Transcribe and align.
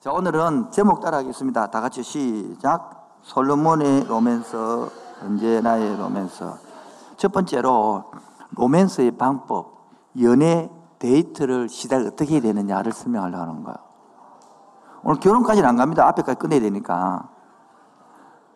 자, 0.00 0.12
오늘은 0.12 0.70
제목 0.70 1.02
따라 1.02 1.18
하겠습니다. 1.18 1.66
다 1.66 1.82
같이 1.82 2.02
시작. 2.02 3.18
솔로몬의 3.20 4.04
로맨서, 4.04 4.88
언제나의 5.22 5.98
로맨서. 5.98 6.56
첫 7.18 7.30
번째로 7.32 8.04
로맨스의 8.52 9.18
방법, 9.18 9.90
연애 10.22 10.70
데이트를 11.00 11.68
시작 11.68 12.00
어떻게 12.06 12.32
해야 12.32 12.40
되느냐를 12.40 12.92
설명하려고 12.92 13.42
하는 13.42 13.62
거예요. 13.62 13.76
오늘 15.02 15.20
결혼까지는 15.20 15.68
안 15.68 15.76
갑니다. 15.76 16.08
앞에까지 16.08 16.38
끝내야 16.38 16.60
되니까. 16.60 17.28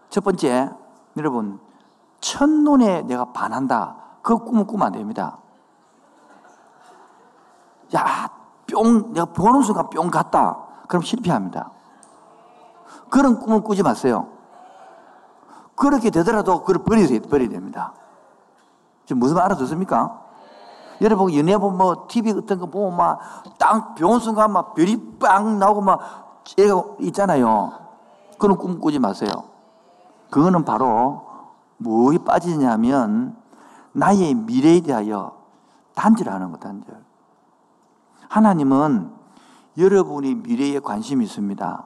첫 0.09 0.25
번째, 0.25 0.71
여러분, 1.19 1.61
첫눈에 2.21 3.03
내가 3.03 3.33
반한다. 3.33 3.97
그 4.23 4.39
꿈을 4.39 4.67
꾸면 4.67 4.87
안 4.87 4.93
됩니다. 4.95 5.37
야, 7.95 8.31
뿅, 8.67 9.13
내가 9.13 9.27
보는 9.27 9.61
순간 9.61 9.91
뿅 9.91 10.11
갔다. 10.11 10.64
그럼 10.89 11.03
실패합니다. 11.03 11.71
그런 13.11 13.39
꿈을 13.39 13.63
꾸지 13.63 13.83
마세요. 13.83 14.29
그렇게 15.75 16.11
되더라도 16.11 16.61
그걸 16.61 16.85
버리세요. 16.85 17.21
버려야 17.23 17.49
됩니다. 17.49 17.93
지금 19.07 19.21
무슨 19.21 19.37
말 19.37 19.45
알아듣습니까? 19.45 20.21
여러분, 21.01 21.35
연애 21.35 21.57
보면 21.57 21.77
뭐, 21.77 22.07
TV 22.09 22.33
같은 22.35 22.59
거 22.59 22.67
보면 22.67 22.97
막, 22.97 23.21
땅, 23.59 23.95
병원 23.95 24.21
순간 24.21 24.53
막, 24.53 24.75
별이 24.75 25.19
빵 25.19 25.59
나오고 25.59 25.81
막, 25.81 26.43
애가 26.57 26.83
있잖아요. 27.01 27.73
그런 28.39 28.57
꿈 28.57 28.81
꾸지 28.81 28.99
마세요. 28.99 29.31
그거는 30.31 30.65
바로, 30.65 31.27
뭐에 31.79 32.19
빠지냐면, 32.19 33.37
나의 33.93 34.35
미래에 34.35 34.81
대하여 34.81 35.37
단절하는 35.95 36.53
거, 36.53 36.59
단절. 36.59 37.03
하나님은 38.29 39.24
여러분이 39.77 40.37
미래에 40.37 40.81
관심이 40.81 41.25
있습니다. 41.25 41.85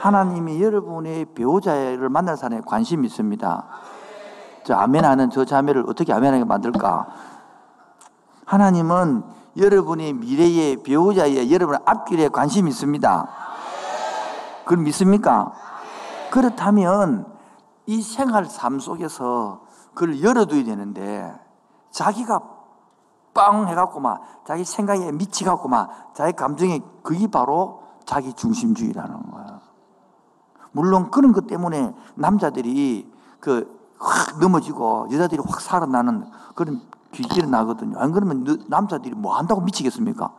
하나님이 0.00 0.62
여러분의 0.62 1.26
배우자를 1.34 2.08
만날 2.08 2.36
사람에 2.36 2.62
관심이 2.64 3.06
있습니다. 3.06 3.66
저 4.64 4.74
아멘하는 4.74 5.30
저 5.30 5.44
자매를 5.44 5.84
어떻게 5.88 6.12
아멘하게 6.12 6.44
만들까? 6.44 7.08
하나님은 8.46 9.22
여러분의 9.56 10.12
미래의 10.14 10.82
배우자의 10.82 11.52
여러분의 11.52 11.80
앞길에 11.84 12.28
관심이 12.28 12.70
있습니다. 12.70 13.28
그걸 14.64 14.78
믿습니까? 14.84 15.52
그렇다면 16.30 17.26
이 17.86 18.00
생활 18.00 18.44
삶 18.44 18.78
속에서 18.78 19.62
그걸 19.94 20.22
열어둬야 20.22 20.64
되는데 20.64 21.32
자기가 21.90 22.40
빵 23.40 23.68
해갖고 23.68 24.00
막 24.00 24.44
자기 24.46 24.64
생각에 24.64 25.12
미치갖고 25.12 25.68
막 25.68 26.14
자기 26.14 26.32
감정에 26.32 26.80
그게 27.02 27.26
바로 27.26 27.82
자기 28.04 28.32
중심주의라는 28.34 29.30
거야. 29.30 29.60
물론 30.72 31.10
그런 31.10 31.32
것 31.32 31.46
때문에 31.46 31.94
남자들이 32.16 33.10
그 33.40 33.80
확 34.00 34.38
넘어지고 34.40 35.08
여자들이 35.12 35.42
확 35.46 35.60
살아나는 35.60 36.24
그런 36.54 36.80
길이 37.12 37.46
나거든요. 37.46 37.98
안 37.98 38.12
그러면 38.12 38.46
남자들이 38.66 39.14
뭐 39.14 39.36
한다고 39.36 39.60
미치겠습니까? 39.60 40.32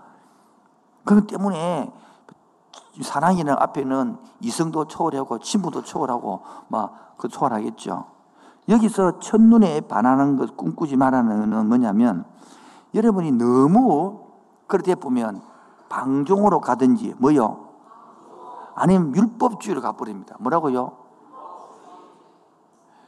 그것 1.06 1.28
때문에 1.28 1.94
사랑이는 3.00 3.54
앞에는 3.58 4.18
이성도 4.42 4.86
초월하고 4.86 5.40
친부도 5.40 5.84
초월하고 5.84 6.42
막 6.70 7.12
그 7.22 7.28
초월하겠죠. 7.28 8.06
여기서 8.68 9.20
첫눈에 9.20 9.82
반하는 9.82 10.38
것 10.38 10.58
꿈꾸지 10.58 10.96
말라는 10.96 11.68
뭐냐면 11.68 12.26
여러분이 12.94 13.32
너무 13.32 14.28
그렇게 14.68 14.96
보면 14.96 15.42
방종으로 15.90 16.62
가든지 16.62 17.16
뭐요? 17.18 17.70
아니면 18.76 19.16
율법주의로 19.16 19.82
가버립니다. 19.82 20.36
뭐라고요? 20.40 20.98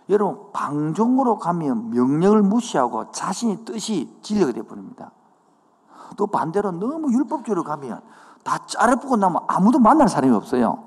여러분 0.09 0.51
방종으로 0.51 1.37
가면 1.37 1.91
명령을 1.91 2.41
무시하고 2.41 3.11
자신의 3.11 3.65
뜻이 3.65 4.17
진리가 4.21 4.51
되어버립니다. 4.51 5.11
또 6.17 6.27
반대로 6.27 6.71
너무 6.71 7.11
율법주의로 7.11 7.63
가면 7.63 8.01
다 8.43 8.65
짜르보고 8.65 9.15
나면 9.15 9.41
아무도 9.47 9.79
만날 9.79 10.09
사람이 10.09 10.35
없어요. 10.35 10.83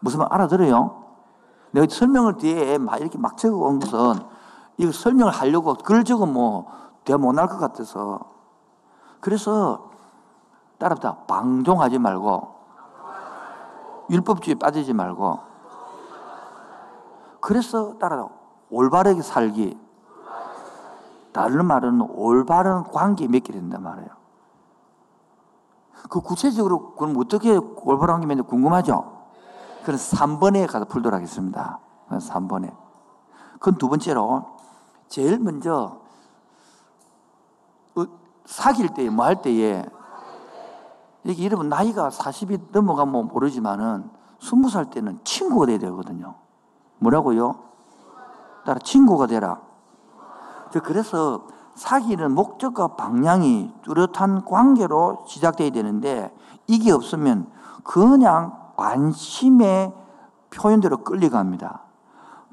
무슨 0.00 0.20
말 0.20 0.28
알아들어요? 0.32 1.04
내가 1.72 1.86
설명을 1.88 2.38
뒤에 2.38 2.78
막 2.78 2.98
이렇게 3.00 3.18
막 3.18 3.36
적어 3.36 3.58
온 3.58 3.78
것은 3.78 4.24
이거 4.80 4.92
설명을 4.92 5.30
하려고 5.30 5.74
글 5.74 6.04
적으면 6.04 6.32
뭐 6.32 6.66
대화 7.04 7.18
못할 7.18 7.46
것 7.48 7.58
같아서 7.58 8.18
그래서 9.20 9.90
따라다 10.78 11.26
방종하지 11.26 11.98
말고 11.98 12.54
율법주의 14.08 14.54
빠지지 14.54 14.94
말고 14.94 15.38
그래서 17.42 17.98
따라 17.98 18.26
올바르게 18.70 19.20
살기 19.20 19.78
다른 21.32 21.66
말은 21.66 22.00
올바른 22.12 22.82
관계 22.84 23.28
맺게 23.28 23.52
된단 23.52 23.82
말이에요. 23.82 24.08
그 26.08 26.22
구체적으로 26.22 26.94
그럼 26.94 27.18
어떻게 27.18 27.54
올바른 27.54 28.14
관계 28.14 28.26
맺는지 28.28 28.48
궁금하죠? 28.48 29.12
그래서 29.84 30.16
3번에 30.16 30.66
가서 30.66 30.86
풀도록 30.86 31.14
하겠습니다. 31.14 31.80
3번에. 32.08 32.74
그건 33.58 33.76
두 33.76 33.90
번째로 33.90 34.59
제일 35.10 35.40
먼저 35.40 36.00
어, 37.96 38.04
사귈 38.46 38.94
때, 38.94 39.10
뭐 39.10 39.26
할 39.26 39.42
때에 39.42 39.84
이게 41.24 41.44
여러분 41.44 41.68
나이가 41.68 42.08
40이 42.08 42.70
넘어가면 42.70 43.26
모르지만은 43.26 44.08
20살 44.38 44.90
때는 44.90 45.18
친구가 45.24 45.66
돼야 45.66 45.78
되거든요. 45.78 46.36
뭐라고요? 46.98 47.56
따라 48.64 48.78
친구가 48.78 49.26
되라. 49.26 49.60
그래서 50.84 51.48
사귀는 51.74 52.32
목적과 52.32 52.94
방향이 52.94 53.74
뚜렷한 53.82 54.44
관계로 54.44 55.24
시작돼야 55.26 55.70
되는데 55.70 56.32
이게 56.68 56.92
없으면 56.92 57.50
그냥 57.82 58.56
관심의 58.76 59.92
표현대로 60.50 60.98
끌려갑니다. 60.98 61.82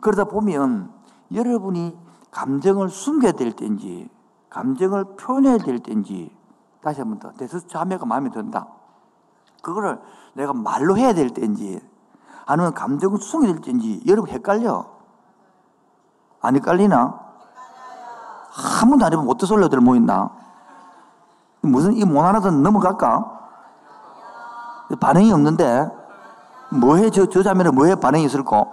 그러다 0.02 0.26
보면 0.26 0.92
여러분이 1.32 2.07
감정을 2.38 2.90
숨겨야 2.90 3.32
될 3.32 3.52
때인지, 3.52 4.08
감정을 4.52 5.16
표현해야 5.16 5.58
될 5.58 5.80
때인지, 5.80 6.32
다시 6.84 7.02
한 7.02 7.10
번 7.10 7.20
더, 7.20 7.32
내 7.34 7.48
자매가 7.48 8.06
마음에 8.06 8.30
든다. 8.30 8.68
그거를 9.64 10.00
내가 10.36 10.54
말로 10.54 10.96
해야 10.98 11.14
될 11.14 11.32
때인지, 11.32 11.82
아니면 12.46 12.76
감정을 12.76 13.20
숨겨야 13.20 13.54
될 13.54 13.62
때인지, 13.62 14.04
여러분 14.06 14.30
헷갈려. 14.30 14.86
안 16.40 16.56
헷갈리나? 16.56 17.20
한 18.52 18.90
번도 18.90 19.06
안 19.06 19.14
해보면 19.14 19.32
어떤 19.32 19.48
솔로들 19.48 19.80
모였나? 19.80 20.30
무슨, 21.62 21.94
이 21.94 22.06
못알아듣 22.06 22.54
넘어갈까? 22.54 23.34
반응이 25.00 25.34
없는데, 25.34 25.90
뭐해, 26.70 27.10
저, 27.10 27.26
저 27.26 27.42
자매는 27.42 27.74
뭐해 27.74 27.96
반응이 27.96 28.26
있을까? 28.26 28.66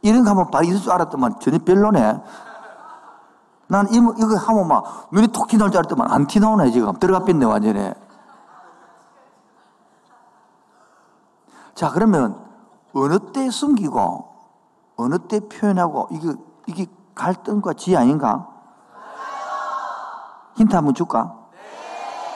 이런 0.00 0.24
거 0.24 0.30
하면 0.30 0.50
반응이 0.50 0.70
있을 0.70 0.80
줄 0.80 0.92
알았더만 0.92 1.38
전혀 1.38 1.58
별로네. 1.58 2.22
난 3.72 3.88
이거, 3.90 4.14
이거 4.18 4.36
하면 4.36 4.68
막 4.68 5.08
눈이 5.12 5.28
톡 5.28 5.48
튀나올 5.48 5.70
줄 5.70 5.78
알았더만 5.78 6.10
안 6.10 6.26
튀나오네, 6.26 6.72
지금. 6.72 6.92
들어가 6.98 7.24
뺐네, 7.24 7.46
완전히. 7.46 7.94
자, 11.74 11.90
그러면 11.90 12.38
어느 12.92 13.18
때 13.32 13.48
숨기고 13.48 14.28
어느 14.96 15.18
때 15.20 15.40
표현하고 15.40 16.08
이게, 16.10 16.34
이게 16.66 16.86
갈등과 17.14 17.72
지혜 17.72 17.96
아닌가? 17.96 18.46
힌트 20.56 20.76
한번 20.76 20.92
줄까? 20.92 21.34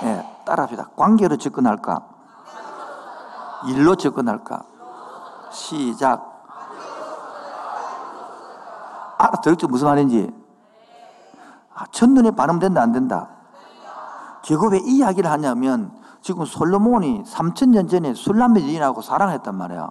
네. 0.01 0.43
따라합시다. 0.47 0.89
관계로 0.97 1.37
접근할까? 1.37 2.01
일로 3.67 3.95
접근할까? 3.95 4.65
시작. 5.51 6.33
알아들었죠? 9.19 9.69
무슨 9.69 9.89
말인지? 9.89 10.46
아, 11.77 11.85
첫눈에 11.91 12.31
반응된다, 12.33 12.81
안 12.83 12.93
된다? 12.93 13.29
제가 14.43 14.69
왜 14.69 14.79
이 14.79 14.97
이야기를 14.99 15.31
하냐면, 15.31 15.93
지금 16.23 16.45
솔로몬이 16.45 17.23
3천년 17.25 17.89
전에 17.89 18.15
술람의 18.15 18.67
여인하고 18.67 19.03
사랑했단 19.03 19.55
말이야. 19.55 19.91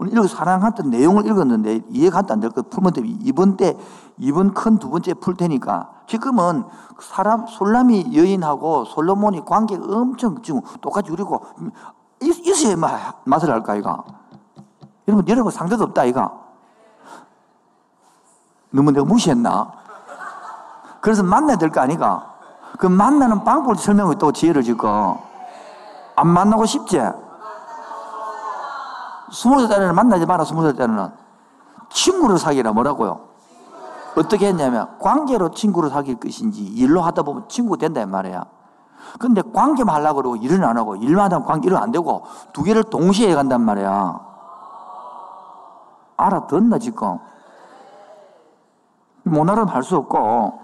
오늘 0.00 0.12
읽어 0.14 0.26
사랑했던 0.26 0.90
내용을 0.90 1.26
읽었는데 1.26 1.82
이해가 1.90 2.22
안 2.28 2.40
될 2.40 2.50
거 2.50 2.62
풀면 2.62 2.92
돼. 2.94 3.02
이번 3.04 3.56
때, 3.56 3.78
이번 4.18 4.52
큰 4.52 4.78
두 4.78 4.90
번째 4.90 5.14
풀 5.14 5.36
테니까. 5.36 5.90
지금은 6.08 6.64
사람, 7.00 7.46
솔람이 7.46 8.16
여인하고 8.16 8.84
솔로몬이 8.86 9.44
관계가 9.44 9.84
엄청 9.96 10.42
지금 10.42 10.60
똑같이 10.80 11.12
우리고, 11.12 11.40
있어야 12.20 12.76
맛을 13.24 13.50
알까, 13.50 13.76
이가. 13.76 14.02
여러분, 15.08 15.28
여러분 15.28 15.52
상대도 15.52 15.84
없다, 15.84 16.04
이가. 16.06 16.32
너무 18.70 18.90
내가 18.90 19.04
무시했나? 19.04 19.72
그래서 21.02 21.22
만나야 21.22 21.56
될 21.56 21.70
거 21.70 21.80
아니가? 21.80 22.32
그 22.78 22.86
만나는 22.86 23.44
방법을 23.44 23.76
설명하고 23.76 24.14
또 24.18 24.32
지혜를 24.32 24.62
짓고. 24.62 25.18
안 26.14 26.28
만나고 26.28 26.64
싶지? 26.64 27.00
스무 29.32 29.66
살 29.66 29.68
때는 29.80 29.94
만나지 29.94 30.24
마라, 30.24 30.44
스무 30.44 30.62
살 30.62 30.74
때는. 30.74 31.10
친구를 31.90 32.38
사귀라, 32.38 32.72
뭐라고요? 32.72 33.20
어떻게 34.16 34.46
했냐면, 34.46 34.96
관계로 35.00 35.50
친구를 35.50 35.90
사귈 35.90 36.20
것인지, 36.20 36.62
일로 36.62 37.00
하다 37.02 37.22
보면 37.22 37.48
친구 37.48 37.76
된다, 37.76 38.04
말이야. 38.06 38.44
근데 39.18 39.42
관계만 39.42 39.94
하려고 39.96 40.16
그러고 40.16 40.36
일은 40.36 40.62
안 40.64 40.76
하고, 40.78 40.94
일만 40.96 41.32
하면 41.32 41.44
관계, 41.46 41.66
일은 41.66 41.78
안 41.78 41.90
되고, 41.90 42.22
두 42.52 42.62
개를 42.62 42.84
동시에 42.84 43.30
해 43.30 43.34
간단 43.34 43.60
말이야. 43.62 44.20
알아듣나, 46.16 46.78
지금? 46.78 47.18
못 49.24 49.42
알아면 49.50 49.68
할 49.68 49.82
수 49.82 49.96
없고. 49.96 50.61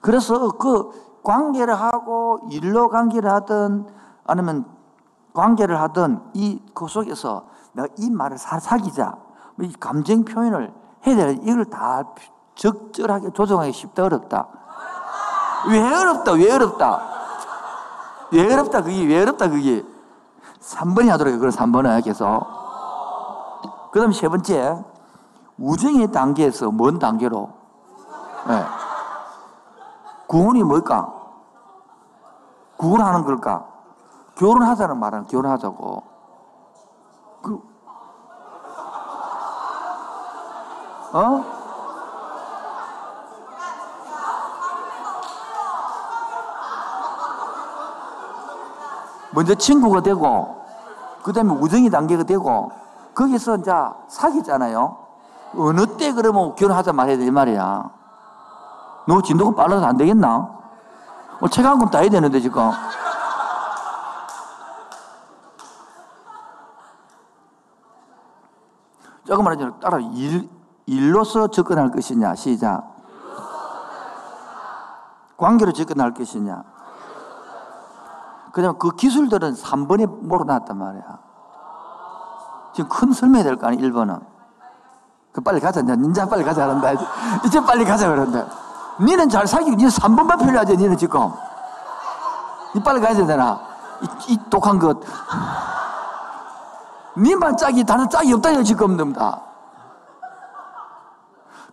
그래서 0.00 0.50
그 0.52 1.20
관계를 1.22 1.74
하고, 1.74 2.40
일로 2.50 2.88
관계를 2.88 3.30
하든, 3.30 3.86
아니면 4.26 4.64
관계를 5.34 5.80
하든, 5.80 6.20
이, 6.34 6.62
그 6.74 6.88
속에서 6.88 7.44
내가 7.72 7.88
이 7.98 8.10
말을 8.10 8.38
사, 8.38 8.58
사귀자. 8.58 9.16
뭐이 9.56 9.72
감정 9.78 10.24
표현을 10.24 10.72
해야 11.06 11.16
돼. 11.16 11.38
이걸 11.42 11.64
다 11.66 12.02
적절하게 12.54 13.30
조정하기 13.32 13.72
쉽다, 13.72 14.04
어렵다. 14.04 14.48
왜 15.68 15.80
어렵다, 15.80 16.32
왜 16.32 16.52
어렵다. 16.52 17.02
왜 18.32 18.52
어렵다, 18.52 18.82
그게, 18.82 19.04
왜 19.06 19.22
어렵다, 19.22 19.48
그게. 19.48 19.84
3번이 20.60 21.08
하도록 21.08 21.32
해, 21.32 21.36
그걸 21.36 21.50
3번에 21.50 22.02
계속. 22.04 22.26
그 23.92 23.98
다음 23.98 24.12
세 24.12 24.28
번째, 24.28 24.84
우정의 25.58 26.12
단계에서 26.12 26.70
뭔 26.70 26.98
단계로? 26.98 27.50
네. 28.48 28.64
구원이 30.30 30.62
뭘까? 30.62 31.12
구원하는 32.76 33.24
걸까? 33.24 33.66
결혼하자는 34.36 34.96
말은 34.96 35.26
결혼하자고. 35.26 36.04
그, 37.42 37.60
어? 41.14 41.44
먼저 49.32 49.56
친구가 49.56 50.02
되고, 50.02 50.64
그 51.24 51.32
다음에 51.32 51.52
우정이 51.54 51.90
단계가 51.90 52.22
되고, 52.22 52.70
거기서 53.16 53.56
이제 53.56 53.72
사귀잖아요. 54.06 54.96
어느 55.56 55.86
때 55.96 56.12
그러면 56.12 56.54
결혼하자 56.54 56.92
말해야 56.92 57.18
될 57.18 57.32
말이야. 57.32 57.99
너 59.10 59.20
진도가 59.20 59.56
빨라서 59.56 59.86
안 59.86 59.96
되겠나? 59.96 60.48
어, 61.40 61.48
책한 61.48 61.80
권 61.80 61.90
따야 61.90 62.08
되는데, 62.08 62.38
지금. 62.38 62.70
조금 69.26 69.44
말하자면 69.44 69.80
따라 69.80 69.98
일, 69.98 70.48
일로서 70.86 71.48
접근할 71.48 71.90
것이냐, 71.90 72.36
시작. 72.36 72.84
관계로 75.36 75.72
접근할 75.72 76.14
것이냐. 76.14 76.62
그 78.52 78.62
다음에 78.62 78.78
그 78.78 78.94
기술들은 78.94 79.54
3번에 79.54 80.06
몰아놨단 80.06 80.78
말이야. 80.78 81.18
지금 82.74 82.88
큰 82.88 83.12
설명해야 83.12 83.42
될거 83.42 83.66
아니야, 83.66 83.88
1번은. 83.88 84.24
그 85.32 85.40
빨리 85.40 85.58
가자. 85.58 85.82
닌자 85.82 86.28
빨리 86.28 86.44
가자. 86.44 86.66
그런다. 86.68 86.92
이제 87.44 87.60
빨리 87.64 87.84
가자. 87.84 88.08
그런다. 88.08 88.69
니는 89.00 89.28
잘 89.28 89.46
사귀고, 89.46 89.76
니는 89.76 89.90
3번만 89.90 90.38
필요하지, 90.38 90.76
니는 90.76 90.96
지금. 90.96 91.32
니 92.74 92.82
빨리 92.82 93.00
가야 93.00 93.14
되잖아. 93.14 93.60
이, 94.02 94.32
이 94.32 94.38
독한 94.50 94.78
것. 94.78 94.98
니만 97.16 97.56
짝이, 97.56 97.84
다른 97.84 98.08
짝이 98.08 98.32
없다요, 98.32 98.62
지금 98.62 98.96
놈다. 98.96 99.40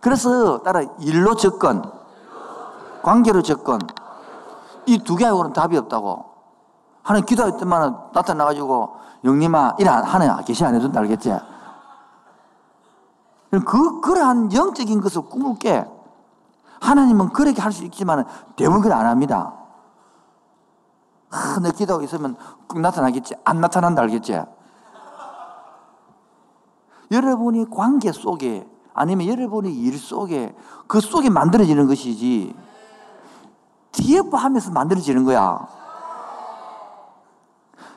그래서 0.00 0.62
따라 0.62 0.80
일로 1.00 1.34
접근, 1.34 1.82
관계로 3.02 3.42
접근, 3.42 3.78
이 4.86 4.98
두 4.98 5.16
개하고는 5.16 5.52
답이 5.52 5.76
없다고. 5.76 6.24
하는 7.02 7.24
기도했더만 7.24 7.96
나타나가지고, 8.12 8.96
영님아, 9.24 9.76
이래 9.78 9.90
하나야, 9.90 10.38
계시 10.46 10.64
안 10.64 10.74
해준다, 10.74 11.00
알겠지? 11.00 11.36
그, 13.66 14.00
그러한 14.00 14.52
영적인 14.52 15.00
것을 15.00 15.22
꿈을 15.22 15.56
깨. 15.58 15.86
하나님은 16.80 17.30
그렇게 17.30 17.60
할 17.60 17.72
수 17.72 17.84
있지만 17.84 18.24
대부분 18.56 18.80
그안 18.82 19.06
합니다. 19.06 19.54
아, 21.30 21.58
내 21.62 21.70
기도하고 21.70 22.04
있으면 22.04 22.36
꼭 22.66 22.80
나타나겠지? 22.80 23.34
안 23.44 23.60
나타난다, 23.60 24.02
알겠지? 24.02 24.42
여러분이 27.10 27.70
관계 27.70 28.12
속에 28.12 28.68
아니면 28.94 29.26
여러분이 29.28 29.72
일 29.72 29.98
속에 29.98 30.54
그 30.86 31.00
속에 31.00 31.30
만들어지는 31.30 31.86
것이지 31.86 32.54
TF 33.92 34.36
하면서 34.36 34.70
만들어지는 34.70 35.24
거야. 35.24 35.66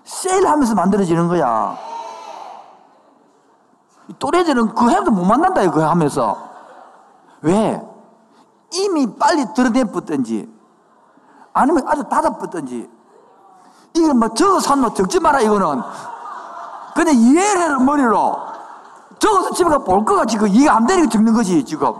세일 0.03 0.47
하면서 0.47 0.75
만들어지는 0.75 1.27
거야. 1.27 1.77
또래들은 4.19 4.75
그 4.75 4.89
해도 4.91 5.11
못 5.11 5.23
만난다, 5.25 5.61
이거 5.61 5.87
하면서. 5.87 6.37
왜? 7.41 7.81
이미 8.71 9.15
빨리 9.15 9.45
드러내붙든지, 9.53 10.49
아니면 11.53 11.83
아주 11.87 12.03
닫아붙든지, 12.03 12.89
이거 13.93 14.13
뭐 14.13 14.33
적어 14.33 14.59
산노 14.59 14.93
적지 14.93 15.19
마라, 15.19 15.41
이거는. 15.41 15.81
그냥 16.95 17.15
이해를 17.15 17.79
머리로. 17.79 18.37
적어서 19.19 19.51
집에 19.51 19.69
가볼 19.69 20.05
거가 20.05 20.25
지금 20.25 20.47
이해가 20.47 20.77
안 20.77 20.85
되니까 20.87 21.09
적는 21.09 21.33
거지, 21.33 21.63
지금. 21.63 21.93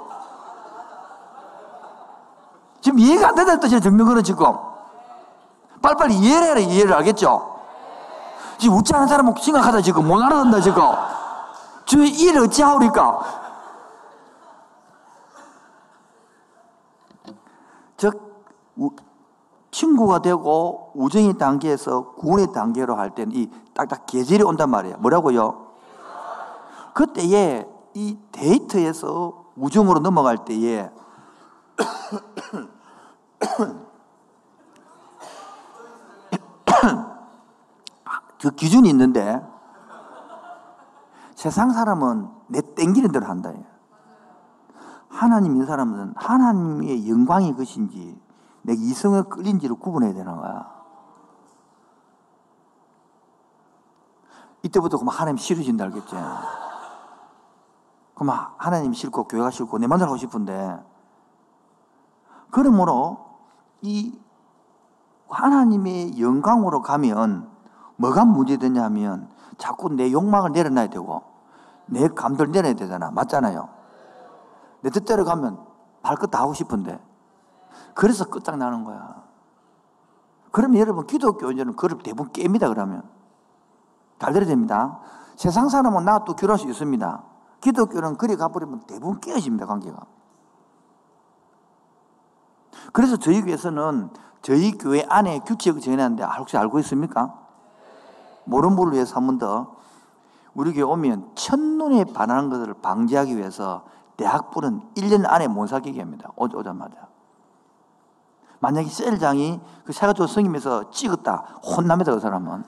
지금 2.81 2.97
이해가 2.99 3.29
안 3.29 3.35
된다는 3.35 3.59
뜻이 3.59 3.79
적는 3.79 4.05
거는 4.05 4.23
지금. 4.23 4.53
빨리빨리 5.81 6.15
이해를 6.15 6.47
해라, 6.47 6.59
이해를 6.59 6.93
알겠죠? 6.95 7.59
지금 8.57 8.77
웃지 8.77 8.93
않은 8.93 9.07
사람은 9.07 9.35
심각하다, 9.37 9.81
지금. 9.81 10.07
못 10.07 10.21
알아듣는다, 10.21 10.61
지금. 10.61 10.83
주의 11.85 12.09
일을 12.09 12.43
어찌하오리까? 12.43 13.41
즉, 17.97 18.31
친구가 19.71 20.21
되고 20.21 20.91
우정의 20.95 21.37
단계에서 21.37 22.13
구원의 22.13 22.53
단계로 22.53 22.95
할 22.95 23.15
때는 23.15 23.35
이 23.35 23.49
딱딱 23.73 24.05
계절이 24.05 24.43
온단 24.43 24.69
말이에요. 24.69 24.97
뭐라고요? 24.97 25.71
그때에 26.93 27.67
이 27.93 28.17
데이트에서 28.31 29.45
우정으로 29.55 29.99
넘어갈 29.99 30.45
때에 30.45 30.89
그 38.41 38.51
기준이 38.51 38.89
있는데 38.89 39.41
세상 41.35 41.71
사람은 41.71 42.29
내 42.47 42.61
땡기는 42.75 43.11
대로 43.11 43.25
한다. 43.25 43.51
하나님 45.09 45.53
있는 45.53 45.65
사람은 45.65 46.13
하나님의 46.15 47.09
영광이 47.09 47.55
것인지 47.55 48.20
내 48.63 48.73
이성을 48.73 49.23
끌린지를 49.23 49.75
구분해야 49.77 50.13
되는 50.13 50.35
거야. 50.35 50.81
이때부터 54.63 54.97
그럼 54.97 55.09
하나님 55.09 55.37
싫어진다 55.37 55.85
알겠지? 55.85 56.15
그럼 58.15 58.35
하나님 58.57 58.93
싫고 58.93 59.23
교회가 59.23 59.49
싫고 59.49 59.79
내 59.79 59.87
만나고 59.87 60.17
싶은데 60.17 60.79
그러므로 62.51 63.31
이 63.81 64.19
하나님의 65.29 66.21
영광으로 66.21 66.81
가면 66.81 67.49
뭐가 67.95 68.25
문제되냐 68.25 68.83
하면 68.85 69.29
자꾸 69.57 69.89
내 69.89 70.11
욕망을 70.11 70.51
내려놔야 70.51 70.87
되고 70.89 71.23
내 71.87 72.07
감들 72.07 72.51
내려야 72.51 72.73
되잖아. 72.73 73.11
맞잖아요. 73.11 73.69
내 74.81 74.89
뜻대로 74.89 75.25
가면 75.25 75.59
발끝 76.03 76.31
다 76.31 76.41
하고 76.41 76.53
싶은데 76.53 76.99
그래서 77.93 78.25
끝장나는 78.25 78.83
거야. 78.83 79.23
그러면 80.51 80.79
여러분 80.79 81.07
기독교인들은 81.07 81.75
그걸 81.75 81.97
대부분 81.99 82.31
깹니다 82.33 82.67
그러면. 82.67 83.03
잘 84.19 84.33
들어야 84.33 84.47
됩니다. 84.47 84.99
세상 85.35 85.69
사람은 85.69 86.05
나또 86.05 86.35
결혼할 86.35 86.59
수 86.59 86.69
있습니다. 86.69 87.23
기독교는 87.61 88.17
그리 88.17 88.35
가버리면 88.35 88.81
대부분 88.81 89.19
깨어집니다 89.19 89.65
관계가. 89.65 89.97
그래서 92.93 93.17
저희 93.17 93.41
교회에서는 93.41 94.09
저희 94.41 94.77
교회 94.77 95.05
안에 95.07 95.39
규칙을 95.39 95.81
정해놨는데 95.81 96.23
혹시 96.23 96.57
알고 96.57 96.79
있습니까? 96.79 97.39
모르는 98.45 98.75
분을 98.75 98.93
위해서 98.93 99.15
한 99.15 99.27
번 99.27 99.37
더. 99.37 99.75
우리 100.53 100.73
교회 100.73 100.83
오면 100.83 101.31
첫눈에 101.35 102.05
반하는 102.05 102.49
것을 102.49 102.73
방지하기 102.73 103.37
위해서 103.37 103.85
대학부는 104.17 104.81
1년 104.95 105.25
안에 105.27 105.47
못 105.47 105.67
사귀게 105.67 106.01
합니다. 106.01 106.29
오자마자. 106.35 107.10
만약에 108.61 108.87
셀장이 108.87 109.59
그 109.83 109.91
세가지고 109.91 110.27
성임에서 110.27 110.91
찍었다. 110.91 111.59
혼납니다, 111.63 112.13
그 112.13 112.19
사람은. 112.19 112.63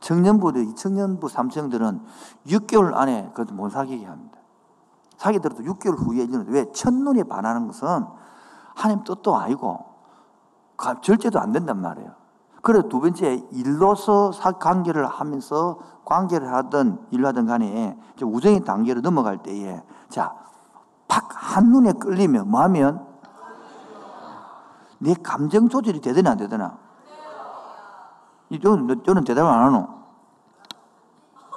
청년부들, 0.00 0.74
청년부 0.74 1.28
삼청들은 1.28 2.00
6개월 2.46 2.94
안에 2.94 3.30
그것도 3.34 3.54
못 3.54 3.70
사귀게 3.70 4.06
합니다. 4.06 4.38
사귀더라도 5.16 5.62
6개월 5.64 5.98
후에 5.98 6.24
이제는 6.24 6.46
왜? 6.48 6.70
첫눈에 6.70 7.24
반하는 7.24 7.66
것은 7.66 8.06
하나님 8.74 9.04
뜻도 9.04 9.34
아니고 9.34 9.84
절제도 11.02 11.40
안 11.40 11.52
된단 11.52 11.80
말이에요. 11.80 12.12
그래 12.60 12.82
두 12.88 13.00
번째 13.00 13.42
일로서 13.52 14.30
관계를 14.60 15.06
하면서 15.06 15.78
관계를 16.04 16.52
하든 16.52 17.06
일로 17.10 17.28
하든 17.28 17.46
간에 17.46 17.98
우정의 18.20 18.64
단계로 18.64 19.00
넘어갈 19.00 19.42
때에 19.42 19.82
자 20.10 20.46
팍 21.08 21.28
한눈에 21.30 21.92
끌리면 21.94 22.50
뭐 22.50 22.60
하면 22.62 23.06
내 25.06 25.14
감정 25.14 25.68
조절이 25.68 26.00
되더나 26.00 26.32
안 26.32 26.36
되더나? 26.36 26.76
이는 28.50 29.02
저는 29.04 29.22
대답을 29.22 29.48
안 29.48 29.66
하노. 29.66 29.88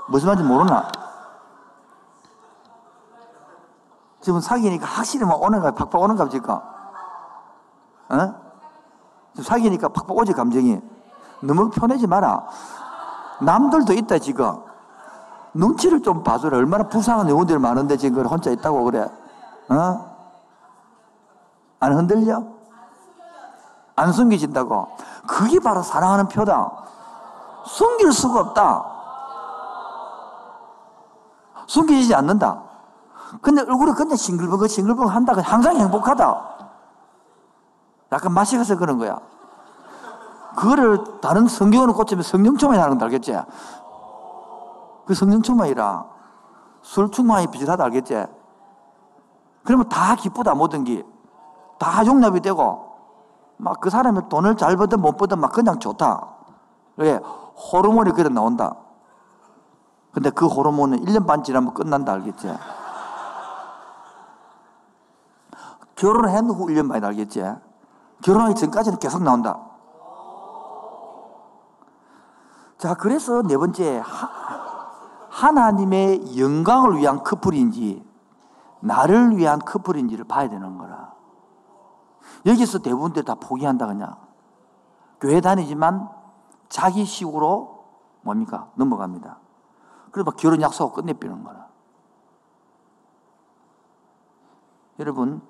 무슨 0.10 0.28
말인지 0.28 0.48
모르나? 0.48 0.88
지금 4.22 4.40
사귀니까 4.40 4.86
확실히 4.86 5.26
막 5.26 5.42
오는가 5.42 5.72
팍팍 5.72 6.00
오는가 6.00 6.30
지금 6.30 6.54
어? 8.10 8.36
사귀니까 9.42 9.90
팍팍 9.90 10.16
오지 10.16 10.34
감정이. 10.34 10.80
너무 11.42 11.72
편하지 11.72 12.06
마라. 12.06 12.48
남들도 13.42 13.94
있다 13.94 14.20
지금. 14.20 14.62
눈치를 15.56 16.04
좀 16.04 16.22
봐줘라. 16.22 16.58
얼마나 16.58 16.88
불쌍한 16.88 17.28
영혼들이 17.30 17.58
많은데 17.58 17.98
지금 17.98 18.28
혼자 18.28 18.52
있다고 18.52 18.84
그래. 18.84 19.10
어? 19.70 20.18
안 21.80 21.94
흔들려? 21.98 22.59
안 24.00 24.12
숨겨진다고 24.14 24.88
그게 25.28 25.60
바로 25.60 25.82
사랑하는 25.82 26.28
표다 26.28 26.72
숨길 27.66 28.12
수가 28.12 28.40
없다 28.40 28.86
숨기지 31.68 32.16
않는다 32.16 32.70
근데 33.42 33.62
얼굴이 33.62 33.92
그냥 33.94 34.16
싱글벙글 34.16 34.68
싱글벙글 34.68 35.14
한다. 35.14 35.34
항상 35.42 35.78
행복하다. 35.78 36.50
약간 38.12 38.34
맛이 38.34 38.58
가서 38.58 38.76
그런 38.76 38.98
거야. 38.98 39.20
그거를 40.56 41.22
다른 41.22 41.48
성경으로 41.48 41.94
꽂히면 41.94 42.24
성령충만이 42.24 42.82
하는 42.82 42.98
거 42.98 43.06
알겠지? 43.06 43.40
그 45.06 45.14
성령충만이라 45.14 46.06
술충만이 46.82 47.48
비슷하다 47.48 47.84
알겠지? 47.86 48.26
그러면 49.64 49.88
다 49.90 50.16
기쁘다 50.16 50.56
모든 50.56 50.84
게. 50.84 51.06
다 51.78 52.06
용납이 52.06 52.42
되고 52.42 52.89
막 53.60 53.82
그 53.82 53.90
사람이 53.90 54.30
돈을 54.30 54.56
잘 54.58 54.76
벌든 54.78 55.02
못 55.02 55.18
벌든 55.18 55.40
막 55.40 55.52
그냥 55.52 55.80
좋다. 55.80 56.28
왜? 56.98 57.16
호르몬이 57.16 58.12
그래 58.12 58.30
나온다. 58.30 58.76
근데 60.12 60.30
그 60.30 60.48
호르몬은 60.48 61.06
1년 61.06 61.28
반 61.28 61.44
지나면 61.44 61.74
끝난다 61.74 62.14
알겠지? 62.14 62.48
했는 66.30 66.50
후 66.52 66.68
1년 66.68 66.86
만에 66.86 67.06
알겠지? 67.06 67.44
결혼하기 68.22 68.56
전까지는 68.56 69.00
계속 69.00 69.24
나온다. 69.24 69.60
자, 72.78 72.94
그래서 72.96 73.42
네 73.42 73.58
번째, 73.58 74.02
하, 74.04 75.52
나님의 75.52 76.40
영광을 76.40 76.98
위한 76.98 77.24
커플인지, 77.24 78.06
나를 78.80 79.38
위한 79.38 79.60
커플인지를 79.60 80.26
봐야 80.26 80.50
되는 80.50 80.78
거라. 80.78 80.99
여기서 82.46 82.80
대부분들 82.80 83.24
다 83.24 83.36
포기한다, 83.36 83.88
그냥. 83.88 84.16
교회 85.20 85.42
다니지만 85.42 86.10
자기 86.70 87.04
식으로 87.06 87.86
뭡니까? 88.22 88.70
넘어갑니다. 88.76 89.38
그래서 90.12 90.32
결혼 90.32 90.62
약속하고 90.62 90.94
끝내버리는 90.94 91.44
거라. 91.44 91.68
여러분, 95.00 95.42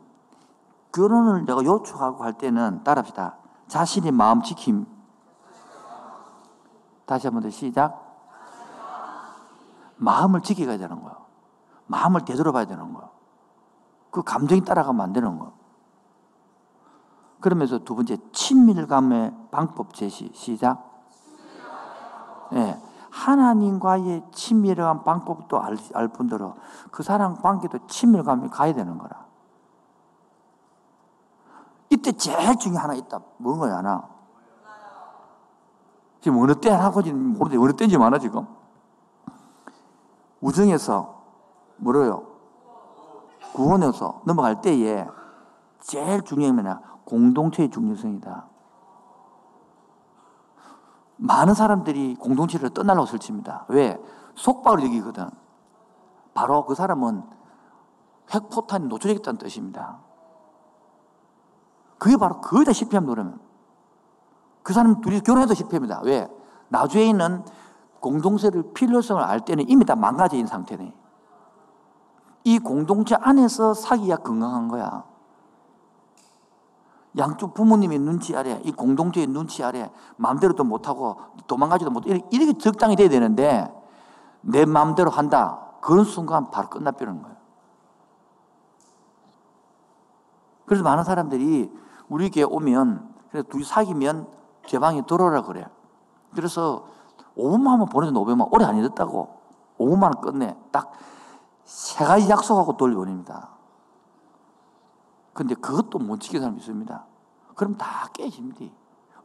결혼을 0.91 1.46
내가 1.46 1.63
요청하고 1.63 2.24
할 2.24 2.34
때는 2.34 2.84
따라합시다. 2.84 3.38
자신의 3.67 4.12
마음 4.12 4.41
지킴. 4.41 4.86
다시 7.05 7.27
한 7.27 7.34
번 7.34 7.43
더 7.43 7.50
시작. 7.50 8.05
마음을 9.98 10.41
지켜가야 10.41 10.77
되는 10.77 11.01
거예요. 11.01 11.17
마음을 11.88 12.24
되돌아봐야 12.25 12.65
되는 12.65 12.93
거예요. 12.93 13.10
그 14.12 14.24
감정이 14.24 14.62
따라가면 14.62 15.01
안 15.01 15.13
되는 15.13 15.38
거예요. 15.39 15.53
그러면서 17.39 17.79
두 17.79 17.96
번째, 17.96 18.17
친밀감의 18.31 19.34
방법 19.51 19.93
제시. 19.93 20.31
시작. 20.34 20.89
예. 22.53 22.55
네. 22.55 22.84
하나님과의 23.10 24.24
친밀한 24.31 25.03
방법도 25.03 25.60
알, 25.60 25.77
알 25.93 26.08
뿐더러 26.10 26.55
그 26.91 27.03
사람 27.03 27.36
관계도 27.36 27.88
친밀감이 27.88 28.50
가야 28.50 28.74
되는 28.74 28.98
거라. 28.98 29.25
이때 31.89 32.12
제일 32.12 32.55
중요한 32.58 32.89
하나 32.89 32.93
있다. 32.93 33.19
뭔가요, 33.38 33.74
하나? 33.74 34.08
지금 36.22 36.39
어느 36.39 36.53
때 36.53 36.69
하고지 36.69 37.13
모르는데 37.13 37.58
어느 37.58 37.74
때인지 37.74 37.98
많아, 37.98 38.19
지금? 38.19 38.46
우정에서, 40.41 41.24
뭐래요? 41.77 42.27
구원에서 43.53 44.22
넘어갈 44.25 44.62
때에 44.62 45.08
제일 45.79 46.22
중요한 46.22 46.55
게 46.55 46.62
뭐냐? 46.62 46.88
공동체의 47.10 47.72
중요성이다. 47.72 48.46
많은 51.18 51.54
사람들이 51.54 52.16
공동체를 52.16 52.70
떠나려고 52.70 53.08
설칩니다. 53.08 53.66
왜? 53.70 54.00
속박을 54.36 54.86
여기거든. 54.86 55.30
바로 56.34 56.66
그 56.66 56.75
사람은 56.75 57.24
핵포탄이 58.32 58.88
노출되겠다는 58.88 59.39
뜻입니다. 59.39 60.00
그게 61.98 62.16
바로 62.16 62.39
거의 62.39 62.63
다 62.63 62.72
실패하면 62.72 63.08
노래면. 63.08 63.39
그 64.63 64.72
사람 64.72 65.01
둘이 65.01 65.20
결혼해도 65.22 65.56
실패합니다. 65.56 66.01
왜? 66.04 66.30
나중에 66.70 67.06
있는 67.06 67.44
공동체를 68.00 68.72
필요성을 68.74 69.22
알 69.22 69.42
때는 69.42 69.68
이미 69.68 69.84
다 69.84 69.96
망가져 69.96 70.38
있는 70.38 70.48
상태네. 70.48 70.94
이 72.46 72.60
공동체 72.60 73.16
안에서 73.20 73.74
사기가 73.74 74.18
건강한 74.18 74.68
거야. 74.70 75.09
양쪽 77.20 77.54
부모님의 77.54 78.00
눈치 78.00 78.36
아래, 78.36 78.60
이 78.64 78.72
공동체의 78.72 79.28
눈치 79.28 79.64
아래, 79.64 79.92
마음대로도 80.18 80.64
못하고 80.64 81.18
도망가지도 81.48 81.92
못하고, 81.92 82.28
이렇게 82.32 82.58
적당히 82.58 82.96
돼야 82.96 83.10
되는데, 83.10 83.72
내 84.42 84.66
마음대로 84.66 85.12
한다. 85.12 85.60
그런 85.82 86.06
순간 86.06 86.50
바로 86.50 86.70
끝나버리는 86.70 87.22
거예요. 87.22 87.38
그래서 90.66 90.84
많은 90.84 91.04
사람들이 91.04 91.72
우리 92.10 92.30
교회 92.30 92.44
오면 92.44 93.14
그래 93.32 93.44
둘이 93.44 93.64
사귀면 93.64 94.28
제 94.66 94.80
방에 94.80 95.02
들어오라 95.06 95.44
그래. 95.44 95.68
그래서 96.36 96.86
5분만 97.38 97.70
하면 97.72 97.88
보내도 97.88 98.24
500만 98.24 98.52
오래 98.52 98.66
안 98.66 98.78
잊었다고. 98.78 99.40
5분만 99.78 100.22
끝내. 100.22 100.56
딱 100.72 100.94
세 101.70 102.04
가지 102.04 102.28
약속하고 102.28 102.78
돌려보냅니다. 102.78 103.50
근데 105.34 105.54
그것도 105.54 106.00
못 106.00 106.20
지키는 106.20 106.42
사람이 106.42 106.58
있습니다. 106.58 107.06
그럼 107.60 107.75
다 107.75 108.08
깨집니다. 108.13 108.74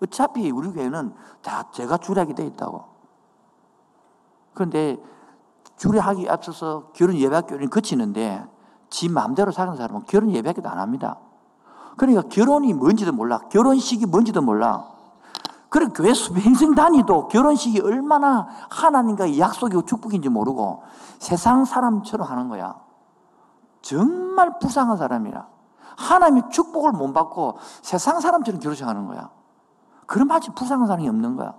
어차피 0.02 0.50
우리 0.50 0.72
교회는 0.72 1.14
다 1.40 1.70
제가 1.70 1.98
주례하게 1.98 2.34
돼 2.34 2.44
있다고. 2.44 2.82
그런데 4.54 5.00
주례하기 5.76 6.28
앞서서 6.28 6.90
결혼 6.94 7.14
예배학교는 7.14 7.70
거치는데 7.70 8.44
지 8.90 9.08
마음대로 9.08 9.52
사는 9.52 9.76
사람은 9.76 10.02
결혼 10.08 10.32
예배학교도 10.32 10.68
안 10.68 10.80
합니다. 10.80 11.20
그러니까 11.96 12.22
결혼이 12.22 12.74
뭔지도 12.74 13.12
몰라. 13.12 13.38
결혼식이 13.50 14.06
뭔지도 14.06 14.42
몰라. 14.42 14.84
그리고 15.68 15.92
교회 15.92 16.12
수행생 16.12 16.74
단위도 16.74 17.28
결혼식이 17.28 17.82
얼마나 17.82 18.48
하나님과의 18.68 19.38
약속이고 19.38 19.82
축복인지 19.82 20.28
모르고 20.28 20.82
세상 21.20 21.64
사람처럼 21.64 22.26
하는 22.26 22.48
거야. 22.48 22.74
정말 23.80 24.58
불쌍한 24.58 24.96
사람이라. 24.96 25.53
하나님의 25.96 26.50
축복을 26.50 26.92
못 26.92 27.12
받고 27.12 27.58
세상 27.82 28.20
사람처럼 28.20 28.60
결혼식 28.60 28.86
하는 28.86 29.06
거야. 29.06 29.30
그런 30.06 30.28
마치 30.28 30.50
불쌍한 30.50 30.86
사람이 30.86 31.08
없는 31.08 31.36
거야. 31.36 31.54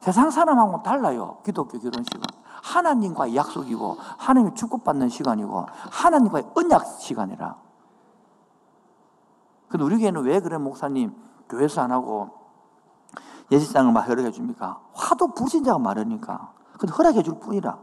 세상 0.00 0.30
사람하고 0.30 0.82
달라요. 0.82 1.38
기독교 1.44 1.78
결혼식은. 1.78 2.22
하나님과의 2.62 3.36
약속이고 3.36 3.96
하나님의 4.18 4.54
축복받는 4.54 5.08
시간이고 5.08 5.66
하나님과의 5.90 6.50
언약 6.54 7.00
시간이라. 7.00 7.56
근데 9.68 9.84
우리 9.84 9.98
교회는 9.98 10.22
왜 10.22 10.40
그래, 10.40 10.58
목사님? 10.58 11.14
교회에서 11.48 11.82
안 11.82 11.92
하고 11.92 12.30
예식장을 13.50 13.92
막 13.92 14.08
허락해 14.08 14.30
줍니까? 14.30 14.80
화도 14.94 15.34
불신자가 15.34 15.78
많으니까. 15.78 16.52
근데 16.78 16.94
허락해 16.94 17.22
줄 17.22 17.38
뿐이라. 17.38 17.78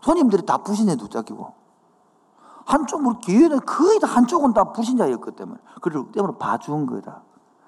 손님들이 0.00 0.44
다 0.44 0.58
불신자에 0.58 0.96
붙잡히고. 0.96 1.63
한쪽, 2.64 3.06
우리 3.06 3.16
교회는 3.20 3.60
거의 3.60 3.98
다 4.00 4.06
한쪽은 4.06 4.52
다 4.54 4.72
불신자였기 4.72 5.32
때문에. 5.32 5.58
그리고 5.80 6.10
때문에 6.12 6.38
봐준 6.38 6.86
거다. 6.86 7.22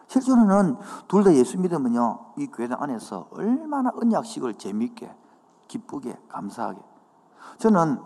실제로는 0.09 0.77
둘 1.09 1.25
다 1.25 1.33
예수 1.35 1.59
믿으면요, 1.59 2.33
이 2.37 2.47
교회당 2.47 2.83
안에서 2.83 3.29
얼마나 3.33 3.91
언약식을 3.95 4.55
재미있게, 4.55 5.15
기쁘게, 5.69 6.17
감사하게. 6.29 6.81
저는 7.59 8.01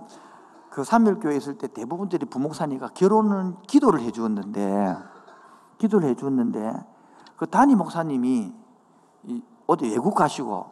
그 0.70 0.84
삼일교회 0.84 1.36
있을 1.36 1.58
때 1.58 1.66
대부분들이 1.68 2.26
부목사니까 2.26 2.88
결혼은 2.94 3.56
기도를 3.66 4.00
해 4.00 4.10
주었는데, 4.10 4.96
기도를 5.78 6.08
해 6.08 6.14
주었는데, 6.14 6.72
그 7.36 7.46
담임 7.46 7.78
목사님이 7.78 8.52
어디 9.66 9.88
외국 9.88 10.14
가시고 10.14 10.66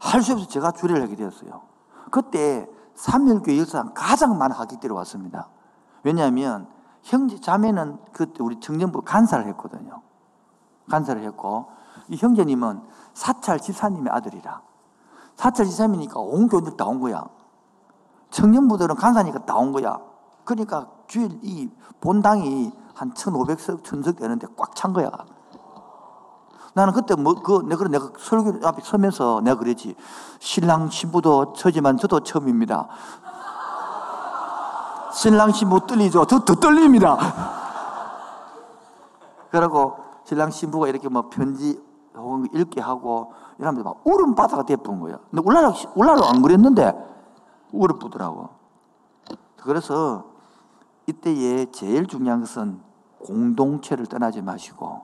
할 0.00 0.22
수 0.22 0.32
없이 0.32 0.48
제가 0.48 0.72
주례를 0.72 1.02
하게 1.02 1.16
되었어요. 1.16 1.62
그때 2.10 2.68
삼일교회 2.94 3.58
역사상 3.58 3.92
가장 3.94 4.36
많은 4.38 4.54
학객들이 4.54 4.92
왔습니다. 4.92 5.48
왜냐하면 6.02 6.68
형제 7.02 7.40
자매는 7.40 7.98
그때 8.12 8.42
우리 8.42 8.60
청년부 8.60 9.02
간사를 9.02 9.46
했거든요. 9.48 10.02
간사를 10.88 11.22
했고 11.22 11.66
이 12.08 12.16
형제님은 12.16 12.82
사찰 13.14 13.60
집사님의 13.60 14.12
아들이라 14.12 14.62
사찰 15.36 15.66
집사님이니까 15.66 16.20
온 16.20 16.48
교인들 16.48 16.76
다 16.76 16.86
온 16.86 17.00
거야. 17.00 17.24
청년부들은 18.30 18.96
간사니까 18.96 19.44
다 19.44 19.56
온 19.56 19.72
거야. 19.72 19.98
그러니까 20.44 20.88
주일 21.06 21.38
이 21.42 21.70
본당이 22.00 22.72
한 22.94 23.12
1,500석, 23.14 23.82
1,000석 23.82 24.16
되는데 24.16 24.46
꽉 24.56 24.74
찬 24.74 24.92
거야. 24.92 25.10
나는 26.74 26.94
그때 26.94 27.14
뭐, 27.14 27.34
그, 27.34 27.62
내가, 27.68 27.86
내가 27.88 28.10
설교 28.18 28.66
앞에 28.66 28.80
서면서 28.82 29.42
내가 29.44 29.58
그랬지. 29.58 29.94
신랑 30.38 30.88
신부도 30.88 31.52
처지만 31.52 31.98
저도 31.98 32.20
처음입니다. 32.20 32.88
신랑 35.12 35.52
신부 35.52 35.86
떨리죠? 35.86 36.24
더, 36.24 36.44
더 36.44 36.54
떨립니다. 36.54 37.16
그러고 39.50 39.96
신랑 40.24 40.50
신부가 40.50 40.88
이렇게 40.88 41.08
뭐 41.08 41.28
편지 41.28 41.80
혹은 42.16 42.46
읽게 42.52 42.80
하고 42.80 43.32
이러면서 43.58 43.84
막 43.84 44.00
울음 44.04 44.34
바다가 44.34 44.64
돼본 44.64 45.00
거야. 45.00 45.18
근데 45.30 45.42
울라라, 45.44 45.72
울라라 45.94 46.30
안 46.30 46.42
그랬는데 46.42 46.92
울어 47.72 47.98
뿌더라고. 47.98 48.50
그래서 49.56 50.24
이때에 51.06 51.66
제일 51.70 52.06
중요한 52.06 52.40
것은 52.40 52.80
공동체를 53.20 54.06
떠나지 54.06 54.42
마시고 54.42 55.02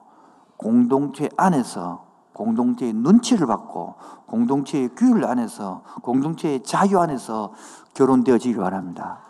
공동체 0.57 1.29
안에서 1.37 2.05
공동체의 2.33 2.93
눈치를 2.93 3.47
받고 3.47 3.95
공동체의 4.25 4.89
규율 4.95 5.25
안에서 5.25 5.83
공동체의 6.01 6.63
자유 6.63 6.99
안에서 6.99 7.53
결혼되어지길 7.93 8.57
바랍니다. 8.57 9.28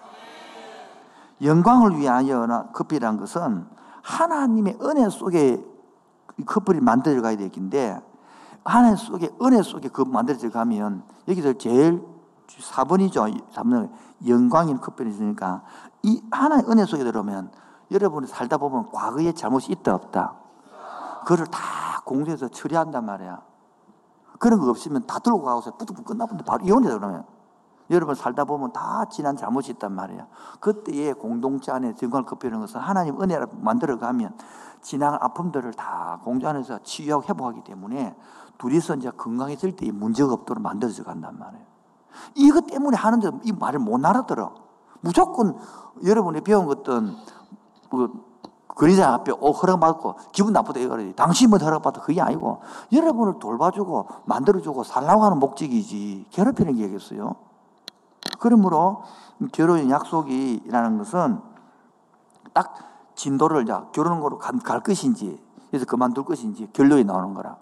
영광을 1.41 1.97
위하여 1.97 2.69
커플이란 2.73 3.17
것은 3.17 3.65
하나님의 4.01 4.77
은혜 4.81 5.09
속에 5.09 5.63
커플이 6.45 6.79
만들어 6.79 7.21
가야 7.21 7.37
되긴데 7.37 8.01
하나님 8.63 8.95
속에 8.97 9.29
은혜 9.41 9.61
속에 9.61 9.89
그 9.89 10.01
만들어져 10.01 10.49
가면 10.49 11.03
여기서 11.27 11.53
제일 11.53 12.03
4번이죠. 12.47 13.51
4번 13.53 13.89
영광인 14.27 14.79
커플이 14.79 15.09
있으니까 15.09 15.63
이 16.03 16.21
하나의 16.31 16.63
은혜 16.69 16.85
속에 16.85 17.03
들어오면 17.03 17.51
여러분이 17.91 18.27
살다 18.27 18.57
보면 18.57 18.91
과거에 18.91 19.31
잘못이 19.31 19.71
있다 19.71 19.95
없다. 19.95 20.35
그걸 21.25 21.45
다 21.47 22.01
공소해서 22.05 22.47
처리한단 22.47 23.05
말이야. 23.05 23.41
그런 24.39 24.59
거 24.59 24.69
없으면 24.69 25.05
다 25.05 25.19
들고 25.19 25.41
가서 25.41 25.75
뿌뚝뿌 25.77 26.03
끝나본데 26.03 26.43
바로 26.43 26.65
이혼해 26.65 26.89
그러면. 26.89 27.25
여러분 27.89 28.13
살다 28.15 28.45
보면 28.45 28.71
다 28.71 29.05
지난 29.09 29.35
잘못이 29.35 29.71
있단 29.71 29.93
말이야. 29.93 30.27
그때의 30.59 31.13
공동체 31.15 31.71
안에 31.71 31.95
증거를 31.95 32.25
급히는 32.25 32.59
것은 32.59 32.79
하나님 32.79 33.19
은혜를 33.21 33.47
만들어 33.61 33.97
가면 33.97 34.35
지난 34.81 35.15
아픔들을 35.19 35.73
다 35.73 36.19
공동 36.23 36.49
안에서 36.49 36.79
치유하고 36.83 37.23
회복하기 37.23 37.63
때문에 37.63 38.15
둘이서 38.57 38.95
이제 38.95 39.09
건강해질 39.09 39.75
때 39.75 39.91
문제가 39.91 40.33
없도록 40.33 40.61
만들어져 40.61 41.03
간단 41.03 41.37
말이에요. 41.39 41.65
이것 42.35 42.67
때문에 42.67 42.97
하는데 42.97 43.31
이 43.43 43.51
말을 43.51 43.79
못 43.79 44.03
알아들어. 44.05 44.53
무조건 45.01 45.57
여러분이 46.03 46.41
배운 46.41 46.65
것든 46.65 47.15
그 47.89 48.29
권위자 48.67 49.13
앞에 49.13 49.31
어, 49.31 49.51
허락받고 49.51 50.15
기분 50.31 50.53
나쁘다 50.53 50.79
이거지. 50.79 51.13
당신은 51.15 51.59
허락받다 51.59 52.01
그게 52.01 52.21
아니고 52.21 52.61
여러분을 52.91 53.39
돌봐주고 53.39 54.07
만들어주고 54.25 54.83
살라고 54.83 55.23
하는 55.23 55.39
목적이지 55.39 56.27
괴롭히는 56.29 56.75
게 56.75 56.83
얘기겠어요. 56.83 57.48
그러므로 58.39 59.03
결혼의 59.51 59.89
약속이라는 59.89 60.97
것은 60.97 61.39
딱 62.53 62.75
진도를 63.15 63.65
자 63.65 63.87
결혼으로 63.91 64.37
갈 64.37 64.79
것인지 64.81 65.43
그래서 65.69 65.85
그만둘 65.85 66.25
것인지 66.25 66.69
결론이 66.73 67.03
나오는 67.03 67.33
거라. 67.33 67.57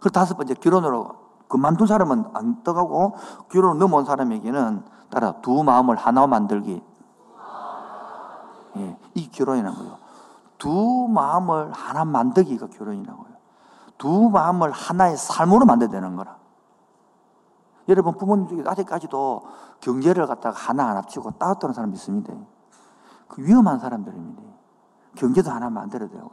그 0.00 0.10
다섯 0.10 0.36
번째 0.36 0.54
결혼으로 0.54 1.26
그만둔 1.48 1.86
사람은 1.86 2.26
안 2.34 2.62
떠가고 2.62 3.16
결혼 3.50 3.78
넘어온 3.78 4.04
사람에게는 4.04 4.84
따라 5.10 5.32
두 5.40 5.62
마음을 5.62 5.96
하나 5.96 6.26
만들기. 6.26 6.82
예, 8.76 8.98
이 9.14 9.30
결혼이라는 9.30 9.78
거예요. 9.78 9.96
두 10.58 11.08
마음을 11.08 11.72
하나 11.72 12.04
만들기가 12.04 12.66
결혼이라고요. 12.68 13.36
두 13.98 14.28
마음을 14.30 14.70
하나의 14.70 15.16
삶으로 15.16 15.64
만들어야 15.64 15.90
되는 15.90 16.16
거라. 16.16 16.36
여러분 17.88 18.16
부모님 18.16 18.48
중에 18.48 18.64
아직까지도 18.66 19.42
경제를 19.80 20.26
갖다가 20.26 20.56
하나 20.56 20.90
안 20.90 20.96
합치고 20.96 21.32
따뜻한 21.32 21.72
사람 21.72 21.92
있습니다. 21.92 22.32
그 23.28 23.42
위험한 23.42 23.78
사람들입니다. 23.78 24.42
경제도 25.14 25.50
하나 25.50 25.70
만들어야 25.70 26.08
되고 26.08 26.30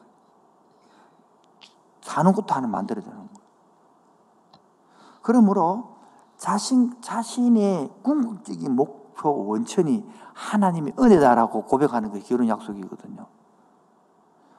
사는 2.02 2.32
것도 2.34 2.54
하나 2.54 2.68
만들어야 2.68 3.04
되는 3.04 3.18
거예요. 3.18 3.44
그러므로 5.22 5.98
자신 6.38 7.02
자신의 7.02 7.90
궁극적인 8.04 8.76
목표 8.76 9.48
원천이 9.48 10.06
하나님의 10.34 10.94
은혜다라고 11.00 11.66
고백하는 11.66 12.12
게 12.12 12.20
결혼 12.20 12.48
약속이거든요. 12.50 13.26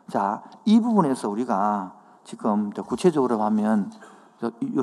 자, 0.08 0.42
이 0.64 0.80
부분에서 0.80 1.28
우리가 1.28 1.94
지금 2.24 2.70
구체적으로 2.70 3.42
하면 3.42 3.90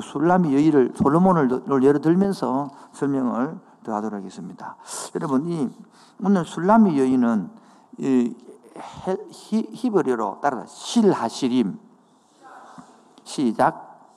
술람이 0.02 0.54
여인을 0.54 0.92
솔로몬을 0.96 1.82
예로 1.82 2.00
들면서 2.00 2.70
설명을 2.92 3.58
더 3.84 3.94
하도록 3.96 4.18
하겠습니다. 4.18 4.76
여러분 5.14 5.46
이 5.48 5.68
오늘 6.22 6.44
술람이 6.44 6.98
여인은 6.98 7.50
히브리어로 9.30 10.38
따라서 10.40 10.66
실하시림 10.66 11.78
시작 13.24 14.10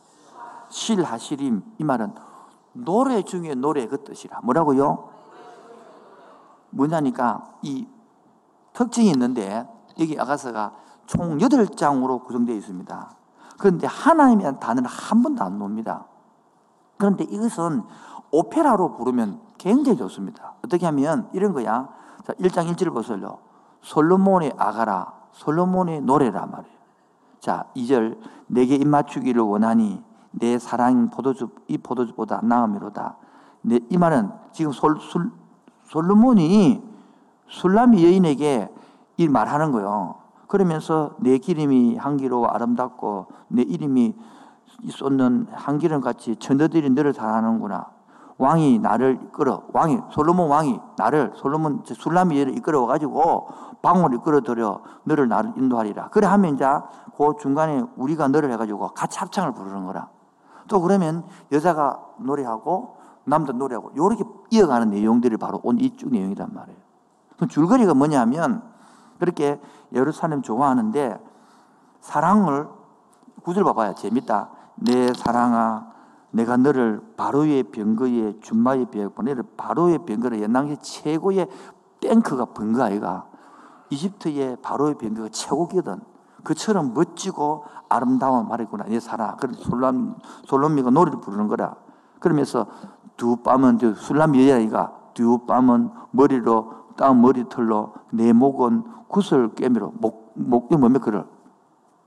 실하시림 0.70 1.64
이 1.80 1.84
말은 1.84 2.14
노래 2.74 3.22
중에 3.24 3.56
노래 3.56 3.88
그 3.88 4.04
뜻이라 4.04 4.42
뭐라고요? 4.44 5.10
뭐냐니까 6.72 7.56
이 7.62 7.88
특징이 8.74 9.10
있는데 9.12 9.68
여기 10.00 10.20
아가서가 10.20 10.74
총 11.08 11.38
8장으로 11.38 12.24
구성되어 12.26 12.56
있습니다. 12.56 13.16
그런데 13.58 13.88
하나님이라는 13.88 14.60
단어는 14.60 14.90
한 14.90 15.24
번도 15.24 15.44
안 15.44 15.58
놉니다. 15.58 16.06
그런데 16.98 17.24
이것은 17.26 17.84
오페라로 18.32 18.98
부르면 18.98 19.40
굉장히 19.58 19.98
좋습니다. 19.98 20.54
어떻게 20.64 20.86
하면 20.86 21.30
이런 21.34 21.54
거야. 21.54 21.90
자, 22.26 22.34
1장 22.34 22.72
1절 22.74 22.94
보세요. 22.94 23.40
솔로몬의 23.82 24.54
아가라, 24.58 25.14
솔로몬의 25.32 26.02
노래라 26.02 26.46
말이에요. 26.46 26.76
자, 27.40 27.66
2절 27.76 28.18
내게 28.48 28.76
입맞추기를 28.76 29.42
원하니 29.42 30.04
내 30.32 30.58
사랑 30.60 31.10
포도주 31.10 31.50
이 31.68 31.78
포도주보다 31.78 32.42
나음이로다. 32.44 33.18
내, 33.62 33.80
이 33.90 33.98
말은 33.98 34.32
지금 34.52 34.72
솔, 34.72 35.00
솔, 35.00 35.32
솔로몬이 35.86 36.84
술람이 37.48 38.04
여인에게 38.04 38.70
이 39.18 39.28
말하는 39.28 39.72
거예요. 39.72 40.16
그러면서 40.56 41.12
내 41.20 41.38
기름이 41.38 41.98
향기로 41.98 42.50
아름답고 42.50 43.26
내 43.50 43.62
이름이 43.62 44.16
쏟는 44.90 45.48
향기름 45.52 46.00
같이 46.00 46.38
천더들이 46.38 46.92
너를 46.92 47.14
사랑하는구나. 47.14 47.88
왕이 48.38 48.80
나를 48.80 49.20
이끌어 49.22 49.64
왕이 49.74 50.00
솔로몬 50.12 50.50
왕이 50.50 50.80
나를 50.98 51.34
솔로몬 51.36 51.84
술람이 51.86 52.40
얘를 52.40 52.58
이끌어 52.58 52.86
가지고 52.86 53.50
방을 53.82 54.14
이끌어 54.14 54.42
들여 54.42 54.80
너를 55.04 55.28
나를 55.28 55.52
인도하리라. 55.58 56.08
그래 56.10 56.26
하면 56.28 56.56
이제 56.56 56.66
그 57.18 57.34
중간에 57.38 57.84
우리가 57.98 58.30
너를 58.30 58.50
해가지고 58.54 58.90
같이 58.90 59.20
합창을 59.20 59.54
부르는 59.54 59.86
거라. 59.86 60.08
또 60.70 60.80
그러면 60.80 61.26
여자가 61.52 62.00
노래하고 62.20 62.96
남자 63.26 63.52
노래하고 63.52 63.92
이렇게 63.94 64.24
이어가는 64.52 64.90
내용들이 64.90 65.36
바로 65.36 65.60
온 65.64 65.80
이쪽 65.82 66.12
내용이란 66.12 66.54
말이에요. 66.54 66.80
그 67.40 67.48
줄거리가 67.48 67.94
뭐냐면 67.94 68.75
그렇게 69.20 69.60
예루살렘 69.94 70.42
좋아하는데 70.42 71.20
사랑을 72.02 72.68
구절 73.44 73.64
봐봐요. 73.64 73.96
재밌다. 73.96 74.50
내 74.76 75.14
사랑아, 75.14 75.88
내가 76.32 76.58
너를 76.58 77.02
바로의 77.16 77.64
병거에 77.64 78.40
준마의 78.42 78.88
비역보내를 78.92 79.44
바로의 79.56 80.00
병거를 80.06 80.42
옛날에 80.42 80.76
최고의 80.82 81.48
탱크가 82.02 82.46
번거 82.46 82.84
아이가 82.84 83.26
이집트의 83.90 84.58
바로의 84.62 84.96
병거가 84.96 85.30
최고거든. 85.30 86.02
그처럼 86.44 86.94
멋지고 86.94 87.66
아름다운 87.90 88.48
말이구나. 88.48 88.86
내 88.86 89.00
사랑. 89.00 89.38
그런 89.38 89.56
솔람, 89.56 90.16
솔로미가 90.46 90.92
노래를 90.92 91.20
부르는 91.20 91.48
거라. 91.48 91.76
그러면서 92.20 92.68
두 93.18 93.38
뺨은 93.38 93.80
술람이 93.96 94.48
여자이가 94.48 94.94
두 95.14 95.40
뺨은 95.46 95.90
머리로 96.12 96.85
땅 96.98 97.22
머리털로 97.22 97.94
내 98.12 98.34
목은 98.34 98.84
구슬 99.08 99.54
깨미로 99.54 99.94
목, 100.00 100.34
목, 100.36 100.74
뭡니까? 100.78 101.06
그를 101.06 101.26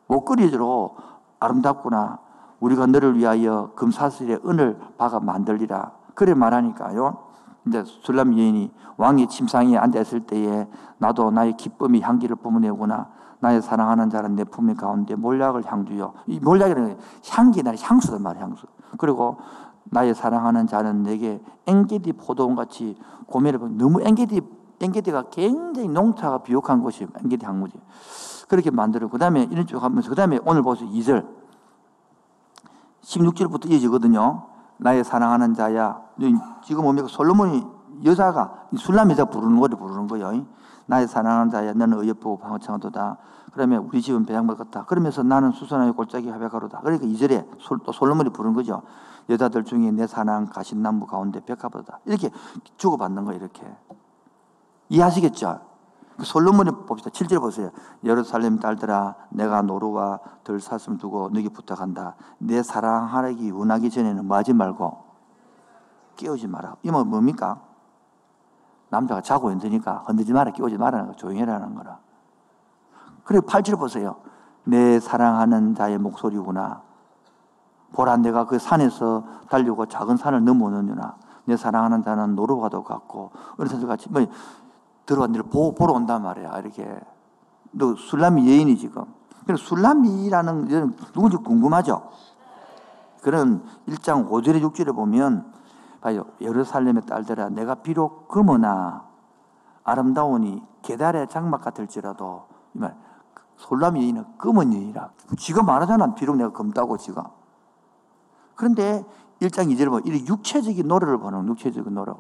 목걸이로 0.07 0.97
아름답구나. 1.41 2.19
우리가 2.61 2.87
너를 2.87 3.17
위하여 3.17 3.71
금사슬의 3.77 4.41
은을 4.47 4.79
박아 4.97 5.21
만들리라. 5.21 5.93
그래 6.15 6.35
말하니까요. 6.35 7.19
이제 7.67 7.85
술람 7.85 8.37
여인이 8.37 8.73
왕의 8.97 9.29
침상에 9.29 9.77
앉아 9.77 10.01
있을 10.01 10.21
때에 10.21 10.67
나도 10.99 11.31
나의 11.31 11.57
기쁨이 11.57 12.01
향기를 12.01 12.37
뿜어내구나. 12.37 13.09
나의 13.41 13.63
사랑하는 13.63 14.11
자는 14.11 14.35
내 14.35 14.43
품의 14.43 14.75
가운데 14.75 15.15
몰약을 15.15 15.71
향주요. 15.71 16.13
이 16.27 16.41
몰약이라는 16.41 16.99
향기나 17.31 17.75
향수단 17.81 18.23
말이야, 18.23 18.43
향수. 18.43 18.67
그리고 18.97 19.37
나의 19.85 20.15
사랑하는 20.15 20.67
자는 20.67 21.05
내게 21.05 21.41
엥게디 21.67 22.15
포도원 22.15 22.57
같이 22.57 22.97
보면 23.31 23.77
너무 23.79 24.03
엥게디 24.03 24.41
엥게디가 24.81 25.25
굉장히 25.31 25.89
농차가 25.89 26.39
비옥한 26.39 26.83
곳이 26.83 27.07
엥게디 27.23 27.45
항무지. 27.45 27.81
그렇게 28.49 28.71
만들어. 28.71 29.09
그 29.09 29.19
다음에 29.19 29.47
이런 29.51 29.67
쪽 29.67 29.83
하면서 29.83 30.09
그 30.09 30.15
다음에 30.15 30.39
오늘 30.45 30.63
보세요. 30.63 30.89
2절. 30.89 31.27
16절부터 33.03 33.71
이어지거든요. 33.71 34.47
나의 34.79 35.05
사랑하는 35.05 35.55
자야. 35.55 36.01
지금 36.65 36.85
뭡니까? 36.85 37.09
솔로몬이 37.09 37.65
여자가 38.05 38.67
술람 38.77 39.11
여자 39.11 39.25
부르는 39.25 39.59
거를 39.59 39.77
부르는 39.77 40.07
거예요. 40.07 40.47
나의 40.87 41.09
사랑하는 41.09 41.51
자야. 41.51 41.73
너는 41.75 41.99
의협보고 41.99 42.39
방어창도다. 42.39 43.19
그러면 43.53 43.89
우리 43.89 44.01
집은 44.01 44.25
배양말 44.25 44.57
같다. 44.57 44.85
그러면서 44.85 45.23
나는 45.23 45.51
수선하여 45.53 45.93
골짜기 45.93 46.29
합약하로다. 46.29 46.81
그러니까 46.81 47.07
2절에 47.07 47.47
또 47.85 47.93
솔로몬이 47.93 48.31
부르는 48.31 48.55
거죠. 48.55 48.83
여자들 49.29 49.65
중에 49.65 49.91
내 49.91 50.07
사랑 50.07 50.47
가신나무 50.47 51.07
가운데 51.07 51.41
백합보다. 51.41 52.01
이렇게 52.07 52.31
주고받는 52.77 53.25
거예요. 53.25 53.41
이렇게. 53.41 53.67
이해하시겠죠? 54.89 55.61
그 56.19 56.25
솔로몬이 56.25 56.71
봅시다. 56.87 57.11
7절 57.11 57.41
보세요. 57.41 57.71
예루살렘 58.03 58.59
딸들아 58.59 59.15
내가 59.31 59.63
노루와 59.63 60.19
들사슴 60.43 60.99
두고 60.99 61.31
너에게 61.33 61.49
부탁한다. 61.49 62.17
내 62.39 62.63
사랑하기 62.63 63.53
원하기 63.53 63.89
전에는 63.89 64.27
뭐 64.27 64.37
하지 64.37 64.53
말고 64.53 65.05
깨우지 66.17 66.49
마라. 66.49 66.75
이건 66.83 67.09
뭡니까? 67.09 67.61
남자가 68.91 69.21
자고 69.21 69.53
있으니까 69.53 70.03
흔들지 70.07 70.33
마라. 70.33 70.51
깨우지 70.51 70.77
마라는 70.77 71.07
거. 71.09 71.13
조용히 71.15 71.45
라는 71.45 71.75
거라. 71.77 71.99
그리고 73.23 73.47
8절 73.47 73.79
보세요. 73.79 74.17
내 74.65 74.99
사랑하는 74.99 75.77
자의 75.77 75.99
목소리구나. 75.99 76.83
보라 77.93 78.17
내가 78.19 78.45
그 78.45 78.59
산에서 78.59 79.25
달리고 79.49 79.87
작은 79.87 80.17
산을 80.17 80.45
넘어오느냐. 80.45 81.15
내 81.45 81.57
사랑하는 81.57 82.03
자는 82.03 82.35
노루와도 82.35 82.83
같고 82.83 83.31
어린 83.57 83.87
같이 83.87 84.11
뭐 84.11 84.27
들어왔는데 85.09 85.49
보, 85.49 85.75
보러 85.75 85.95
온단 85.95 86.23
말이야. 86.23 86.59
이렇게. 86.59 86.87
너 87.71 87.95
술람이 87.97 88.47
여인이 88.49 88.77
지금. 88.77 89.05
그래서 89.47 89.65
술람이라는 89.65 90.97
누군지 91.13 91.37
궁금하죠? 91.39 92.11
그런 93.23 93.65
1장 93.89 94.29
5절에 94.29 94.63
6절에 94.63 94.95
보면 94.95 95.53
봐요. 96.01 96.27
예루살렘의 96.41 97.03
딸들아 97.07 97.49
내가 97.49 97.77
비록 97.77 98.29
금으나 98.29 99.05
아름다우니 99.85 100.63
계달의 100.83 101.29
장막 101.29 101.63
같을지라도 101.63 102.47
이말 102.75 102.95
솔람이 103.57 104.01
여인은 104.03 104.25
금은 104.37 104.73
여인이라. 104.73 105.11
지가 105.39 105.63
말하잖아. 105.63 106.15
비록 106.15 106.37
내가 106.37 106.53
검다고 106.53 106.97
지가. 106.99 107.31
그런데 108.55 109.05
1장 109.41 109.73
2절에 109.73 109.87
보면 109.87 110.07
이 110.07 110.27
육체적인 110.27 110.87
노래를 110.87 111.19
보는 111.19 111.49
육체적인 111.49 111.95
노래. 111.95 112.13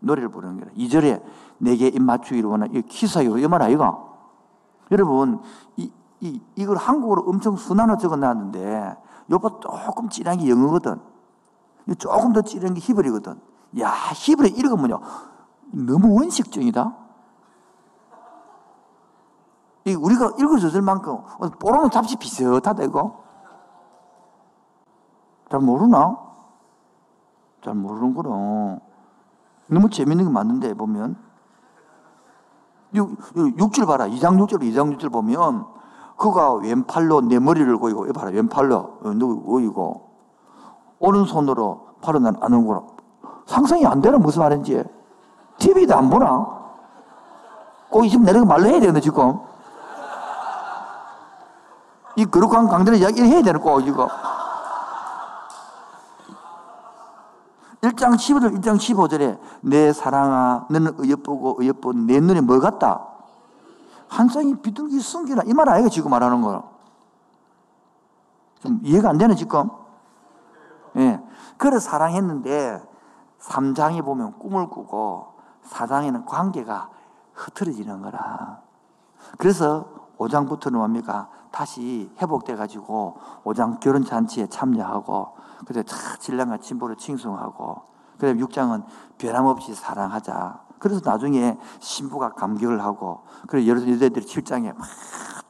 노래를 0.00 0.30
부르는 0.30 0.60
거예요. 0.60 0.74
2절에 0.74 1.22
내게 1.58 1.88
입 1.88 2.02
맞추기를 2.02 2.48
원하는 2.48 2.74
이 2.74 2.82
키사요. 2.82 3.38
이 3.38 3.46
말 3.46 3.62
아이가? 3.62 3.98
여러분, 4.90 5.40
이, 5.76 5.92
이, 6.20 6.40
이걸 6.56 6.76
한국어로 6.76 7.22
엄청 7.26 7.56
순환어 7.56 7.96
적어 7.96 8.16
놨는데, 8.16 8.96
요거 9.30 9.60
조금 9.60 10.08
찌른 10.08 10.38
게 10.38 10.50
영어거든. 10.50 11.00
조금 11.98 12.32
더 12.32 12.42
찌른 12.42 12.74
게 12.74 12.80
히브리거든. 12.80 13.40
야, 13.80 13.90
히브리 14.14 14.50
읽으면요. 14.50 15.00
너무 15.72 16.14
원식적이다. 16.18 16.96
이 19.84 19.94
우리가 19.94 20.32
읽어줬을 20.38 20.82
만큼, 20.82 21.18
뽀로는 21.60 21.90
잡지 21.90 22.16
비슷하다, 22.16 22.82
이거. 22.84 23.22
잘 25.50 25.60
모르나? 25.60 26.18
잘 27.64 27.74
모르는구나. 27.74 28.80
너무 29.70 29.88
재밌는 29.88 30.24
게 30.26 30.30
많은데, 30.30 30.74
보면. 30.74 31.16
6, 32.92 33.72
줄 33.72 33.86
봐라. 33.86 34.06
2장 34.08 34.36
6절, 34.38 34.60
2장 34.62 34.96
6절 34.96 35.12
보면, 35.12 35.64
그가 36.16 36.54
왼팔로 36.54 37.22
내 37.22 37.38
머리를 37.38 37.76
고이고, 37.76 38.06
이 38.06 38.12
봐라. 38.12 38.30
왼팔로, 38.30 38.98
누구 39.16 39.42
고이고, 39.42 40.10
오른손으로 40.98 41.86
팔을 42.02 42.22
난 42.22 42.36
아는구나. 42.40 42.82
상상이 43.46 43.86
안 43.86 44.00
되나? 44.00 44.18
무슨 44.18 44.42
말인지. 44.42 44.84
TV도 45.58 45.94
안 45.94 46.10
보나? 46.10 46.46
꼭 47.88 48.06
지금 48.06 48.24
내가 48.24 48.44
말로 48.44 48.66
해야 48.66 48.80
되는 48.80 49.00
지금. 49.00 49.38
이 52.16 52.26
거룩한 52.26 52.68
강들의 52.68 53.00
이야기를 53.00 53.28
해야 53.28 53.42
되는 53.42 53.60
거, 53.60 53.80
지금. 53.82 54.06
1장 57.82 58.14
15절, 58.14 58.60
1장 58.60 58.76
15절에 58.76 59.38
내 59.62 59.92
사랑아, 59.92 60.66
너는 60.68 60.94
의협보고 60.98 61.56
의협본 61.58 62.06
내 62.06 62.20
눈에 62.20 62.40
뭐 62.40 62.60
같다? 62.60 63.06
한 64.08 64.28
쌍이 64.28 64.56
비둘기 64.56 65.00
숨기나 65.00 65.42
이말 65.46 65.68
아이가 65.68 65.88
지금 65.88 66.10
말하는 66.10 66.42
거. 66.42 66.70
좀 68.60 68.80
이해가 68.82 69.10
안 69.10 69.18
되네 69.18 69.34
지금. 69.34 69.70
예. 70.96 71.20
그래 71.56 71.78
사랑했는데 71.78 72.82
3장에 73.40 74.04
보면 74.04 74.38
꿈을 74.38 74.68
꾸고 74.68 75.34
4장에는 75.70 76.26
관계가 76.26 76.90
흐트러지는 77.32 78.02
거라. 78.02 78.60
그래서 79.38 79.99
5장부터는 80.20 80.76
뭡니까? 80.76 81.28
다시 81.50 82.10
회복돼 82.20 82.54
가지고 82.54 83.18
5장 83.44 83.80
결혼 83.80 84.04
잔치에 84.04 84.46
참여하고 84.46 85.34
그래서 85.66 85.82
신랑과 86.20 86.58
친부를 86.58 86.96
칭송하고 86.96 87.82
그다음 88.18 88.38
6장은 88.38 88.84
변함없이 89.18 89.74
사랑하자. 89.74 90.60
그래서 90.78 91.00
나중에 91.04 91.58
신부가 91.80 92.32
감격을 92.32 92.82
하고 92.82 93.22
그래서 93.48 93.66
여러 93.66 93.80
여자들이 93.80 94.24
7장에 94.24 94.76
막 94.76 94.86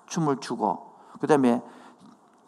춤을 0.06 0.38
추고 0.38 0.92
그 1.20 1.26
다음에 1.26 1.62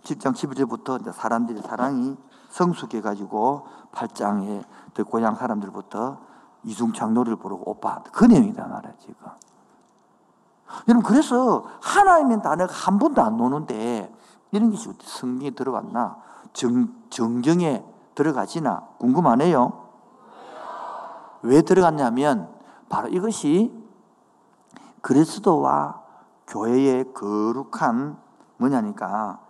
7장 0.05 0.35
11절부터 0.35 1.13
사람들이 1.13 1.61
사랑이 1.63 2.17
성숙해 2.51 3.01
가지고 3.01 3.67
8장에 3.93 4.65
그 4.95 5.05
고향 5.05 5.35
사람들부터 5.35 6.19
이중창 6.65 7.15
노래를 7.15 7.37
부르고 7.37 7.71
오빠 7.71 8.03
그 8.13 8.25
내용이다 8.25 8.67
말이야 8.67 8.93
지금. 9.01 9.15
여러분 10.89 11.03
그래서 11.03 11.65
하나님의 11.81 12.43
단어가 12.43 12.73
한 12.73 12.99
번도 12.99 13.23
안 13.23 13.37
노는데 13.37 14.13
이런 14.51 14.71
것이 14.71 14.91
성경에 15.03 15.51
들어갔나? 15.51 16.17
정, 16.53 16.89
정경에 17.11 17.85
들어가지나 18.15 18.89
궁금하네요. 18.99 19.83
왜 21.43 21.63
들어갔냐면 21.63 22.49
바로 22.89 23.09
이것이 23.09 23.73
그리스도와 25.01 26.03
교회의 26.47 27.13
거룩한 27.15 28.17
뭐냐니까 28.59 29.41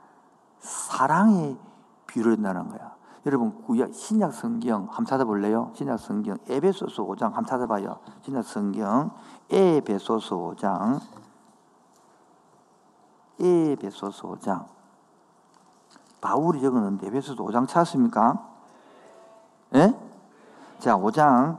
사랑의 0.60 1.58
비유를 2.06 2.36
한다는 2.36 2.68
거야. 2.68 2.92
여러분 3.26 3.52
신약 3.92 4.32
성경 4.32 4.82
한번 4.88 5.04
찾아볼래요? 5.04 5.70
신약 5.74 5.98
성경 6.00 6.38
에베소서 6.48 7.04
5장 7.04 7.22
한번 7.22 7.46
찾아봐요. 7.46 7.98
신약 8.22 8.44
성경 8.44 9.12
에베소서 9.52 10.36
5장 10.36 11.00
에베소서 13.38 14.28
5장 14.28 14.66
바울이 16.22 16.60
적었는데 16.62 17.08
에베소서 17.08 17.44
5장 17.44 17.68
찾았습니까? 17.68 18.48
예? 19.74 19.94
자, 20.78 20.96
5장 20.96 21.58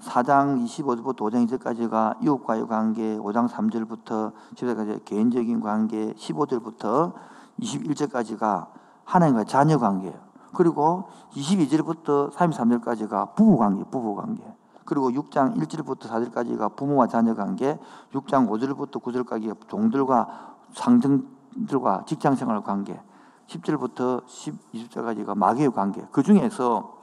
4장 0.00 0.64
25절부터 0.64 1.16
5장 1.18 1.46
2절까지가 1.46 2.22
이웃과의 2.22 2.66
관계, 2.66 3.18
5장 3.18 3.48
3절부터 3.48 4.32
10절까지 4.54 5.04
개인적인 5.04 5.60
관계, 5.60 6.14
15절부터 6.14 7.12
21절까지가 7.60 8.68
하나님과 9.04 9.44
자녀 9.44 9.78
관계예요. 9.78 10.18
그리고 10.54 11.08
22절부터 11.32 12.32
33절까지가 12.32 13.34
부부 13.34 13.58
관계, 13.58 13.84
부부 13.84 14.14
관계. 14.14 14.42
그리고 14.84 15.10
6장 15.10 15.56
1절부터 15.56 16.08
4절까지가 16.08 16.76
부모와 16.76 17.06
자녀 17.06 17.34
관계, 17.34 17.78
6장 18.12 18.48
5절부터 18.48 19.02
9절까지가 19.02 19.68
종들과 19.68 20.56
상등 20.72 21.34
자식들과 21.54 22.04
직장 22.06 22.34
생활 22.34 22.60
관계, 22.62 23.00
10절부터 23.46 24.26
10, 24.26 24.72
20절까지가 24.72 25.36
마귀의 25.36 25.70
관계. 25.72 26.06
그 26.10 26.22
중에서 26.22 26.98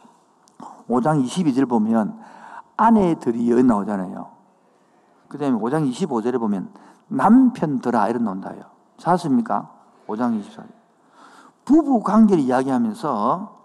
5장 0.88 1.24
22절 1.26 1.68
보면 1.70 2.20
아내들이 2.78 3.64
나오잖아요. 3.64 4.32
그 5.28 5.38
다음에 5.38 5.58
5장 5.58 5.90
25절에 5.90 6.40
보면 6.40 6.74
남편들아 7.08 8.10
이런 8.10 8.26
나온다요. 8.26 8.64
찾습니까 8.98 9.72
5장 10.08 10.42
24절. 10.42 10.68
부부 11.64 12.02
관계를 12.02 12.44
이야기하면서 12.44 13.62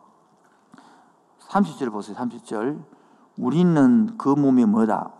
30절 1.49 1.91
보세요. 1.91 2.17
30절. 2.17 2.96
우리는 3.38 4.16
그 4.16 4.29
몸이 4.29 4.64
뭐다? 4.64 5.11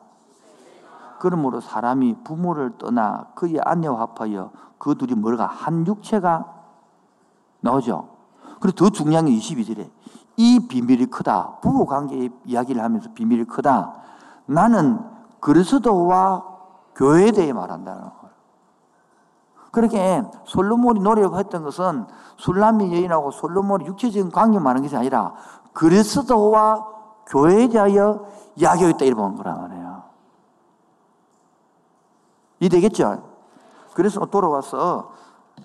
그러므로 1.19 1.61
사람이 1.61 2.23
부모를 2.25 2.79
떠나 2.79 3.27
그의 3.35 3.59
아내와 3.63 4.01
합하여 4.01 4.51
그 4.79 4.95
둘이 4.97 5.15
뭐가 5.15 5.47
한 5.47 5.87
육체가 5.87 6.45
나오죠. 7.61 8.09
그리고 8.61 8.77
더 8.77 8.91
중요한 8.91 9.27
게 9.27 9.33
22절에 9.33 9.91
이 10.37 10.67
비밀이 10.69 11.07
크다. 11.07 11.59
부부 11.61 11.87
관계 11.87 12.31
이야기를 12.45 12.83
하면서 12.83 13.11
비밀이 13.15 13.45
크다. 13.45 13.95
나는 14.47 15.01
그리스도와 15.41 16.45
교회에 16.95 17.33
대해 17.33 17.53
말한다는 17.53 18.03
거예요. 18.03 18.27
그렇게 19.71 20.23
솔로몬이 20.45 21.01
노력했던 21.01 21.63
것은 21.63 22.07
술람미 22.39 22.95
여인하고 22.95 23.31
솔로몬이 23.31 23.85
육체적인 23.87 24.31
관계 24.31 24.59
많은 24.59 24.83
것이 24.83 24.97
아니라 24.97 25.35
그리스도와 25.75 26.96
교회에 27.27 27.69
대하여 27.69 28.27
이야기하겠다 28.57 29.05
이런 29.05 29.37
거란 29.37 29.61
말이에요. 29.61 30.03
이 32.61 32.69
되겠죠? 32.69 33.37
그래서 33.95 34.25
돌아와서 34.27 35.13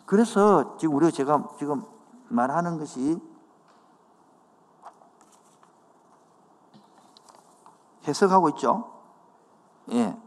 그래서 0.05 0.77
지금 0.77 0.95
우리가 0.95 1.11
제가 1.11 1.43
지금 1.57 1.83
말하는 2.29 2.77
것이 2.77 3.19
해석하고 8.07 8.49
있죠. 8.49 8.91
예. 9.91 10.17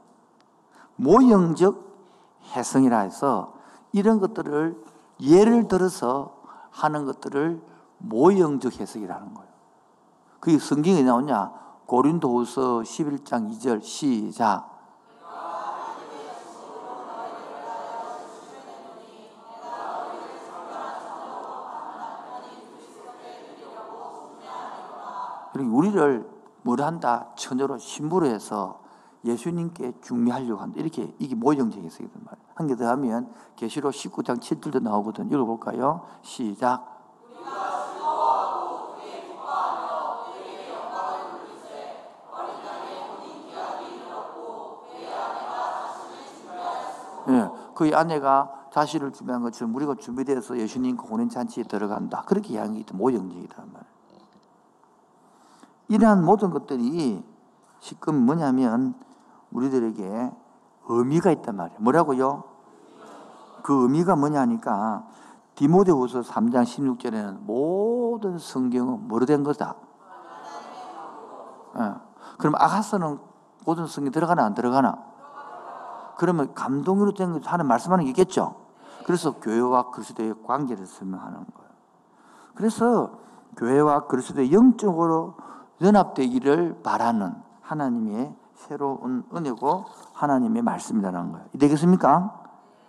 모형적 0.96 1.82
해석이라 2.54 3.00
해서 3.00 3.54
이런 3.92 4.20
것들을 4.20 4.82
예를 5.20 5.68
들어서 5.68 6.36
하는 6.70 7.04
것들을 7.04 7.60
모형적 7.98 8.80
해석이라는 8.80 9.34
거예요. 9.34 9.53
그게 10.44 10.58
성경에 10.58 11.02
나오냐? 11.02 11.52
고린도후서 11.86 12.80
11장 12.80 13.50
2절 13.50 13.82
시작. 13.82 14.68
우리를 25.72 26.28
뭘 26.60 26.82
한다? 26.82 27.28
처녀로 27.36 27.78
신부로 27.78 28.26
해서 28.26 28.82
예수님께 29.24 29.94
중매하려고 30.02 30.60
한다. 30.60 30.78
이렇게 30.78 31.14
이게 31.18 31.34
해석이란 31.80 32.12
말이에요. 32.22 32.44
한 32.54 32.66
개 32.66 32.76
더 32.76 32.86
하면 32.88 33.32
계시록 33.56 33.92
19장 33.92 34.40
7절도 34.40 34.82
나오거든. 34.82 35.32
읽어볼까요? 35.32 36.02
시작. 36.20 36.93
예, 47.86 47.90
그 47.90 47.96
아내가 47.96 48.68
자신을 48.72 49.12
준비한 49.12 49.42
것처럼 49.42 49.74
우리가 49.74 49.94
준비되어서 49.94 50.58
예수님과 50.58 51.04
혼인잔치에 51.04 51.64
들어간다. 51.64 52.22
그렇게 52.26 52.54
이야기했 52.54 52.86
모형적이란 52.92 53.48
말이에요. 53.72 53.94
이러한 55.88 56.24
모든 56.24 56.50
것들이 56.50 57.24
지금 57.80 58.24
뭐냐면 58.24 58.94
우리들에게 59.52 60.32
의미가 60.88 61.30
있단 61.30 61.56
말이에요. 61.56 61.80
뭐라고요? 61.80 62.44
그 63.62 63.82
의미가 63.82 64.16
뭐냐니까 64.16 65.06
디모데후서 65.54 66.22
3장 66.22 66.64
16절에는 66.64 67.40
모든 67.42 68.38
성경은 68.38 69.08
뭐로 69.08 69.24
된 69.24 69.44
거다? 69.44 69.76
예. 71.78 71.94
그럼 72.38 72.54
아가서는 72.56 73.18
모든 73.64 73.86
성경 73.86 74.12
들어가나 74.12 74.44
안 74.44 74.54
들어가나? 74.54 75.13
그러면 76.16 76.54
감동으로 76.54 77.14
된 77.14 77.40
하는 77.44 77.66
말씀하는 77.66 78.04
게 78.04 78.10
있겠죠. 78.10 78.56
그래서 79.06 79.32
교회와 79.32 79.90
그리스도의 79.90 80.34
관계를 80.46 80.86
설명하는 80.86 81.34
거예요. 81.34 81.70
그래서 82.54 83.18
교회와 83.56 84.06
그리스도의 84.06 84.52
영적으로 84.52 85.34
연합되기를 85.80 86.80
바라는 86.82 87.34
하나님의 87.60 88.34
새로운 88.54 89.24
은혜고 89.34 89.84
하나님의 90.14 90.62
말씀이라는 90.62 91.32
거예요. 91.32 91.46
되겠습니까? 91.58 92.42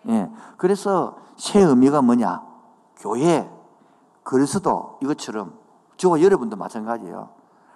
예. 0.07 0.31
그래서 0.57 1.17
새 1.35 1.61
의미가 1.61 2.01
뭐냐? 2.01 2.41
교회, 2.97 3.49
그리스도 4.23 4.97
이것처럼 5.01 5.53
저와 5.97 6.21
여러분도 6.21 6.55
마찬가지예요. 6.55 7.29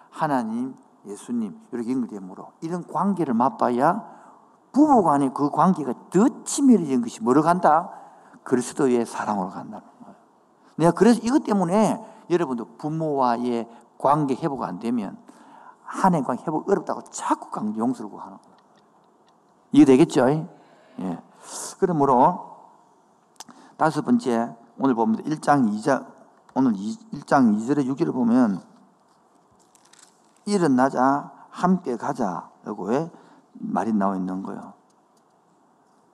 하나님, 0.09 0.75
예수님 1.05 1.59
이렇게 1.71 1.91
연결되므로 1.91 2.51
이런 2.61 2.85
관계를 2.85 3.33
맛봐야 3.33 4.18
부부 4.71 5.03
간의 5.03 5.31
그 5.33 5.49
관계가 5.49 5.93
더 6.09 6.43
친밀해진 6.43 7.01
것이 7.01 7.21
뭐로 7.23 7.41
간다? 7.41 7.91
그리스도의 8.43 9.05
사랑으로 9.05 9.49
간다는 9.49 9.85
거예요. 10.01 10.15
내가 10.75 10.91
그래서 10.91 11.19
이것 11.23 11.43
때문에 11.43 12.03
여러분도 12.29 12.77
부모와의 12.77 13.67
관계 13.97 14.35
회복 14.35 14.63
안 14.63 14.79
되면 14.79 15.17
한해 15.83 16.21
관계 16.21 16.43
회복 16.43 16.69
어렵다고 16.69 17.01
자꾸 17.09 17.49
강 17.49 17.75
용서를 17.75 18.09
구하는 18.09 18.37
거예요. 18.37 18.55
이해되겠죠? 19.71 20.29
예. 20.29 21.23
그러므로 21.79 22.57
다섯 23.77 24.03
번째 24.03 24.55
오늘 24.77 24.93
보면 24.95 25.23
1장 25.23 25.71
2장 25.73 26.05
오늘 26.53 26.73
1장 26.73 27.55
2절에 27.55 27.87
6절을 27.87 28.13
보면 28.13 28.61
일어나자 30.45 31.31
함께 31.49 31.95
가자라고 31.95 32.85
왜 32.85 33.11
말이 33.53 33.93
나와 33.93 34.15
있는 34.15 34.43
거예요. 34.43 34.73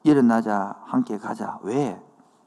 일어나자 0.03 0.75
함께 0.85 1.17
가자. 1.17 1.59
왜? 1.63 2.01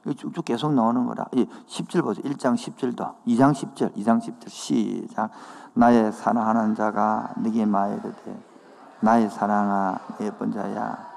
쭉쭉 0.05 0.45
계속 0.45 0.73
나오는 0.73 1.05
거라. 1.05 1.25
10절 1.25 2.03
보세요. 2.03 2.23
1장 2.23 2.55
10절도. 2.55 3.15
2장 3.27 3.51
10절, 3.53 3.95
2장 3.95 4.19
10절. 4.19 4.49
시작. 4.49 5.29
나의 5.73 6.11
사랑하는 6.11 6.75
자가 6.75 7.33
네게 7.37 7.65
말이르되 7.65 8.43
나의 9.01 9.29
사랑아 9.29 9.99
예쁜 10.21 10.51
자야. 10.51 11.07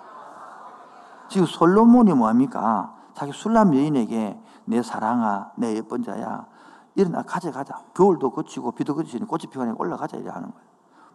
지금 1.29 1.47
솔로몬이 1.47 2.13
뭐합니까? 2.13 2.95
자기 3.15 3.33
술람 3.33 3.75
여인에게 3.75 4.39
내 4.67 4.83
사랑아 4.83 5.53
내 5.57 5.75
예쁜 5.77 6.03
자야. 6.03 6.47
일어나 6.95 7.23
가자 7.23 7.51
가자. 7.51 7.81
겨울도 7.95 8.31
거치고 8.31 8.73
비도 8.73 8.95
거치니 8.95 9.27
꽃이 9.27 9.45
피어나 9.51 9.75
올라가자 9.79 10.17
이래 10.19 10.31
하는 10.31 10.51
거예요. 10.51 10.72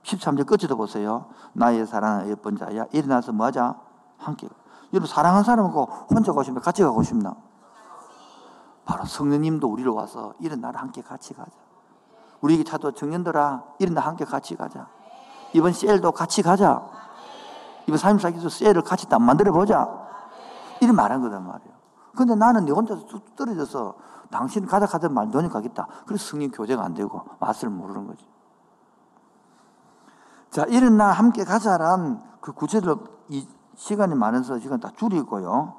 13절 0.08 0.46
끝에도 0.46 0.78
보세요. 0.78 1.26
나의 1.54 1.86
사랑아 1.86 2.28
예쁜 2.28 2.56
자야. 2.56 2.86
일어나서 2.93 3.34
뭐하자? 3.34 3.76
함께. 4.17 4.48
여러분 4.93 5.08
사랑한 5.08 5.43
사람하고 5.43 5.84
혼자 6.10 6.32
가고 6.32 6.43
싶나? 6.43 6.62
같이 6.62 6.82
가고 6.82 7.04
싶나? 7.04 7.36
바로 8.86 9.04
성령님도 9.04 9.67
우리로 9.67 9.93
와서 9.93 10.34
일어나라 10.39 10.80
함께 10.80 11.02
같이 11.02 11.34
가자. 11.34 11.52
우리 12.39 12.63
차도 12.63 12.93
청년들아 12.93 13.63
일어나 13.80 14.02
함께 14.02 14.24
같이 14.24 14.56
가자. 14.56 14.88
이번 15.54 15.74
셀도 15.74 16.13
같이 16.13 16.41
가자. 16.41 16.89
이번 17.88 18.00
3.4기도 18.00 18.50
셀을 18.50 18.82
같이 18.84 19.10
딱 19.10 19.22
만들어 19.22 19.52
보자. 19.52 19.89
이런 20.80 20.96
말한 20.96 21.22
거단 21.22 21.46
말이에요. 21.46 21.74
근데 22.15 22.34
나는 22.36 22.65
내 22.65 22.72
혼자 22.72 22.96
쑥 22.96 23.36
떨어져서 23.36 23.96
당신 24.30 24.65
가자 24.65 24.86
가자 24.86 25.10
말 25.10 25.30
너는 25.30 25.50
가겠다. 25.50 25.88
그래서 26.06 26.26
성령 26.28 26.52
교제가 26.52 26.84
안 26.84 26.93
되고 26.93 27.24
맛을 27.39 27.70
모르는 27.70 28.08
거지. 28.08 28.26
자, 30.50 30.64
일어나 30.64 31.12
함께 31.12 31.44
가자란 31.44 32.22
그 32.42 32.52
구체적으로 32.54 33.06
이 33.30 33.48
시간이 33.76 34.16
많아서 34.16 34.60
시간 34.60 34.80
다 34.80 34.90
줄이고요. 34.96 35.74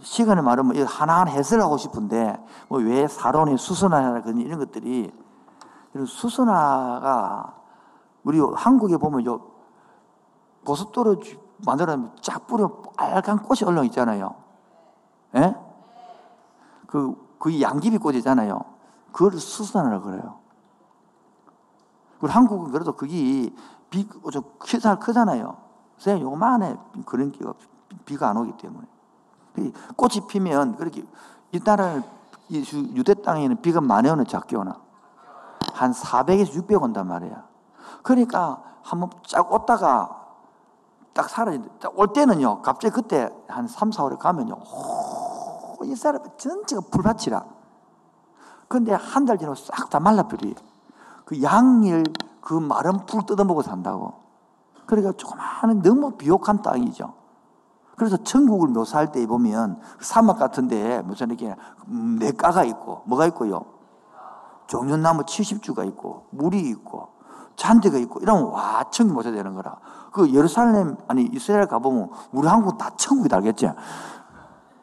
시간이 0.00 0.40
많으면 0.42 0.86
하나하나 0.86 1.30
해설하고 1.30 1.76
싶은데 1.76 2.38
뭐 2.68 2.80
왜 2.80 3.06
사론이 3.08 3.56
수선화나 3.58 4.22
그런 4.22 4.38
이런 4.38 4.58
것들이 4.58 5.12
이런 5.94 6.06
수선화가 6.06 7.54
우리 8.24 8.40
한국에 8.40 8.96
보면 8.96 9.26
요 9.26 9.40
고속도로 10.64 11.20
만들어면 11.64 12.16
쫙 12.20 12.46
뿌려 12.46 12.68
빨간 12.96 13.42
꽃이 13.42 13.60
올라 13.66 13.82
있잖아요. 13.84 14.34
예? 15.36 15.56
그, 16.86 17.14
그 17.38 17.60
양귀비 17.60 17.98
꽃이잖아요. 17.98 18.60
그걸 19.12 19.38
수선화라 19.38 20.00
그래요. 20.00 20.38
그리고 22.20 22.32
한국은 22.32 22.70
그래도 22.72 22.92
그게 22.92 23.52
비, 23.90 24.08
좀 24.32 24.42
크잖아요. 24.58 24.98
크잖아요. 25.00 25.56
요만해 26.22 26.76
그런 27.06 27.32
기가 27.32 27.54
비가 28.04 28.28
안 28.30 28.36
오기 28.36 28.56
때문에. 28.58 28.86
꽃이 29.96 30.26
피면 30.28 30.76
그렇게 30.76 31.04
이 31.52 31.60
나라는 31.64 32.02
이 32.48 32.64
유대 32.94 33.14
땅에는 33.14 33.60
비가 33.60 33.80
많이 33.80 34.08
오나 34.08 34.24
작게 34.24 34.56
오나? 34.56 34.80
한 35.72 35.92
400에서 35.92 36.54
600 36.54 36.82
온단 36.82 37.06
말이야. 37.08 37.46
그러니까 38.02 38.62
한번 38.82 39.10
쫙 39.26 39.52
오다가 39.52 40.26
딱 41.12 41.28
사라진다. 41.28 41.90
올 41.94 42.12
때는요, 42.12 42.62
갑자기 42.62 42.94
그때 42.94 43.28
한 43.48 43.66
3, 43.66 43.90
4월에 43.90 44.18
가면요, 44.18 44.54
오, 44.54 45.84
이 45.84 45.94
사람 45.96 46.22
전체가 46.36 46.82
불밭이라. 46.90 47.44
근데 48.68 48.92
한 48.92 49.24
달 49.26 49.38
지나고 49.38 49.54
싹 49.56 49.90
다 49.90 49.98
말라버리. 49.98 50.54
그 51.24 51.42
양일 51.42 52.04
그 52.40 52.54
마른 52.54 53.06
풀 53.06 53.22
뜯어먹고 53.26 53.62
산다고. 53.62 54.14
그러니까 54.86 55.12
조그마한 55.12 55.82
너무 55.82 56.12
비옥한 56.12 56.62
땅이죠. 56.62 57.14
그래서 57.96 58.16
천국을 58.16 58.68
묘사할 58.68 59.12
때 59.12 59.26
보면 59.26 59.80
사막 60.00 60.38
같은데 60.38 61.02
무슨 61.02 61.28
이렇게 61.28 61.54
내가가 61.86 62.64
있고 62.64 63.02
뭐가 63.06 63.26
있고요. 63.26 63.64
종려나무 64.68 65.22
70주가 65.22 65.86
있고 65.88 66.26
물이 66.30 66.60
있고 66.60 67.08
잔디가 67.56 67.98
있고 67.98 68.20
이러면 68.20 68.50
와 68.50 68.84
천국 68.90 69.14
묘사되는 69.14 69.54
거라. 69.54 69.78
그 70.12 70.32
예루살렘 70.32 70.96
아니 71.08 71.24
이스라엘 71.32 71.66
가보면 71.66 72.10
우리 72.32 72.46
한국 72.46 72.78
다 72.78 72.90
천국이 72.96 73.28
달겠지. 73.28 73.66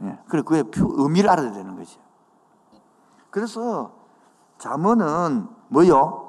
예. 0.03 0.19
그래 0.27 0.41
그의 0.41 0.65
의미를 0.75 1.29
알아야 1.29 1.53
되는 1.53 1.75
거지. 1.77 1.97
그래서 3.29 3.91
잠언은 4.57 5.47
뭐요? 5.69 6.24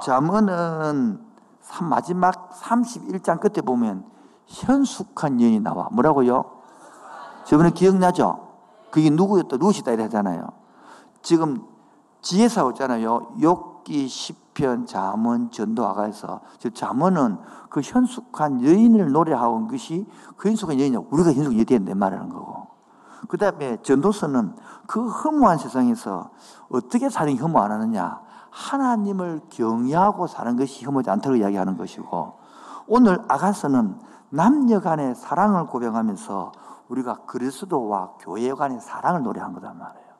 잠언은 0.00 1.20
마지막 1.82 2.50
31장 2.50 3.40
끝에 3.40 3.62
보면 3.64 4.04
현숙한 4.46 5.40
여인이 5.40 5.60
나와. 5.60 5.88
뭐라고요? 5.92 6.44
저번에 7.44 7.70
기억나죠? 7.70 8.48
그게 8.90 9.10
누구였다? 9.10 9.56
루시다 9.56 9.92
이래 9.92 10.04
하잖아요. 10.04 10.48
지금 11.22 11.62
지혜사 12.22 12.68
있잖아요. 12.70 13.32
욕기, 13.40 14.08
시편, 14.08 14.86
잠언, 14.86 15.50
전도 15.50 15.86
아가에서 15.86 16.40
잠언은 16.74 17.38
그 17.68 17.80
현숙한 17.80 18.64
여인을 18.64 19.12
노래하고 19.12 19.54
온 19.54 19.68
것이 19.68 20.06
그 20.36 20.48
현숙한 20.48 20.78
여인이 20.80 20.96
우리가 20.96 21.32
현숙한 21.32 21.52
여인인데 21.54 21.94
말하는 21.94 22.28
거고. 22.28 22.68
그 23.28 23.36
다음에 23.36 23.76
전도서는 23.82 24.56
그 24.86 25.08
허무한 25.08 25.58
세상에서 25.58 26.30
어떻게 26.70 27.08
살인 27.08 27.36
혐오 27.36 27.58
안 27.60 27.70
하느냐. 27.70 28.20
하나님을 28.50 29.42
경외하고 29.50 30.26
사는 30.26 30.56
것이 30.56 30.84
혐오지 30.84 31.10
않다고 31.10 31.36
이야기하는 31.36 31.76
것이고 31.76 32.38
오늘 32.86 33.18
아가서는 33.28 33.98
남녀 34.30 34.80
간의 34.80 35.14
사랑을 35.14 35.66
고백하면서 35.66 36.52
우리가 36.88 37.24
그리스도와 37.26 38.14
교회 38.18 38.52
간의 38.52 38.80
사랑을 38.80 39.22
노래한 39.22 39.52
거단 39.52 39.78
말이에요. 39.78 40.10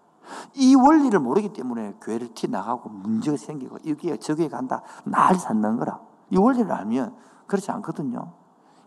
이 0.54 0.74
원리를 0.76 1.18
모르기 1.18 1.52
때문에 1.52 1.96
교회를 2.00 2.34
티 2.34 2.48
나가고 2.48 2.88
문제가 2.88 3.36
생기고 3.36 3.78
여기에 3.86 4.18
저기에 4.18 4.48
간다 4.48 4.82
난리 5.04 5.38
산는 5.38 5.76
거라. 5.76 5.98
이 6.30 6.36
원리를 6.36 6.70
알면 6.70 7.16
그렇지 7.46 7.70
않거든요. 7.72 8.32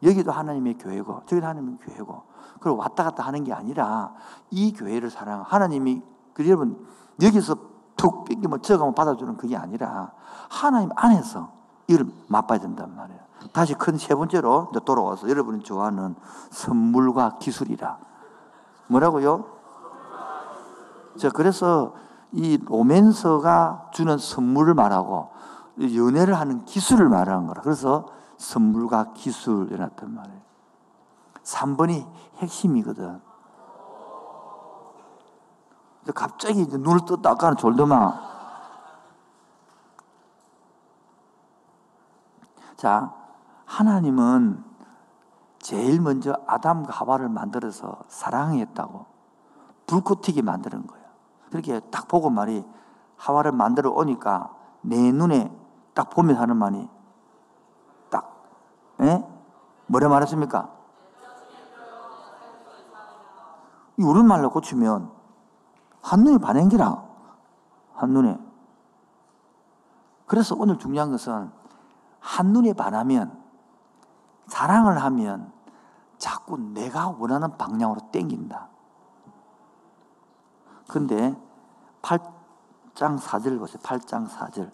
여기도 0.04 0.32
하나님의 0.32 0.78
교회고 0.78 1.24
저기도 1.26 1.46
하나님의 1.46 1.78
교회고 1.82 2.24
그리고 2.60 2.78
왔다 2.78 3.04
갔다 3.04 3.24
하는 3.24 3.44
게 3.44 3.54
아니라 3.54 4.14
이 4.50 4.74
교회를 4.74 5.10
사랑 5.10 5.44
하나님이 5.46 6.02
그 6.34 6.48
여러분 6.48 6.86
여기서 7.22 7.73
툭 8.04 8.26
뺏기면 8.26 8.62
저가면 8.62 8.96
받아주는 8.96 9.38
그게 9.38 9.56
아니라 9.56 10.12
하나님 10.50 10.90
안에서 10.94 11.54
이를 11.88 12.06
맛봐야 12.28 12.60
된단 12.60 12.94
말이에요. 12.98 13.22
다시 13.54 13.76
큰 13.76 13.98
세 13.98 14.14
번째로 14.14 14.74
돌아와서 14.84 15.30
여러분이 15.30 15.64
좋아하는 15.64 16.14
선물과 16.52 17.38
기술이라. 17.40 17.98
뭐라고요? 18.88 19.46
자, 21.18 21.30
그래서 21.30 21.94
이 22.34 22.60
로맨서가 22.66 23.92
주는 23.94 24.18
선물을 24.18 24.74
말하고 24.74 25.30
연애를 25.96 26.34
하는 26.34 26.66
기술을 26.66 27.08
말하는 27.08 27.48
거라. 27.48 27.62
그래서 27.62 28.08
선물과 28.36 29.14
기술이었단 29.14 30.14
말이에요. 30.14 30.42
3번이 31.42 32.06
핵심이거든. 32.40 33.22
갑자기 36.12 36.62
이제 36.62 36.78
눈을 36.78 37.06
떴다. 37.06 37.32
아까는 37.32 37.58
졸더만. 37.58 38.34
자, 42.76 43.14
하나님은 43.66 44.64
제일 45.60 46.02
먼저 46.02 46.36
아담과 46.46 46.92
하와를 46.92 47.30
만들어서 47.30 48.04
사랑했다고 48.10 49.06
불꽃 49.88 50.22
튀게 50.22 50.42
만드는 50.42 50.86
거예요. 50.86 51.06
그렇게 51.50 51.80
딱 51.92 52.10
보고 52.10 52.30
말이 52.30 52.66
하와를 53.16 53.54
만들어 53.54 53.92
오니까 53.92 54.54
내 54.82 55.14
눈에 55.14 55.50
딱 55.94 56.10
보면 56.10 56.36
하는 56.36 56.58
말이 56.58 56.90
딱, 58.10 58.44
예? 59.02 59.26
뭐라 59.88 60.10
말했습니까? 60.10 60.70
우리말로 63.98 64.50
고치면 64.50 65.12
한눈에 66.04 66.38
반행기라. 66.38 67.04
한눈에. 67.96 68.38
그래서 70.28 70.56
오늘 70.58 70.78
중요한 70.78 71.12
것은 71.12 71.50
한눈에 72.20 72.74
반하면 72.74 73.42
사랑을 74.48 75.02
하면 75.02 75.52
자꾸 76.18 76.58
내가 76.58 77.10
원하는 77.18 77.58
방향으로 77.58 78.12
땡긴다. 78.12 78.68
근데 80.88 81.36
8장 82.02 83.20
4절 83.20 83.58
보세요. 83.58 83.82
8장 83.82 84.28
4절. 84.30 84.72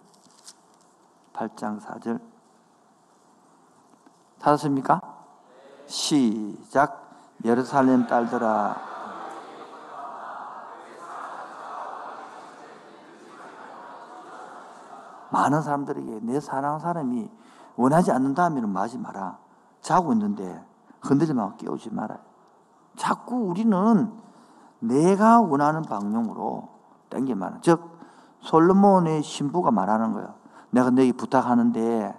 8장 1.34 1.80
4절. 1.80 2.22
찾았습니까? 4.40 5.02
시작. 5.86 7.08
예루살렘 7.46 8.08
딸들아 8.08 8.99
많은 15.32 15.62
사람들에게 15.62 16.20
내 16.24 16.40
사랑하는 16.40 16.80
사람이 16.80 17.30
원하지 17.76 18.12
않는다면 18.12 18.70
마지 18.70 18.98
마라. 18.98 19.38
자고 19.82 20.12
있는데 20.14 20.64
흔들리면 21.02 21.58
깨우지 21.58 21.94
마라. 21.94 22.18
자꾸 22.98 23.36
우리는 23.36 24.12
내가 24.80 25.42
원하는 25.42 25.82
방향으로 25.84 26.70
말아. 27.36 27.58
즉, 27.62 27.98
솔로몬의 28.42 29.24
신부가 29.24 29.72
말하는 29.72 30.14
거예요. 30.14 30.34
내가 30.72 30.90
너에게 30.90 31.14
부탁하는데 31.14 32.16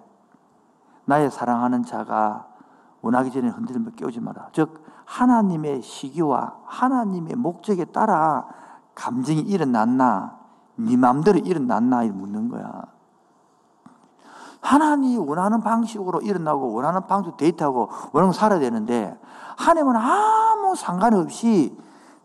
나의 1.04 1.30
사랑하는 1.30 1.84
자가 1.84 2.46
원하기 3.02 3.30
전에 3.30 3.48
흔들리면 3.48 3.94
깨우지 3.96 4.20
마라. 4.20 4.48
즉, 4.52 4.84
하나님의 5.04 5.82
시기와 5.82 6.56
하나님의 6.64 7.36
목적에 7.36 7.86
따라 7.86 8.46
감정이 8.94 9.40
일어났나, 9.40 10.38
네 10.76 10.96
마음대로 10.96 11.38
일어났나 11.38 12.04
묻는 12.04 12.48
거야. 12.48 12.82
하나님이 14.60 15.16
원하는 15.16 15.60
방식으로 15.60 16.20
일어나고 16.20 16.72
원하는 16.72 17.06
방식으로 17.06 17.36
데이트하고 17.36 17.88
원하는 18.12 18.32
살아야 18.32 18.60
되는데 18.60 19.18
하나님은 19.56 19.96
아무 19.96 20.74
상관없이 20.76 21.76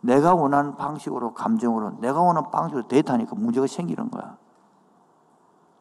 내가 0.01 0.35
원하는 0.35 0.75
방식으로 0.75 1.33
감정으로 1.33 1.99
내가 1.99 2.21
원하는 2.21 2.51
방식으로 2.51 2.87
데이트하니까 2.87 3.35
문제가 3.35 3.67
생기는 3.67 4.11
거야. 4.11 4.37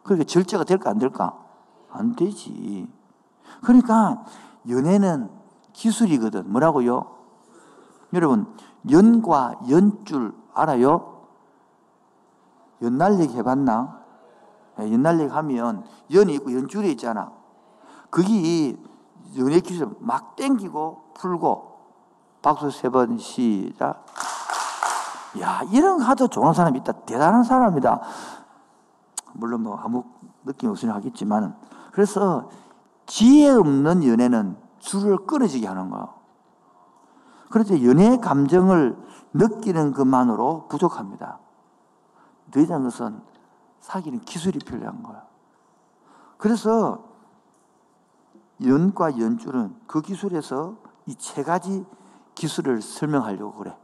그러니까 0.03 0.27
절제가 0.27 0.65
될까 0.65 0.91
안 0.91 0.99
될까? 0.99 1.39
안 1.91 2.15
되지. 2.15 2.91
그러니까 3.63 4.25
연애는 4.69 5.31
기술이거든. 5.73 6.51
뭐라고요? 6.51 7.15
여러분 8.13 8.47
연과 8.91 9.57
연줄 9.69 10.35
알아요? 10.55 11.27
연날리기 12.81 13.37
해봤나? 13.37 14.04
예, 14.81 14.93
연날리 14.93 15.27
하면 15.27 15.85
연이 16.13 16.35
있고 16.35 16.53
연줄이 16.53 16.91
있잖아. 16.93 17.33
그게 18.11 18.77
연애 19.39 19.61
기술 19.61 19.91
막 20.01 20.37
땡기고 20.37 21.13
풀고 21.15 21.75
박수 22.43 22.71
세 22.71 22.89
번 22.91 23.19
시작. 23.19 24.05
야, 25.41 25.63
이런 25.73 26.01
하도 26.01 26.29
좋은 26.29 26.53
사람이 26.53 26.79
있다. 26.81 26.93
대단한 26.93 27.43
사람이다. 27.43 28.01
물론 29.33 29.63
뭐 29.63 29.77
아무 29.77 30.05
느낌 30.45 30.71
없으니 30.71 30.93
하겠지만. 30.93 31.57
그래서 31.93 32.51
지혜 33.07 33.51
없는 33.51 34.05
연애는 34.05 34.57
줄을 34.79 35.17
끊어지게 35.27 35.67
하는 35.67 35.91
거야. 35.91 36.15
그래서 37.51 37.83
연애 37.85 38.19
감정을 38.19 38.97
느끼는 39.33 39.93
것만으로 39.93 40.67
부족합니다. 40.69 41.39
더 42.53 42.61
이상 42.61 42.85
것은 42.85 43.21
사귀는 43.85 44.21
기술이 44.21 44.61
필요한 44.61 45.03
거야. 45.03 45.27
그래서 46.39 47.05
연과 48.65 49.19
연줄은 49.19 49.77
그 49.87 50.01
기술에서 50.01 50.77
이 51.07 51.15
세 51.19 51.43
가지 51.43 51.85
기술을 52.35 52.81
설명하려고 52.81 53.53
그래. 53.59 53.77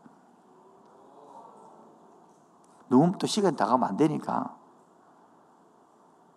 너무 2.88 3.12
또 3.18 3.26
시간이 3.26 3.56
다가면 3.56 3.86
안 3.90 3.96
되니까. 3.98 4.56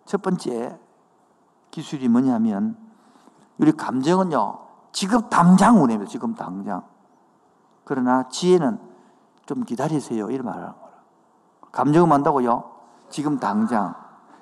첫 0.04 0.20
번째 0.20 0.78
기술이 1.70 2.08
뭐냐면, 2.08 2.76
우리 3.56 3.72
감정은요, 3.72 4.58
지금 4.92 5.30
당장 5.30 5.80
원해요. 5.80 6.04
지금 6.04 6.34
당장. 6.34 6.86
그러나 7.84 8.28
지혜는 8.28 8.78
좀 9.46 9.64
기다리세요. 9.64 10.30
이런 10.30 10.44
말을 10.44 10.62
하는 10.64 10.78
거예요. 10.78 10.96
감정은 11.72 12.12
한다고요? 12.12 12.73
지금 13.08 13.38
당장. 13.38 13.94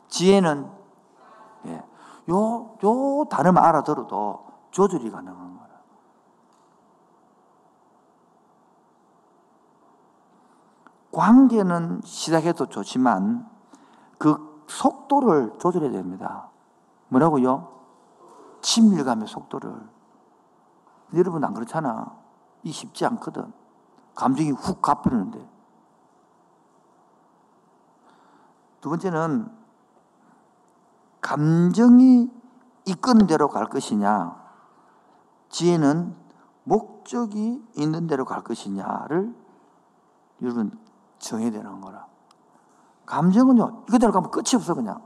지혜는, 0.08 0.70
예. 1.66 1.84
요, 2.30 2.76
요 2.84 3.24
단어만 3.30 3.64
알아들어도 3.64 4.46
조절이 4.70 5.10
가능한 5.10 5.56
거예요. 5.56 5.72
관계는 11.12 12.00
시작해도 12.04 12.66
좋지만 12.66 13.48
그 14.18 14.64
속도를 14.68 15.58
조절해야 15.58 15.92
됩니다. 15.92 16.48
뭐라고요? 17.08 17.68
친밀감의 18.62 19.28
속도를. 19.28 19.88
여러분 21.14 21.44
안 21.44 21.52
그렇잖아. 21.52 22.16
이 22.62 22.72
쉽지 22.72 23.04
않거든. 23.04 23.52
감정이 24.14 24.52
훅 24.52 24.80
갚이는데. 24.80 25.51
두 28.82 28.90
번째는 28.90 29.48
감정이 31.20 32.28
이끄는 32.84 33.28
대로 33.28 33.48
갈 33.48 33.66
것이냐, 33.66 34.36
지혜는 35.48 36.16
목적이 36.64 37.64
있는 37.76 38.08
대로 38.08 38.24
갈 38.24 38.42
것이냐를 38.42 39.34
여러분 40.42 40.76
정해야 41.20 41.52
되는 41.52 41.80
거라. 41.80 42.06
감정은요, 43.06 43.84
이거대로 43.88 44.12
가면 44.12 44.32
끝이 44.32 44.56
없어, 44.56 44.74
그냥. 44.74 45.00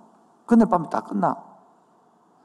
그날 0.47 0.69
밤에 0.69 0.89
다 0.89 1.03
끝나. 1.03 1.37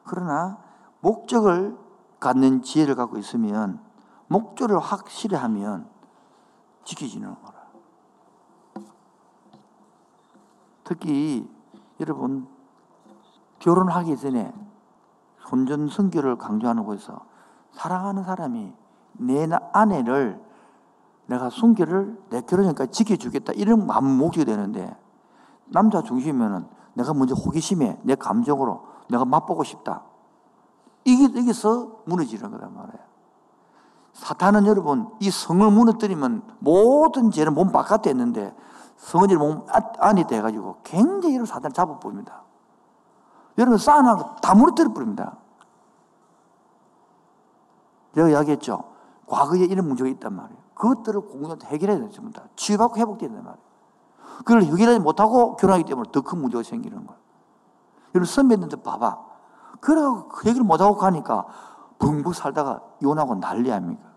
그러나, 0.04 0.58
목적을 1.00 1.78
갖는 2.20 2.62
지혜를 2.62 2.96
갖고 2.96 3.18
있으면, 3.18 3.82
목적을 4.28 4.80
확실히 4.80 5.38
하면 5.38 5.90
지켜지는 6.84 7.36
거라. 7.42 7.61
특히, 10.92 11.50
여러분, 12.02 12.48
결혼하기 13.60 14.18
전에 14.18 14.54
혼전 15.50 15.88
성교를 15.88 16.38
강조하는 16.38 16.84
곳에서 16.84 17.22
사랑하는 17.72 18.26
사람이 18.26 18.74
내 19.14 19.48
아내를 19.72 20.42
내가 21.28 21.50
순결을 21.50 22.24
내 22.30 22.42
결혼전까지 22.42 22.92
지켜주겠다 22.92 23.54
이런 23.54 23.88
마음 23.88 24.18
목적이 24.18 24.46
되는데 24.46 24.94
남자 25.68 26.02
중심이면은 26.02 26.68
내가 26.94 27.14
먼저 27.14 27.36
호기심에 27.36 28.02
내 28.04 28.16
감정으로 28.16 28.86
내가 29.10 29.24
맛보고 29.24 29.64
싶다. 29.64 30.04
이게 31.06 31.24
여기서 31.24 32.02
무너지는 32.06 32.52
거란 32.52 32.74
말이에요. 32.74 33.00
사탄은 34.12 34.66
여러분 34.66 35.10
이 35.22 35.32
성을 35.32 35.72
무너뜨리면 35.72 36.44
모든 36.60 37.32
죄는 37.32 37.54
몸 37.54 37.72
바깥에 37.72 38.10
있는데 38.10 38.54
성은이 39.02 39.36
몸 39.36 39.66
안이 40.00 40.26
돼가지고 40.28 40.78
굉장히 40.84 41.36
여러분 41.36 41.48
사탄을 41.48 41.74
잡아봅니다. 41.74 42.44
여러분 43.58 43.78
쌓아놓은 43.78 44.18
거다 44.18 44.54
무너뜨려 44.54 44.94
버립니다. 44.94 45.38
제가 48.14 48.30
이야기했죠. 48.30 48.84
과거에 49.26 49.60
이런 49.62 49.88
문제가 49.88 50.08
있단 50.10 50.34
말이에요. 50.34 50.62
그것들을 50.76 51.22
공동체 51.22 51.68
해결해야 51.68 51.98
됩니다. 52.10 52.44
치유받고 52.56 52.98
회복돼야 52.98 53.30
된단 53.30 53.44
말이에요. 53.46 53.72
그걸 54.40 54.64
해결하지 54.64 55.00
못하고 55.00 55.56
결혼하기 55.56 55.86
때문에 55.86 56.12
더 56.12 56.22
큰 56.22 56.40
문제가 56.40 56.64
생기는 56.64 57.06
거예요. 57.06 57.20
여러분 58.14 58.26
선배님들 58.26 58.84
봐봐. 58.84 59.18
그러고 59.80 60.30
해결 60.46 60.64
못하고 60.64 60.96
가니까 60.96 61.48
벙벙 61.98 62.34
살다가 62.34 62.82
이혼하고 63.02 63.36
난리 63.36 63.72
아닙니까? 63.72 64.10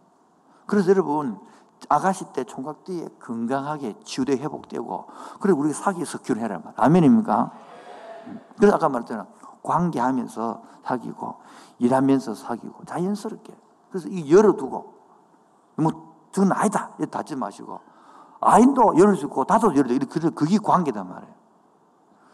그래서 0.66 0.90
여러분 0.90 1.38
아가씨 1.88 2.32
때 2.32 2.44
총각 2.44 2.84
때에 2.84 3.08
건강하게 3.20 4.00
치유돼 4.04 4.36
회복되고 4.38 5.06
그래 5.40 5.52
우리 5.52 5.72
사귀어서 5.72 6.18
결혼해라 6.18 6.60
말 6.64 6.72
아멘입니까? 6.76 7.50
그래서 8.56 8.76
아까 8.76 8.88
말했잖아 8.88 9.26
관계하면서 9.62 10.62
사귀고 10.84 11.36
일하면서 11.78 12.34
사귀고 12.34 12.84
자연스럽게 12.84 13.56
그래서 13.90 14.08
이 14.08 14.32
열어두고 14.32 14.94
뭐 15.76 16.14
저건 16.34 16.50
아니다. 16.52 16.90
이렇게 16.98 17.10
닫지 17.10 17.36
마시고. 17.36 17.78
아인도 18.40 18.98
열을 18.98 19.16
수 19.16 19.26
있고, 19.26 19.44
다도 19.44 19.74
열을 19.76 19.88
수 19.88 19.94
있고, 19.94 20.30
그게 20.34 20.58
관계단 20.58 21.08
말이에요. 21.08 21.32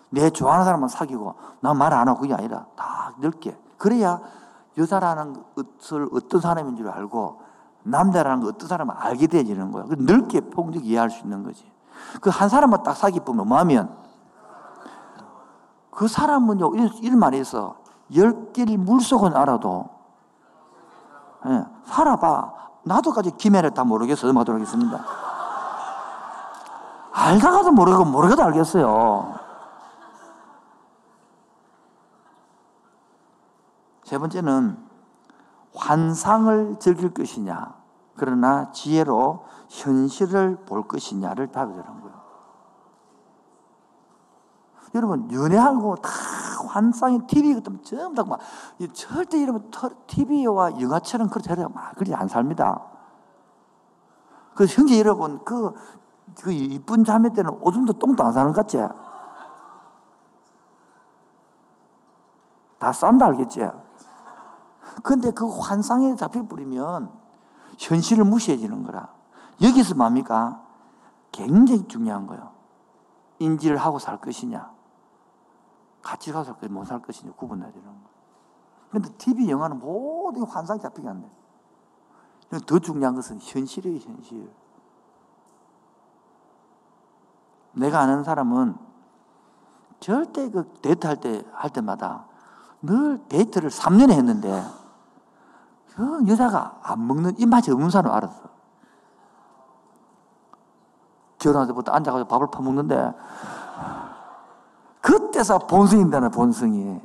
내 0.08 0.30
좋아하는 0.30 0.64
사람만 0.64 0.88
사귀고, 0.88 1.34
나 1.60 1.74
말 1.74 1.92
안 1.92 2.08
하고 2.08 2.20
그게 2.20 2.32
아니라 2.32 2.64
다 2.76 3.12
넓게. 3.18 3.56
그래야 3.76 4.20
여자라는 4.78 5.44
것을 5.54 6.08
어떤 6.14 6.40
사람인 6.40 6.76
줄 6.76 6.88
알고, 6.88 7.42
남자라는 7.82 8.42
거 8.42 8.48
어떤 8.48 8.68
사람을 8.68 8.94
알게 8.96 9.26
되지는 9.26 9.70
거야. 9.72 9.84
넓게 9.98 10.40
폭력 10.40 10.84
이해할 10.84 11.10
수 11.10 11.22
있는 11.22 11.42
거지. 11.42 11.70
그 12.20 12.30
한 12.30 12.48
사람만 12.48 12.82
딱 12.82 12.94
사귀 12.94 13.20
보면 13.20 13.46
뭐하면, 13.48 13.94
그 15.90 16.08
사람은요, 16.08 16.70
말이 17.16 17.40
있어. 17.40 17.76
열 18.16 18.52
개를 18.52 18.78
물속은 18.78 19.36
알아도, 19.36 19.88
예, 21.46 21.64
살아봐. 21.84 22.52
나도까지 22.82 23.32
김해를 23.36 23.72
다 23.72 23.84
모르겠어. 23.84 24.26
넘어가도록 24.26 24.60
하겠습니다. 24.60 25.04
알다가도 27.12 27.72
모르고 27.72 28.04
모르게도 28.06 28.42
알겠어요. 28.42 29.34
세 34.04 34.18
번째는 34.18 34.89
환상을 35.80 36.76
즐길 36.78 37.12
것이냐, 37.14 37.74
그러나 38.16 38.70
지혜로 38.70 39.44
현실을 39.68 40.64
볼 40.66 40.86
것이냐를 40.86 41.48
답이 41.48 41.72
되는 41.72 42.00
거예요. 42.00 42.20
여러분, 44.94 45.32
연애하고 45.32 45.96
다 45.96 46.10
환상이 46.68 47.26
TV 47.26 47.54
같은 47.54 47.82
전부 47.82 48.14
다 48.14 48.24
막, 48.24 48.40
절대 48.92 49.40
여러분, 49.42 49.70
TV와 50.06 50.80
영화처럼 50.80 51.30
그렇게 51.30 51.54
막, 51.68 51.94
그렇게 51.94 52.14
안 52.14 52.28
삽니다. 52.28 52.84
그 54.54 54.66
형제 54.66 54.98
여러분, 54.98 55.42
그, 55.44 55.72
그 56.42 56.52
이쁜 56.52 57.04
자매 57.04 57.32
때는 57.32 57.50
오줌도 57.60 57.94
똥도 57.94 58.22
안 58.22 58.32
사는 58.32 58.52
것 58.52 58.60
같지? 58.60 58.78
다 62.78 62.92
싼다 62.92 63.26
알겠지? 63.26 63.68
근데 65.02 65.30
그 65.30 65.48
환상에 65.48 66.14
잡혀버리면 66.16 67.10
현실을 67.78 68.24
무시해지는 68.24 68.82
거라. 68.82 69.12
여기서 69.62 69.94
뭡니까? 69.94 70.62
굉장히 71.32 71.86
중요한 71.86 72.26
거예요. 72.26 72.52
인지를 73.38 73.76
하고 73.76 73.98
살 73.98 74.20
것이냐. 74.20 74.70
같이 76.02 76.32
가서 76.32 76.56
못살 76.68 77.02
것이냐 77.02 77.32
구분해야 77.32 77.70
되는 77.70 77.86
거예요. 77.86 78.10
근데 78.90 79.08
TV, 79.18 79.48
영화는 79.48 79.78
모든 79.78 80.42
환상이 80.44 80.80
잡히게 80.80 81.08
안 81.08 81.20
돼. 81.20 81.30
더 82.66 82.78
중요한 82.78 83.14
것은 83.14 83.38
현실이에요, 83.40 83.98
현실. 83.98 84.50
내가 87.72 88.00
아는 88.00 88.24
사람은 88.24 88.76
절대 90.00 90.50
그 90.50 90.72
데이트 90.82 91.06
할 91.06 91.20
때, 91.20 91.44
할 91.52 91.70
때마다 91.70 92.26
늘 92.82 93.22
데이트를 93.28 93.70
3년에 93.70 94.12
했는데 94.12 94.64
그 95.94 96.28
여자가 96.28 96.80
안 96.82 97.06
먹는 97.06 97.38
입맛이 97.38 97.70
없는 97.70 97.90
사람 97.90 98.12
알았어. 98.12 98.50
결혼할 101.38 101.66
때부터 101.68 101.92
앉아가지고 101.92 102.28
밥을 102.28 102.48
퍼먹는데 102.50 103.14
그때서 105.00 105.58
본성인다는 105.58 106.30
본성이. 106.30 107.00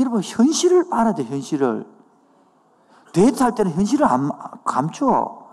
여러분, 0.00 0.22
현실을 0.22 0.86
알아야 0.90 1.14
돼, 1.14 1.24
현실을. 1.24 1.86
데이트할 3.12 3.54
때는 3.54 3.72
현실을 3.72 4.06
안, 4.06 4.30
감춰. 4.64 5.44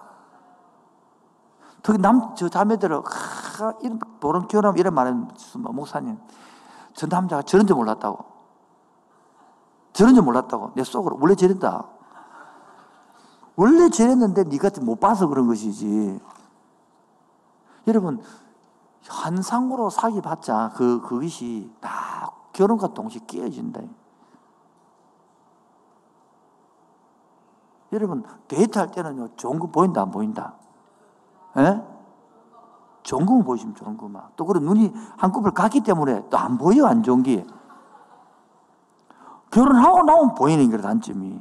특히 1.83 1.99
남, 1.99 2.33
저 2.35 2.49
자매들은, 2.49 3.03
하, 3.05 3.73
이런, 3.81 3.99
보름 4.19 4.47
결혼하면 4.47 4.79
이런 4.79 4.93
말은, 4.93 5.27
목사님, 5.57 6.17
저 6.93 7.07
남자가 7.07 7.41
저런 7.43 7.67
줄 7.67 7.75
몰랐다고. 7.75 8.30
저런 9.93 10.15
줄 10.15 10.23
몰랐다고. 10.23 10.71
내 10.75 10.83
속으로. 10.83 11.17
원래 11.19 11.35
저런다. 11.35 11.85
원래 13.55 13.89
저랬는데 13.89 14.45
네가 14.45 14.69
못 14.81 14.99
봐서 14.99 15.27
그런 15.27 15.47
것이지. 15.47 16.19
여러분, 17.87 18.21
환상으로 19.07 19.89
사귀봤자 19.89 20.71
그, 20.75 21.01
그것이 21.01 21.71
다 21.81 22.31
결혼과 22.53 22.87
동시에 22.93 23.21
깨어진다. 23.27 23.81
여러분, 27.91 28.23
데이트할 28.47 28.91
때는요, 28.91 29.35
좋은 29.35 29.59
거 29.59 29.67
보인다, 29.67 30.01
안 30.01 30.11
보인다? 30.11 30.55
예? 31.57 31.81
좋은 33.03 33.25
것만 33.25 33.43
보여주면 33.43 33.75
좋은 33.75 33.97
것만. 33.97 34.29
또 34.37 34.45
그런 34.45 34.63
눈이 34.63 34.93
한꺼번에 35.17 35.53
갔기 35.53 35.81
때문에 35.81 36.29
또 36.29 36.37
안 36.37 36.57
보여, 36.57 36.85
안 36.85 37.03
좋은 37.03 37.21
게. 37.23 37.45
결혼하고 39.51 40.03
나오면 40.03 40.35
보이는 40.35 40.69
게 40.69 40.77
단점이. 40.77 41.39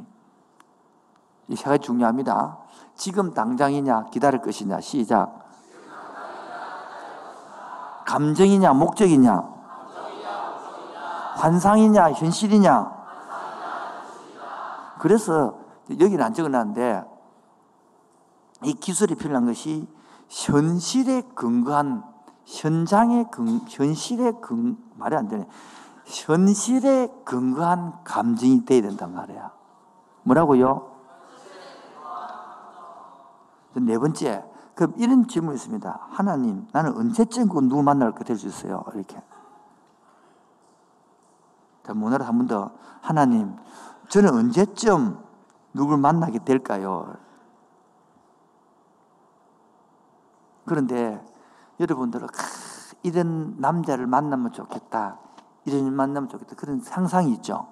이 1.48 1.56
세 1.56 1.64
가지 1.68 1.84
중요합니다. 1.84 2.58
지금 2.94 3.34
당장이냐, 3.34 4.06
기다릴 4.10 4.40
것이냐, 4.40 4.80
시작. 4.80 5.40
감정이냐, 8.06 8.72
목적이냐, 8.72 9.32
환상이냐, 11.36 12.12
현실이냐. 12.12 13.00
그래서 15.00 15.58
여기는 15.90 16.22
안 16.22 16.34
적어놨는데 16.34 17.04
이 18.64 18.74
기술이 18.74 19.14
필요한 19.16 19.46
것이 19.46 19.88
현실에 20.28 21.22
근거한 21.34 22.04
현장에 22.44 23.24
근 23.30 23.60
현실에 23.68 24.32
근 24.40 24.76
말이 24.96 25.16
안 25.16 25.28
되네. 25.28 25.48
현실에 26.10 27.08
근거한 27.24 28.02
감정이 28.04 28.64
돼야 28.64 28.82
된단 28.82 29.14
말이야. 29.14 29.52
뭐라고요? 30.24 30.90
네 33.74 33.98
번째, 33.98 34.44
그럼 34.74 34.94
이런 34.96 35.28
질문이 35.28 35.54
있습니다. 35.54 36.08
하나님, 36.10 36.66
나는 36.72 36.96
언제쯤 36.96 37.48
그 37.48 37.60
누구 37.60 37.82
만날 37.82 38.12
거될수 38.12 38.46
있어요? 38.48 38.84
이렇게. 38.94 39.22
문화를 41.94 42.26
한 42.26 42.38
번 42.38 42.46
더. 42.46 42.70
하나님, 43.00 43.56
저는 44.08 44.32
언제쯤 44.32 45.18
누굴 45.72 45.98
만나게 45.98 46.40
될까요? 46.40 47.14
그런데 50.66 51.24
여러분들은 51.80 52.28
이런 53.02 53.56
남자를 53.58 54.06
만나면 54.06 54.52
좋겠다. 54.52 55.18
이런 55.78 55.94
만나면 55.94 56.28
좋겠다. 56.28 56.56
그런 56.56 56.80
상상이 56.80 57.32
있죠. 57.34 57.68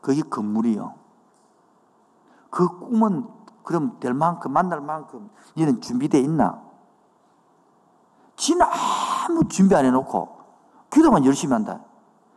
그게 0.00 0.22
건물이요. 0.22 0.94
그 2.50 2.78
꿈은 2.78 3.28
그럼 3.62 3.98
될 3.98 4.14
만큼, 4.14 4.52
만날 4.52 4.80
만큼, 4.80 5.28
얘는 5.58 5.80
준비되어 5.80 6.20
있나? 6.20 6.62
지는 8.36 8.64
아무 8.64 9.48
준비 9.48 9.74
안 9.74 9.84
해놓고, 9.84 10.38
기도만 10.90 11.24
열심히 11.24 11.52
한다. 11.52 11.80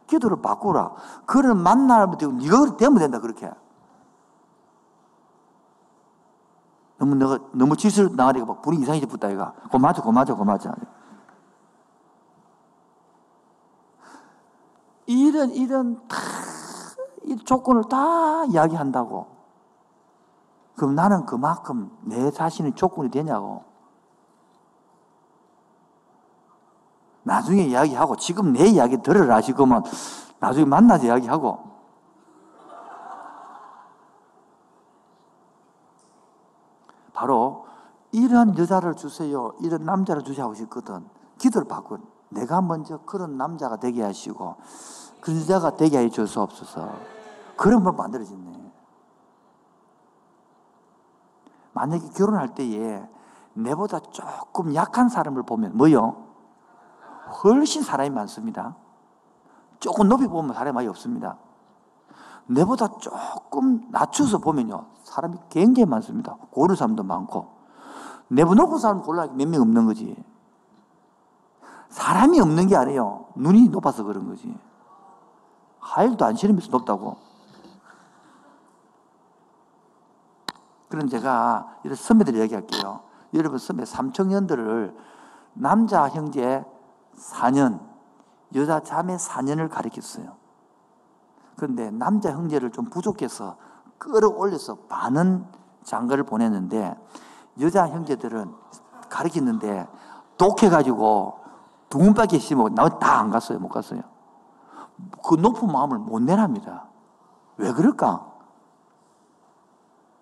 기도를 0.07 0.41
바꾸라. 0.41 0.95
그런 1.27 1.61
만나면 1.61 2.17
되고, 2.17 2.33
네가 2.33 2.77
되면 2.77 2.97
된다, 2.97 3.19
그렇게. 3.19 3.51
너무 6.97 7.15
내가, 7.15 7.37
너무 7.53 7.77
질술 7.77 8.15
나가니까 8.15 8.45
막 8.47 8.61
불이 8.63 8.77
이상해져 8.77 9.05
붙다, 9.05 9.29
이가. 9.29 9.53
고 9.71 9.77
맞아, 9.77 10.01
고 10.01 10.11
맞아, 10.11 10.33
고 10.33 10.43
맞아. 10.43 10.73
이런, 15.09 15.49
이런, 15.49 16.07
다, 16.07 16.17
이 17.23 17.35
조건을 17.35 17.85
다 17.89 18.45
이야기한다고. 18.45 19.25
그럼 20.75 20.93
나는 20.93 21.25
그만큼 21.25 21.89
내 22.03 22.29
자신이 22.29 22.73
조건이 22.73 23.09
되냐고. 23.09 23.63
나중에 27.23 27.63
이야기하고, 27.63 28.17
지금 28.17 28.53
내 28.53 28.67
이야기 28.67 29.01
들으라, 29.01 29.41
지금은. 29.41 29.81
나중에 30.39 30.65
만나서 30.65 31.07
이야기하고. 31.07 31.57
바로, 37.13 37.65
이런 38.11 38.55
여자를 38.55 38.95
주세요. 38.95 39.53
이런 39.59 39.85
남자를 39.85 40.21
하고 40.39 40.53
싶거든. 40.53 41.09
기도를 41.39 41.67
바꿔. 41.67 41.97
내가 42.29 42.61
먼저 42.61 42.99
그런 43.05 43.37
남자가 43.37 43.77
되게 43.77 44.03
하시고, 44.03 44.57
그 45.21 45.35
여자가 45.35 45.75
되게 45.75 45.97
해 45.97 46.09
주옵소서. 46.09 46.89
그런 47.57 47.83
걸 47.83 47.93
만들어졌네. 47.93 48.71
만약에 51.73 52.09
결혼할 52.09 52.55
때에 52.55 53.03
내보다 53.53 53.99
조금 53.99 54.73
약한 54.75 55.09
사람을 55.09 55.43
보면 55.43 55.77
뭐요? 55.77 56.25
훨씬 57.43 57.83
사람이 57.83 58.09
많습니다. 58.09 58.75
조금 59.79 60.07
높이 60.09 60.27
보면 60.27 60.53
사람이 60.53 60.73
많이 60.73 60.87
없습니다. 60.87 61.37
내보다 62.47 62.87
조금 62.97 63.87
낮춰서 63.91 64.39
보면요. 64.39 64.85
사람이 65.03 65.37
굉장히 65.49 65.85
많습니다. 65.85 66.35
고른 66.51 66.75
사람도 66.75 67.03
많고. 67.03 67.47
내보다 68.29 68.63
높은 68.63 68.77
사람 68.77 69.01
골라 69.01 69.27
몇 69.27 69.47
명 69.47 69.61
없는 69.61 69.85
거지. 69.85 70.15
사람이 71.89 72.39
없는 72.39 72.67
게 72.67 72.75
아니에요. 72.75 73.27
눈이 73.35 73.69
높아서 73.69 74.03
그런 74.03 74.27
거지. 74.27 74.55
하일도 75.79 76.25
안 76.25 76.35
싫으면서 76.35 76.69
높다고. 76.69 77.17
그럼 80.89 81.07
제가 81.07 81.77
이런 81.83 81.95
선배들 81.95 82.35
얘기할게요. 82.39 83.01
여러분 83.33 83.59
선배 83.59 83.85
삼청년들을 83.85 84.95
남자 85.53 86.09
형제 86.09 86.65
4년, 87.15 87.79
여자 88.55 88.79
자매 88.79 89.15
4년을 89.15 89.69
가르쳤어요. 89.69 90.35
그런데 91.55 91.91
남자 91.91 92.31
형제를 92.31 92.71
좀 92.71 92.85
부족해서 92.85 93.57
끌어올려서 93.97 94.75
반은 94.87 95.45
장가를 95.83 96.23
보냈는데 96.23 96.95
여자 97.59 97.87
형제들은 97.87 98.53
가르쳤는데 99.09 99.87
독해가지고 100.37 101.39
두 101.89 101.97
문밖에 101.97 102.39
심고 102.39 102.69
나다안 102.69 103.29
갔어요. 103.29 103.59
못 103.59 103.67
갔어요. 103.67 104.01
그 105.23 105.35
높은 105.35 105.71
마음을 105.71 105.97
못 105.99 106.21
내랍니다. 106.21 106.85
왜 107.57 107.71
그럴까? 107.73 108.25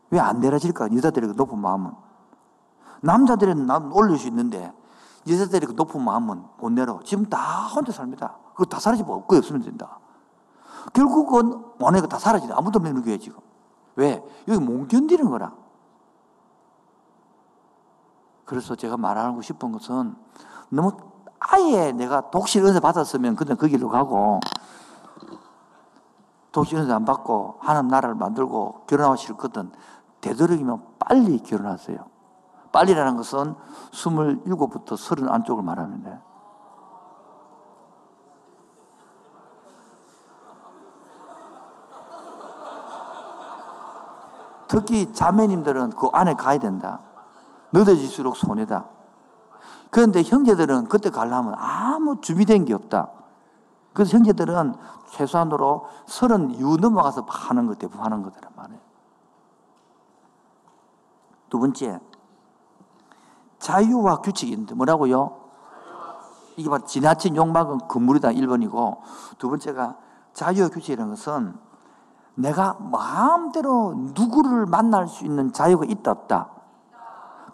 왜 0.10 0.20
안 0.20 0.40
내려질까? 0.40 0.94
여자들의 0.96 1.30
그 1.30 1.36
높은 1.36 1.60
마음은. 1.60 1.92
남자들은 3.02 3.66
남 3.68 3.94
올릴 3.94 4.18
수 4.18 4.28
있는데, 4.28 4.74
여자들의 5.28 5.68
그 5.68 5.74
높은 5.74 6.02
마음은 6.02 6.44
못 6.58 6.70
내려. 6.72 7.00
지금 7.04 7.26
다 7.26 7.68
혼자 7.68 7.92
삽니다. 7.92 8.38
그거 8.54 8.66
다 8.66 8.80
사라지고, 8.80 9.22
그거 9.22 9.38
없으면 9.38 9.62
된다. 9.62 10.00
결국은 10.94 11.64
원해가 11.80 12.08
다 12.08 12.18
사라지네. 12.18 12.54
아무도 12.54 12.80
없는 12.80 13.02
교회 13.04 13.18
지금. 13.18 13.40
왜? 13.96 14.24
여기 14.48 14.60
못 14.60 14.88
견디는 14.88 15.30
거라. 15.30 15.54
그래서 18.46 18.76
제가 18.76 18.96
말하고 18.96 19.42
싶은 19.42 19.74
것은 19.74 20.16
너무 20.70 20.92
아예 21.40 21.92
내가 21.92 22.30
독실 22.30 22.64
은혜 22.66 22.80
받았으면 22.80 23.36
그냥 23.36 23.58
그 23.58 23.68
길로 23.68 23.90
가고 23.90 24.40
독실 26.52 26.80
은혜 26.80 26.94
안 26.94 27.06
받고 27.06 27.58
하나님 27.60 27.90
나라를 27.90 28.16
만들고 28.16 28.86
결혼하고 28.88 29.16
싶거든. 29.16 29.72
되도록이면 30.22 30.84
빨리 31.00 31.40
결혼하세요. 31.40 31.98
빨리라는 32.72 33.18
것은 33.18 33.56
27부터 33.92 34.98
30 34.98 35.30
안쪽을 35.30 35.64
말하는데. 35.64 36.20
특히 44.68 45.14
자매님들은 45.14 45.92
그 45.92 46.08
안에 46.12 46.34
가야 46.34 46.60
된다. 46.60 47.00
늦어질수록 47.72 48.36
손해다. 48.36 48.97
그런데 49.98 50.22
형제들은 50.22 50.90
그때 50.90 51.10
가려면 51.10 51.56
아무 51.58 52.22
준비된 52.22 52.66
게 52.66 52.76
없다. 52.76 53.10
그래서 53.94 54.16
형제들은 54.16 54.76
최소한으로 55.10 55.88
서른 56.06 56.52
이후 56.52 56.78
넘어가서 56.78 57.26
하는 57.28 57.66
것 57.66 57.80
대부분 57.80 58.06
하는 58.06 58.22
거더란 58.22 58.52
말이에요. 58.56 58.80
두 61.50 61.58
번째, 61.58 62.00
자유와 63.58 64.22
규칙이 64.22 64.52
있는데 64.52 64.76
뭐라고요? 64.76 65.36
이게 66.58 66.70
바로 66.70 66.86
지나친 66.86 67.36
욕망은 67.36 67.88
금물이다 67.88 68.30
1번이고 68.30 69.00
두 69.40 69.50
번째가 69.50 69.98
자유와 70.34 70.70
규칙이라는 70.70 71.16
것은 71.16 71.58
내가 72.36 72.76
마음대로 72.76 73.96
누구를 74.14 74.68
만날 74.68 75.08
수 75.08 75.26
있는 75.26 75.52
자유가 75.54 75.86
있다 75.86 76.12
없다. 76.12 76.52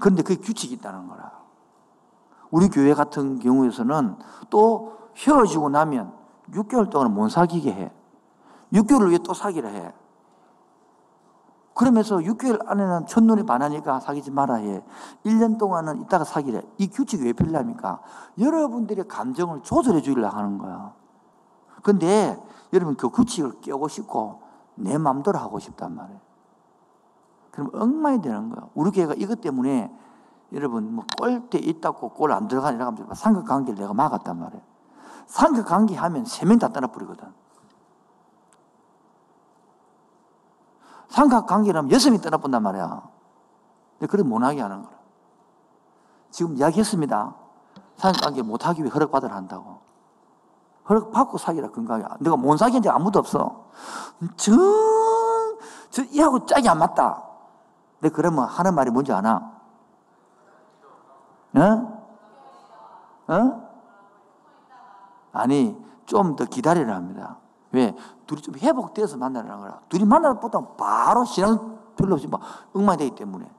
그런데 0.02 0.24
그게 0.24 0.42
규칙이 0.42 0.74
있다는 0.74 1.08
거라. 1.08 1.43
우리 2.54 2.70
교회 2.70 2.94
같은 2.94 3.40
경우에서는 3.40 4.16
또 4.52 4.94
헤어지고 5.18 5.70
나면 5.70 6.14
6개월 6.52 6.92
동안 6.92 7.12
못 7.12 7.28
사귀게 7.30 7.74
해. 7.74 7.92
6개월을 8.72 9.10
위해 9.10 9.18
또 9.24 9.34
사귀라 9.34 9.70
해. 9.70 9.92
그러면서 11.74 12.18
6개월 12.18 12.64
안에는 12.70 13.08
첫눈에 13.08 13.42
반하니까 13.42 14.00
사귀지 14.00 14.30
마라 14.30 14.58
해. 14.58 14.86
1년 15.26 15.58
동안은 15.58 16.02
이따가 16.02 16.24
사귀래. 16.24 16.62
이 16.78 16.90
규칙이 16.90 17.24
왜 17.24 17.34
필요합니까? 17.34 18.02
여러분들의 18.38 19.08
감정을 19.08 19.64
조절해 19.64 20.04
주려고 20.04 20.38
하는 20.38 20.60
거야. 20.60 20.94
근데 21.82 22.40
여러분 22.72 22.96
그 22.96 23.10
규칙을 23.10 23.62
깨고 23.62 23.88
싶고 23.88 24.44
내 24.76 25.00
마음대로 25.00 25.40
하고 25.40 25.58
싶단 25.58 25.96
말이에요. 25.96 26.20
그럼 27.50 27.72
엉망이 27.74 28.22
되는 28.22 28.52
거야. 28.52 28.70
우리 28.76 28.92
교회가 28.92 29.16
이것 29.18 29.42
때문에 29.42 29.92
여러분, 30.54 30.94
뭐, 30.96 31.06
골대 31.18 31.58
있다고 31.58 32.10
골안 32.10 32.48
들어가니라 32.48 32.86
하면 32.88 33.14
삼각관계를 33.14 33.80
내가 33.80 33.94
막았단 33.94 34.38
말이에요. 34.40 34.64
삼각관계 35.28 35.96
하면 35.96 36.26
세 36.26 36.46
명 36.46 36.60
다 36.60 36.70
떠나버리거든. 36.70 37.28
삼각관계라면 41.10 41.92
여섯 41.92 42.10
명이 42.10 42.22
떠나본단 42.22 42.62
말이야. 42.64 43.04
그걸 44.00 44.24
못하게 44.24 44.62
하는 44.62 44.84
거라. 44.84 44.98
지금 46.32 46.56
이야기했습니다. 46.58 47.36
삼각관계 47.98 48.42
못하기 48.42 48.82
위해 48.82 48.92
허락받으라 48.92 49.36
한다고. 49.36 49.82
허락받고 50.90 51.38
사귀라 51.38 51.70
건강해. 51.72 52.04
내가 52.20 52.36
못 52.36 52.58
사귄 52.58 52.82
지 52.82 52.90
아무도 52.90 53.20
없어. 53.20 53.70
저, 54.36 54.52
저, 55.90 56.04
이하고 56.04 56.46
짝이 56.46 56.68
안 56.68 56.80
맞다. 56.80 57.24
근데 58.02 58.14
그러면 58.14 58.46
하는 58.46 58.76
말이 58.76 58.90
뭔지 58.92 59.14
아나? 59.14 59.54
어? 61.56 63.34
어? 63.34 63.70
아니, 65.32 65.76
좀 66.06 66.36
더 66.36 66.46
기다리라 66.46 66.96
합니다. 66.96 67.38
왜? 67.72 67.96
둘이 68.28 68.42
좀 68.42 68.56
회복돼서 68.56 69.18
만나라는 69.18 69.60
거라. 69.60 69.80
둘이 69.90 70.06
만나다 70.06 70.40
보다 70.40 70.60
바로 70.78 71.26
신앙 71.26 71.80
별로 71.96 72.16
없이 72.16 72.28
막 72.28 72.42
엉망되기 72.74 73.16
때문에. 73.16 73.50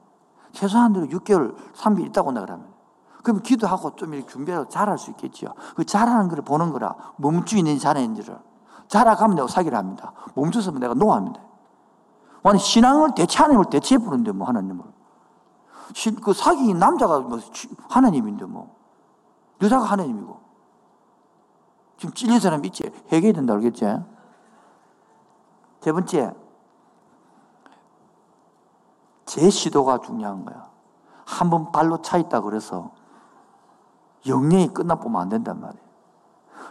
최소한으로 0.53 1.07
6개월, 1.07 1.55
3개월 1.73 2.05
있다고 2.07 2.29
온다 2.29 2.41
그러면. 2.41 2.67
그럼 3.23 3.41
기도하고 3.41 3.95
좀 3.95 4.13
이렇게 4.13 4.29
준비해서 4.29 4.69
잘할 4.69 4.97
수 4.97 5.09
있겠죠. 5.11 5.53
그 5.75 5.83
잘하는 5.83 6.29
걸 6.29 6.41
보는 6.41 6.71
거라. 6.71 6.95
멈추 7.17 7.57
있는지 7.57 7.81
잘하는지를. 7.81 8.37
잘하가면 8.87 9.35
내가 9.35 9.47
사기를 9.47 9.77
합니다. 9.77 10.13
멈춰서면 10.35 10.79
내가 10.79 10.93
노합니다. 10.93 11.41
아니, 12.43 12.59
신앙을 12.59 13.15
대체 13.15 13.39
하나님을 13.39 13.65
대체해 13.65 13.97
부르는데 13.97 14.31
뭐 14.31 14.47
하나님을. 14.47 14.85
그 16.23 16.33
사기 16.33 16.73
남자가 16.73 17.19
뭐 17.19 17.39
하나님인데 17.89 18.45
뭐. 18.45 18.75
여자가 19.61 19.85
하나님이고. 19.85 20.39
지금 21.97 22.13
찔린 22.13 22.39
사람 22.39 22.63
있지? 22.65 22.83
해결해야 23.09 23.33
된다 23.33 23.53
알겠지? 23.53 23.85
세 25.81 25.91
번째. 25.91 26.33
제 29.25 29.49
시도가 29.49 29.99
중요한 29.99 30.45
거야. 30.45 30.69
한 31.25 31.49
번 31.49 31.71
발로 31.71 32.01
차 32.01 32.17
있다 32.17 32.41
그래서 32.41 32.91
영영이 34.27 34.73
끝나보면 34.73 35.21
안 35.21 35.29
된단 35.29 35.59
말이에요. 35.59 35.83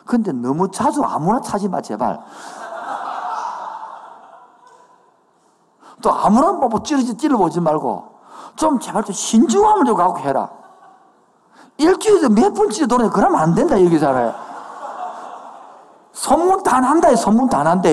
근데 0.07 0.33
너무 0.33 0.71
자주 0.71 1.03
아무나 1.03 1.41
차지 1.41 1.69
마, 1.69 1.81
제발. 1.81 2.21
또 6.03 6.13
아무나 6.13 6.53
뭐 6.53 6.83
찌르지 6.83 7.17
찔러보지 7.17 7.61
말고 7.61 8.14
좀 8.57 8.79
제발 8.79 9.03
좀 9.05 9.13
신중함을 9.15 9.85
좀 9.85 9.97
갖고 9.97 10.19
해라. 10.19 10.51
일주일에 11.77 12.29
몇 12.29 12.55
번째 12.55 12.87
도네 12.87 13.09
그러면 13.11 13.41
안 13.41 13.55
된다 13.55 13.83
여기 13.83 13.99
살아요. 13.99 14.35
선문 16.13 16.63
다 16.63 16.81
난다 16.81 17.15
선문 17.17 17.49
다 17.49 17.65
난다 17.65 17.89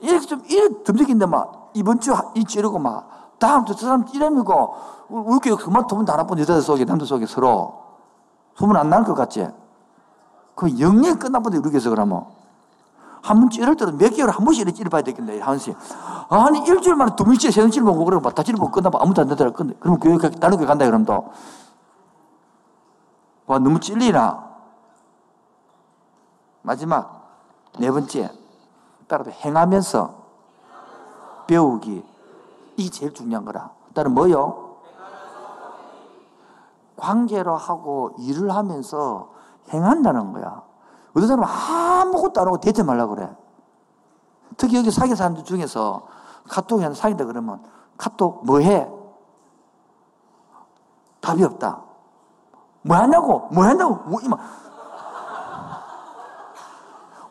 이렇게 0.00 0.26
좀 0.26 0.42
이렇게 0.46 0.82
듬직인데 0.82 1.24
막 1.26 1.70
이번 1.72 1.98
주이 2.00 2.44
찌르고 2.46 2.78
막 2.78 3.08
다음 3.38 3.64
주 3.64 3.74
저 3.74 3.86
사람 3.86 4.04
찌르고 4.04 4.74
우리 5.08 5.38
그만 5.56 5.86
두분 5.86 6.04
다 6.04 6.16
나쁜 6.16 6.38
여자들 6.38 6.60
속에 6.62 6.84
남자 6.84 7.06
속에 7.06 7.24
서로 7.26 7.82
소문 8.56 8.76
안 8.76 8.90
날 8.90 9.04
것 9.04 9.14
같지? 9.14 9.48
그 10.54 10.78
영영 10.78 11.18
끝나본데 11.18 11.58
우리 11.58 11.70
교서 11.70 11.88
그러면 11.90 12.26
한 13.24 13.40
번 13.40 13.48
찌를 13.48 13.74
때도 13.74 13.92
몇 13.96 14.10
개월 14.14 14.30
한 14.30 14.44
번씩 14.44 14.60
이렇게 14.62 14.76
찌르봐야 14.76 15.00
되겠네, 15.00 15.38
한 15.40 15.46
번씩. 15.46 15.74
아니, 16.28 16.58
일주일 16.60 16.94
만에 16.94 17.16
두 17.16 17.24
번째, 17.24 17.50
세 17.50 17.62
번째 17.62 17.80
보고 17.80 18.04
그러고 18.04 18.30
다 18.30 18.42
찌르고 18.42 18.70
끝나면 18.70 19.00
아무도 19.00 19.22
안 19.22 19.28
되더라. 19.28 19.50
근데, 19.52 19.74
그럼 19.80 19.98
교회, 19.98 20.18
다른 20.18 20.58
교회 20.58 20.66
간다, 20.66 20.84
그럼 20.84 21.06
또. 21.06 21.32
와, 23.46 23.58
너무 23.58 23.80
찔리나? 23.80 24.44
마지막, 26.60 27.38
네 27.78 27.90
번째. 27.90 28.30
따라서 29.08 29.30
행하면서 29.30 30.14
배우기. 31.46 32.04
이게 32.76 32.90
제일 32.90 33.14
중요한 33.14 33.46
거라. 33.46 33.70
따로 33.94 34.10
뭐요? 34.10 34.76
관계로 36.96 37.56
하고 37.56 38.14
일을 38.18 38.54
하면서 38.54 39.30
행한다는 39.72 40.32
거야. 40.32 40.62
어떤 41.14 41.28
사람은 41.28 41.48
아무것도 41.48 42.40
안 42.40 42.46
하고 42.48 42.58
대체 42.58 42.82
말라고 42.82 43.14
그래. 43.14 43.30
특히 44.56 44.76
여기 44.76 44.90
사귀는 44.90 45.16
사람들 45.16 45.44
중에서 45.44 46.06
카톡에 46.48 46.92
사귄다 46.92 47.24
그러면 47.24 47.64
카톡 47.96 48.44
뭐 48.44 48.58
해? 48.60 48.88
답이 51.20 51.42
없다. 51.42 51.80
뭐 52.82 52.96
하냐고? 52.96 53.48
뭐 53.50 53.64
하냐고? 53.64 53.94
뭐, 54.08 54.20
이마. 54.20 54.36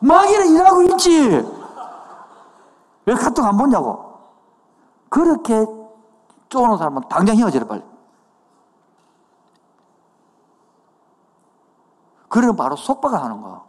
마귀는 0.00 0.48
일하고 0.48 0.82
있지. 0.82 1.64
왜 3.06 3.14
카톡 3.14 3.44
안 3.44 3.56
보냐고? 3.56 4.18
그렇게 5.08 5.64
쪼는 6.48 6.76
사람은 6.76 7.02
당장 7.08 7.36
헤어져라, 7.36 7.66
빨리. 7.66 7.84
그러면 12.28 12.56
바로 12.56 12.74
속박을 12.74 13.22
하는 13.22 13.40
거야. 13.40 13.63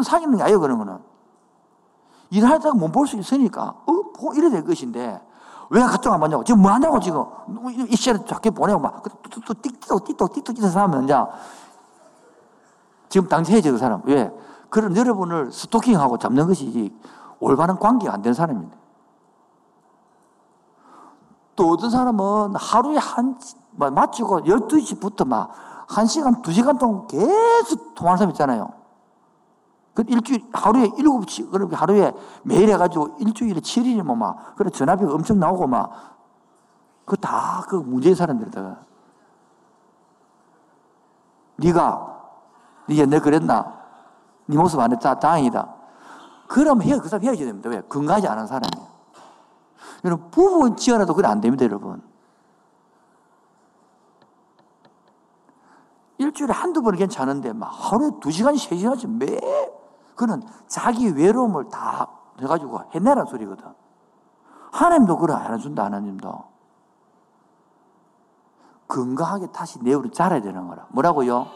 그런 0.00 0.40
아니에요, 0.40 0.60
그런 0.60 0.78
거는. 0.78 0.98
일하다가 2.30 2.74
못 2.74 2.92
볼 2.92 3.06
수 3.06 3.16
있으니까, 3.16 3.74
어, 3.86 4.32
이래 4.34 4.48
될 4.50 4.64
것인데, 4.64 5.20
왜 5.70 5.82
카톡 5.82 6.12
안 6.12 6.20
받냐고. 6.20 6.44
지금 6.44 6.62
뭐 6.62 6.70
하냐고, 6.70 7.00
지금. 7.00 7.24
이 7.88 7.96
시간에 7.96 8.24
작게 8.24 8.50
보내고 8.50 8.78
막, 8.80 9.02
또, 9.02 9.40
또, 9.40 9.54
띡똑, 9.54 10.04
띡똑, 10.04 10.32
띡똑, 10.32 10.54
띡똑 10.54 10.74
하면, 10.74 11.04
이제, 11.04 11.14
지금 13.08 13.28
당시 13.28 13.52
해야죠, 13.52 13.72
그 13.72 13.78
사람. 13.78 14.02
왜? 14.04 14.30
그런 14.70 14.96
여러분을 14.96 15.52
스토킹하고 15.52 16.18
잡는 16.18 16.46
것이 16.46 16.94
올바른 17.40 17.78
관계가 17.78 18.14
안 18.14 18.22
되는 18.22 18.32
사람입니다. 18.32 18.76
또 21.56 21.68
어떤 21.70 21.90
사람은 21.90 22.54
하루에 22.56 22.96
한, 22.96 23.38
마치고 23.76 24.42
12시부터 24.42 25.26
막, 25.26 25.50
한 25.88 26.06
시간, 26.06 26.40
두 26.40 26.52
시간 26.52 26.78
동안 26.78 27.06
계속 27.06 27.94
통화하는 27.94 28.18
사람 28.18 28.30
있잖아요. 28.30 28.81
그 29.94 30.04
일주일, 30.08 30.42
하루에 30.52 30.90
일곱 30.96 31.28
시, 31.28 31.42
그렇게 31.44 31.76
하루에 31.76 32.12
매일 32.44 32.70
해가지고 32.70 33.16
일주일에 33.20 33.60
7일이면 33.60 34.16
막, 34.16 34.56
그래 34.56 34.70
전화비가 34.70 35.12
엄청 35.12 35.38
나오고 35.38 35.66
막, 35.66 36.12
그 37.04 37.16
다 37.16 37.64
그 37.68 37.76
문제의 37.76 38.14
사람들이다. 38.14 38.78
네가, 41.56 42.20
네 42.88 42.96
옛날 42.96 43.20
그랬나? 43.20 43.80
네 44.46 44.56
모습 44.56 44.80
안 44.80 44.92
했다. 44.92 45.18
다행이다. 45.18 45.74
그럼 46.48 46.82
헤어, 46.82 47.00
그 47.00 47.08
사람 47.08 47.24
헤어져야 47.24 47.46
됩니다. 47.46 47.68
왜? 47.68 47.80
건강하지 47.82 48.26
않은 48.28 48.46
사람이에요. 48.46 48.92
여러분, 50.04 50.30
부부 50.30 50.76
지어놔도 50.76 51.14
그래 51.14 51.28
안 51.28 51.40
됩니다, 51.40 51.64
여러분. 51.64 52.02
일주일에 56.18 56.52
한두 56.52 56.82
번은 56.82 56.98
괜찮은데, 56.98 57.52
막 57.52 57.66
하루에 57.68 58.10
두 58.20 58.30
시간, 58.30 58.56
세 58.56 58.76
시간씩 58.76 59.10
매 59.10 59.38
그는 60.14 60.42
자기 60.66 61.08
외로움을 61.08 61.68
다 61.68 62.08
해가지고 62.40 62.82
해내란 62.94 63.26
소리거든. 63.26 63.64
하나님도 64.72 65.18
그래 65.18 65.34
안 65.34 65.54
해준다, 65.54 65.84
하나님도. 65.84 66.44
건강하게 68.88 69.48
다시 69.52 69.82
내우를 69.82 70.10
자라야 70.10 70.42
되는 70.42 70.66
거라. 70.66 70.86
뭐라고요? 70.90 71.46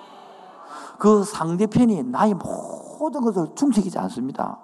그 0.98 1.24
상대편이 1.24 2.04
나의 2.04 2.34
모든 2.34 3.20
것을 3.20 3.54
충족이지 3.54 3.98
않습니다. 3.98 4.58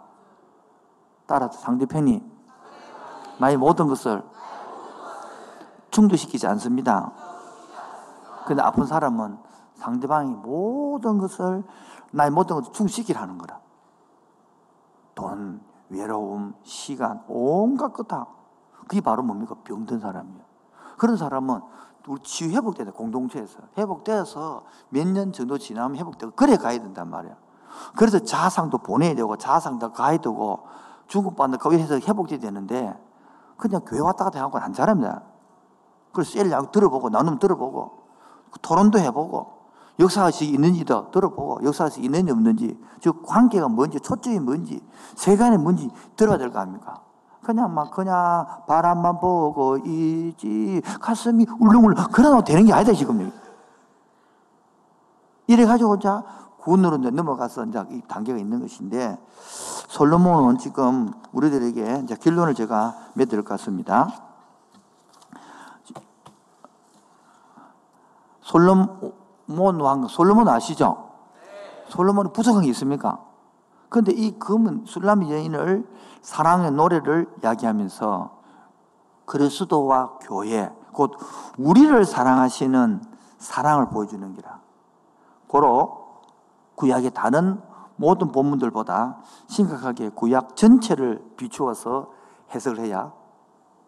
따라서 1.26 1.58
상대편이 1.58 2.22
나의 3.38 3.56
모든 3.56 3.88
것을 3.88 4.22
충족시키지 5.90 6.46
않습니다. 6.46 7.12
근데 8.46 8.62
아픈 8.62 8.86
사람은 8.86 9.38
상대방이 9.74 10.34
모든 10.34 11.18
것을 11.18 11.64
나의 12.10 12.30
모든 12.30 12.56
것을 12.56 12.72
충족시키라는 12.72 13.38
거라. 13.38 13.61
돈, 15.14 15.60
외로움, 15.88 16.54
시간, 16.62 17.22
온갖 17.28 17.92
것 17.92 18.08
다. 18.08 18.26
그게 18.88 19.00
바로 19.00 19.22
뭡니까? 19.22 19.54
병든 19.64 20.00
사람이에요. 20.00 20.42
그런 20.98 21.16
사람은 21.16 21.60
우리 22.08 22.20
치유 22.22 22.50
회복되는 22.50 22.92
공동체에서 22.92 23.60
회복돼서 23.78 24.64
몇 24.88 25.06
년 25.06 25.32
정도 25.32 25.56
지나면 25.58 25.98
회복되고 25.98 26.32
그래 26.32 26.56
가야 26.56 26.78
된단 26.78 27.08
말이야. 27.10 27.36
그래서 27.96 28.18
자상도 28.18 28.78
보내야 28.78 29.14
되고 29.14 29.36
자상도 29.36 29.92
가야 29.92 30.18
되고 30.18 30.66
중국받는 31.06 31.58
거기서 31.58 32.00
회복돼야 32.00 32.38
되는데 32.38 32.94
그냥 33.56 33.82
교회 33.86 34.00
왔다 34.00 34.24
갔다 34.24 34.40
하고 34.40 34.58
안 34.58 34.72
잘합니다. 34.72 35.22
그래서 36.12 36.32
셀 36.32 36.50
들어보고 36.72 37.08
나눔 37.10 37.38
들어보고 37.38 38.02
토론도 38.60 38.98
해보고 38.98 39.61
역사의식이 39.98 40.52
있는지도 40.52 41.10
들어보고 41.10 41.64
역사의식이 41.64 42.04
있는지 42.06 42.32
없는지 42.32 42.80
즉 43.00 43.22
관계가 43.26 43.68
뭔지 43.68 44.00
초점이 44.00 44.38
뭔지 44.40 44.80
세간이 45.16 45.58
뭔지 45.58 45.90
들어야 46.16 46.38
될 46.38 46.50
거 46.50 46.60
아닙니까? 46.60 47.00
그냥 47.42 47.74
막 47.74 47.90
그냥 47.90 48.46
바람만 48.68 49.18
보고 49.18 49.76
이지 49.78 50.80
가슴이 51.00 51.46
울렁울렁 51.58 52.06
그러면 52.12 52.44
되는 52.44 52.64
게 52.64 52.72
아니다 52.72 52.92
지금. 52.92 53.32
이래가지고 55.48 55.98
자 55.98 56.22
군으로 56.58 56.98
이제 56.98 57.10
넘어가서 57.10 57.64
이제 57.66 57.84
이 57.90 58.00
단계가 58.06 58.38
있는 58.38 58.60
것인데 58.60 59.18
솔로몬은 59.88 60.58
지금 60.58 61.12
우리들에게 61.32 62.02
이제 62.04 62.14
결론을 62.14 62.54
제가 62.54 62.94
맺을 63.14 63.42
것 63.42 63.48
같습니다. 63.58 64.08
솔로 68.42 69.12
몬 69.46 69.80
왕, 69.80 70.06
솔로몬 70.06 70.48
아시죠? 70.48 71.10
솔로몬은 71.88 72.32
부족한 72.32 72.62
게 72.62 72.68
있습니까? 72.70 73.18
그런데 73.88 74.12
이 74.12 74.38
금은 74.38 74.84
술람미 74.86 75.30
여인을 75.30 75.86
사랑의 76.22 76.70
노래를 76.72 77.28
이야기하면서 77.42 78.40
그리스도와 79.26 80.18
교회, 80.22 80.72
곧 80.92 81.12
우리를 81.58 82.04
사랑하시는 82.04 83.02
사랑을 83.38 83.88
보여주는 83.90 84.32
기라. 84.34 84.60
고로 85.46 86.20
구약의 86.76 87.10
다른 87.10 87.60
모든 87.96 88.32
본문들보다 88.32 89.18
심각하게 89.48 90.08
구약 90.10 90.56
전체를 90.56 91.22
비추어서 91.36 92.10
해석을 92.54 92.80
해야 92.80 93.12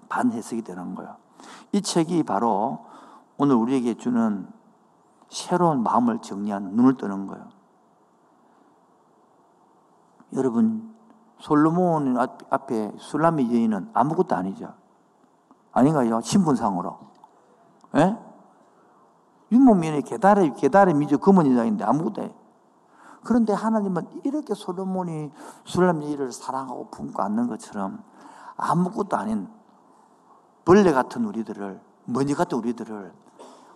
반해석이 0.09 0.63
되는 0.63 0.95
거예요. 0.95 1.17
이 1.73 1.81
책이 1.81 2.23
바로 2.25 2.85
오늘 3.37 3.57
우리에게 3.57 3.95
주는 3.95 4.47
새로운 5.29 5.83
마음을 5.83 6.21
정리하는 6.21 6.73
눈을 6.77 6.97
뜨는 6.97 7.27
거예요. 7.27 7.49
여러분, 10.35 10.95
솔로몬 11.39 12.17
앞에 12.19 12.93
술라미 12.99 13.53
여인은 13.53 13.91
아무것도 13.93 14.35
아니죠. 14.35 14.75
아닌가요? 15.73 16.21
신분상으로. 16.21 16.99
예? 17.97 18.17
윤목민의 19.53 20.03
계달의, 20.03 20.55
계달의 20.55 20.95
미주 20.95 21.19
금은이장인데 21.19 21.85
아무것도 21.85 22.23
아니에요. 22.23 22.45
그런데 23.25 23.53
하나님은 23.53 24.23
이렇게 24.25 24.55
솔로몬이 24.55 25.31
술라미 25.65 26.07
여인을 26.07 26.33
사랑하고 26.33 26.91
품고 26.91 27.23
안는 27.23 27.49
것처럼 27.49 28.03
아무것도 28.57 29.17
아닌 29.17 29.49
벌레 30.65 30.93
같은 30.93 31.25
우리들을, 31.25 31.81
머니 32.07 32.35
같은 32.35 32.59
우리들을 32.59 33.13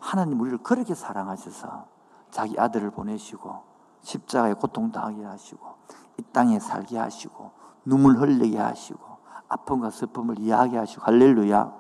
하나님 0.01 0.41
우리를 0.41 0.59
그렇게 0.59 0.95
사랑하셔서 0.95 1.87
자기 2.31 2.59
아들을 2.59 2.91
보내시고 2.91 3.63
십자가에 4.03 4.55
고통 4.55 4.91
당하게 4.93 5.25
하시고 5.25 5.75
이 6.19 6.23
땅에 6.33 6.59
살게 6.59 6.99
하시고 6.99 7.53
눈물 7.85 8.19
흘리게 8.19 8.59
하시고 8.59 9.01
아픔과 9.49 9.91
슬픔을 9.91 10.39
이야기하시고 10.39 11.03
할렐루야 11.05 11.73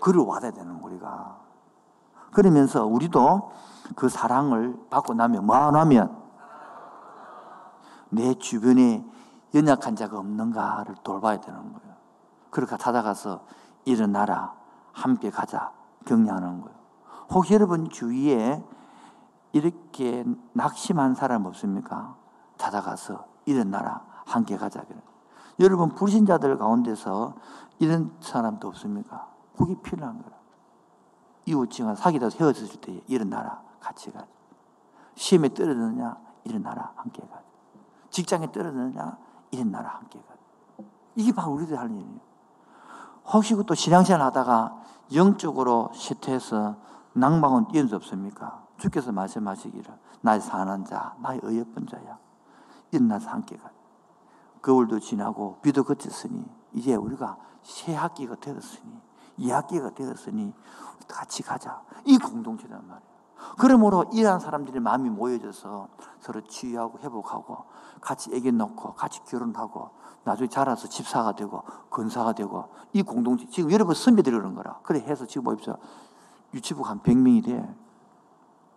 그를 0.00 0.22
와야 0.22 0.50
되는 0.50 0.76
우리가 0.76 1.38
그러면서 2.32 2.86
우리도 2.86 3.50
그 3.96 4.08
사랑을 4.08 4.78
받고 4.90 5.14
나면 5.14 5.46
뭐 5.46 5.56
하면 5.56 6.22
내 8.10 8.34
주변에 8.34 9.04
연약한 9.54 9.96
자가 9.96 10.18
없는가를 10.18 10.96
돌봐야 11.02 11.40
되는 11.40 11.72
거예요. 11.72 11.94
그렇게 12.50 12.76
찾아가서 12.76 13.44
일어나라 13.84 14.54
함께 14.92 15.30
가자 15.30 15.72
격려하는 16.06 16.60
거예요. 16.60 16.77
혹시 17.30 17.54
여러분 17.54 17.88
주위에 17.90 18.62
이렇게 19.52 20.24
낙심한 20.52 21.14
사람 21.14 21.46
없습니까? 21.46 22.16
찾아가서 22.56 23.26
일어나라. 23.46 24.04
함께 24.26 24.56
가자. 24.56 24.82
여러분, 25.60 25.94
불신자들 25.94 26.58
가운데서 26.58 27.34
이런 27.78 28.14
사람도 28.20 28.68
없습니까? 28.68 29.28
그게 29.56 29.74
필요한 29.82 30.22
거라. 30.22 30.36
이웃지가 31.46 31.94
사귀다 31.94 32.28
헤어졌을 32.38 32.80
때 32.80 33.02
일어나라. 33.06 33.62
같이 33.80 34.10
가자. 34.12 34.26
시험에 35.14 35.48
떨어졌느냐? 35.48 36.16
일어나라. 36.44 36.92
함께 36.96 37.22
가자. 37.22 37.42
직장에 38.10 38.52
떨어졌느냐? 38.52 39.16
일어나라. 39.50 39.88
함께 39.96 40.20
가자. 40.20 40.88
이게 41.16 41.32
바로 41.32 41.52
우리들 41.52 41.78
할 41.78 41.90
일이에요. 41.90 42.20
혹시 43.32 43.56
또 43.66 43.74
신앙생활 43.74 44.22
하다가 44.26 44.76
영적으로 45.14 45.90
쇠퇴해서 45.94 46.76
낭망은 47.18 47.68
뛰는 47.68 47.88
수 47.88 47.96
없습니까? 47.96 48.66
주께서 48.78 49.12
말씀하시기를 49.12 49.98
나의 50.20 50.40
사는 50.40 50.84
자, 50.84 51.16
나의 51.20 51.40
어여쁜 51.44 51.86
자야. 51.86 52.18
일어나서 52.90 53.28
함께 53.30 53.56
가. 53.56 53.70
거울도 54.62 55.00
지나고 55.00 55.58
비도 55.62 55.84
그쳤으니 55.84 56.44
이제 56.72 56.94
우리가 56.94 57.36
새 57.62 57.94
학기가 57.94 58.36
되었으니 58.36 59.00
이 59.36 59.50
학기가 59.50 59.90
되었으니 59.90 60.52
같이 61.06 61.42
가자. 61.42 61.82
이 62.04 62.18
공동체란 62.18 62.86
말이에요. 62.86 63.08
그러므로 63.56 64.04
이러한 64.12 64.40
사람들이 64.40 64.80
마음이 64.80 65.10
모여져서 65.10 65.88
서로 66.20 66.40
치유하고 66.42 66.98
회복하고 67.00 67.64
같이 68.00 68.34
애기 68.34 68.50
놓고 68.50 68.94
같이 68.94 69.20
결혼하고 69.24 69.90
나중에 70.24 70.48
자라서 70.48 70.88
집사가 70.88 71.32
되고 71.32 71.62
건사가 71.88 72.32
되고 72.32 72.68
이 72.92 73.02
공동체 73.02 73.46
지금 73.48 73.70
여러분 73.70 73.94
선배들이 73.94 74.36
그런 74.36 74.54
거라. 74.54 74.80
그래 74.82 75.00
해서 75.00 75.24
지금 75.24 75.44
보십시오. 75.44 75.76
유치부 76.54 76.82
한 76.82 77.00
100명이 77.00 77.44
돼. 77.44 77.74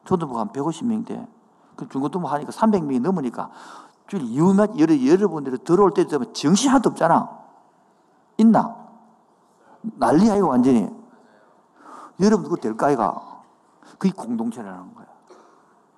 초등부 0.06 0.40
한 0.40 0.50
150명 0.50 1.06
돼. 1.06 1.28
그 1.76 1.88
중고등부 1.88 2.28
하니까 2.28 2.52
300명이 2.52 3.02
넘으니까 3.02 3.50
줄 4.08 4.22
이유만 4.22 4.78
여러 4.80 5.06
여러분들이 5.06 5.58
들어올 5.60 5.94
때 5.94 6.06
되면 6.06 6.34
정신 6.34 6.70
하나도 6.70 6.90
없잖아. 6.90 7.30
있나? 8.38 8.76
난리야 9.82 10.36
이거 10.36 10.48
완전히. 10.48 10.90
여러분 12.20 12.44
그거 12.44 12.56
될까 12.58 12.92
이가? 12.92 13.42
그게 13.98 14.12
공동체라는 14.12 14.94
거야. 14.96 15.08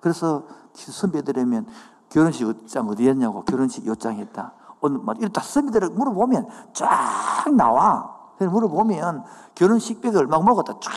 그래서 0.00 0.44
선배들이면 0.74 1.66
결혼식 2.08 2.46
옷장 2.46 2.88
어디였냐고 2.88 3.44
결혼식 3.44 3.86
요장 3.86 4.16
했다. 4.16 4.52
오늘 4.80 5.00
막 5.00 5.20
이렇다 5.20 5.40
선배들 5.40 5.88
물어보면 5.90 6.48
쫙 6.72 7.50
나와. 7.56 8.14
물어보면 8.38 9.24
결혼식비가 9.54 10.18
얼마 10.18 10.38
먹었다 10.40 10.74
쫙 10.80 10.92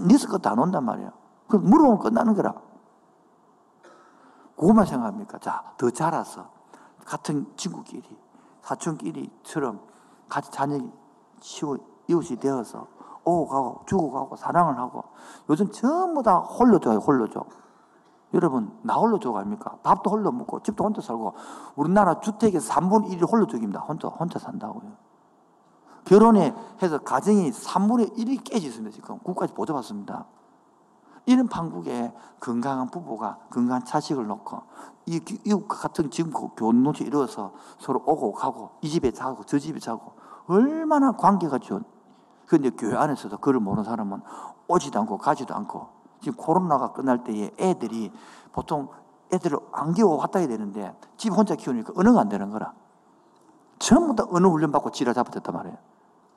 니스 0.00 0.26
안 0.44 0.58
온단 0.58 0.84
말이야. 0.84 1.12
그럼 1.48 1.64
물어보면 1.64 1.98
끝나는 1.98 2.34
거라. 2.34 2.54
그것만 4.56 4.86
생각합니까? 4.86 5.38
자, 5.38 5.74
더 5.76 5.90
자라서 5.90 6.46
같은 7.04 7.46
친구끼리, 7.56 8.16
사촌끼리처럼 8.62 9.80
같이 10.28 10.50
자녀 10.50 10.78
치고 11.40 11.76
이웃이 12.08 12.38
되어서 12.38 12.86
오고 13.24 13.48
가고 13.48 13.82
주고 13.86 14.10
가고 14.10 14.36
사랑을 14.36 14.78
하고 14.78 15.04
요즘 15.48 15.70
전부 15.70 16.22
다 16.22 16.38
홀로 16.38 16.78
줘요, 16.78 16.98
홀로 16.98 17.28
줘. 17.28 17.44
여러분, 18.34 18.78
나 18.82 18.94
홀로 18.94 19.18
줘 19.18 19.32
갑니까? 19.32 19.78
밥도 19.82 20.10
홀로 20.10 20.32
먹고 20.32 20.60
집도 20.60 20.84
혼자 20.84 21.00
살고 21.00 21.34
우리나라 21.76 22.20
주택의 22.20 22.60
3분의 22.60 23.10
1이 23.10 23.30
홀로 23.30 23.46
줘입니다. 23.46 23.80
혼자, 23.80 24.08
혼자 24.08 24.38
산다고요. 24.38 25.11
결혼에 26.04 26.54
해서 26.82 26.98
가정이 26.98 27.50
3분의 27.50 28.16
1이 28.16 28.44
깨졌습니다. 28.44 28.94
지금 28.94 29.18
국까지 29.18 29.54
보조받습니다. 29.54 30.26
이런 31.26 31.46
판국에 31.46 32.12
건강한 32.40 32.90
부부가 32.90 33.38
건강한 33.50 33.84
자식을 33.84 34.26
놓고 34.26 34.62
이 35.06 35.20
이웃 35.44 35.68
같은 35.68 36.10
지금 36.10 36.32
교농체 36.32 37.04
이루어서 37.04 37.52
서로 37.78 38.02
오고 38.04 38.32
가고 38.32 38.70
이 38.80 38.88
집에 38.88 39.12
자고 39.12 39.44
저 39.44 39.58
집에 39.58 39.78
자고 39.78 40.14
얼마나 40.46 41.12
관계가 41.12 41.58
좋은 41.58 41.84
그런데 42.46 42.70
교회 42.70 42.96
안에서도 42.96 43.38
그를 43.38 43.60
모르는 43.60 43.84
사람은 43.84 44.20
오지도 44.66 44.98
않고 45.00 45.18
가지도 45.18 45.54
않고 45.54 45.88
지금 46.20 46.36
코로나가 46.36 46.92
끝날 46.92 47.22
때에 47.22 47.52
애들이 47.58 48.12
보통 48.52 48.88
애들을 49.32 49.58
안 49.72 49.94
키워 49.94 50.16
왔다 50.16 50.40
해야 50.40 50.48
되는데 50.48 50.94
집 51.16 51.32
혼자 51.32 51.54
키우니까 51.54 51.92
언어가 51.96 52.20
안 52.20 52.28
되는 52.28 52.50
거라 52.50 52.74
전부 53.78 54.14
다 54.14 54.24
언어 54.28 54.48
훈련 54.48 54.72
받고 54.72 54.90
지라 54.90 55.12
잡아댔단 55.12 55.54
말이에요 55.54 55.91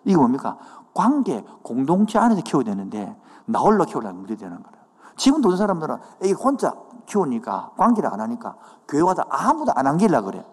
이게 0.05 0.15
뭡니까? 0.15 0.57
관계, 0.93 1.43
공동체 1.61 2.17
안에서 2.19 2.41
키워야 2.41 2.63
되는데 2.63 3.15
나 3.45 3.59
홀로 3.59 3.83
키우려면 3.85 4.17
문제 4.21 4.35
되는 4.35 4.55
거예요. 4.63 4.75
지금도 5.17 5.49
어떤 5.49 5.57
사람들은 5.57 5.97
애기 6.23 6.33
혼자 6.33 6.73
키우니까 7.05 7.71
관계를 7.77 8.11
안 8.11 8.19
하니까 8.21 8.55
교회 8.87 9.01
와서 9.01 9.23
아무도 9.29 9.71
안 9.75 9.87
안길라 9.87 10.21
그래. 10.21 10.45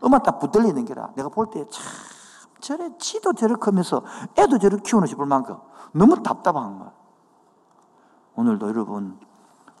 엄마 0.00 0.18
딱 0.18 0.38
붙들리는 0.38 0.84
게라. 0.84 1.10
내가 1.14 1.28
볼 1.28 1.50
때 1.50 1.64
참 1.70 1.84
저래 2.60 2.90
치도 2.98 3.32
저래 3.34 3.54
크면서 3.54 4.02
애도 4.36 4.58
저래 4.58 4.76
키우는 4.78 5.06
싶을 5.06 5.26
만큼 5.26 5.56
너무 5.92 6.22
답답한 6.22 6.78
거야. 6.78 6.90
오늘도 8.34 8.68
여러분 8.68 9.18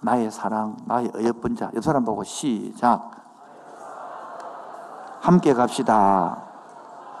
나의 0.00 0.30
사랑, 0.30 0.76
나의 0.86 1.10
어여쁜 1.14 1.56
자, 1.56 1.70
이 1.76 1.80
사람 1.80 2.04
보고 2.04 2.22
시작. 2.24 3.10
함께 5.20 5.52
갑시다. 5.54 6.42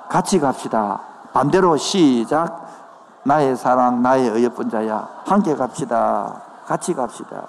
같이 0.08 0.38
갑시다. 0.38 1.00
반대로 1.36 1.76
시작. 1.76 2.66
나의 3.26 3.58
사랑, 3.58 4.00
나의 4.00 4.30
어여쁜 4.30 4.70
자야. 4.70 5.06
함께 5.26 5.54
갑시다. 5.54 6.42
같이 6.64 6.94
갑시다. 6.94 7.46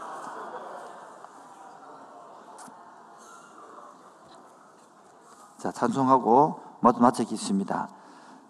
자, 5.58 5.72
찬송하고 5.72 6.60
마치겠습니다. 6.82 7.88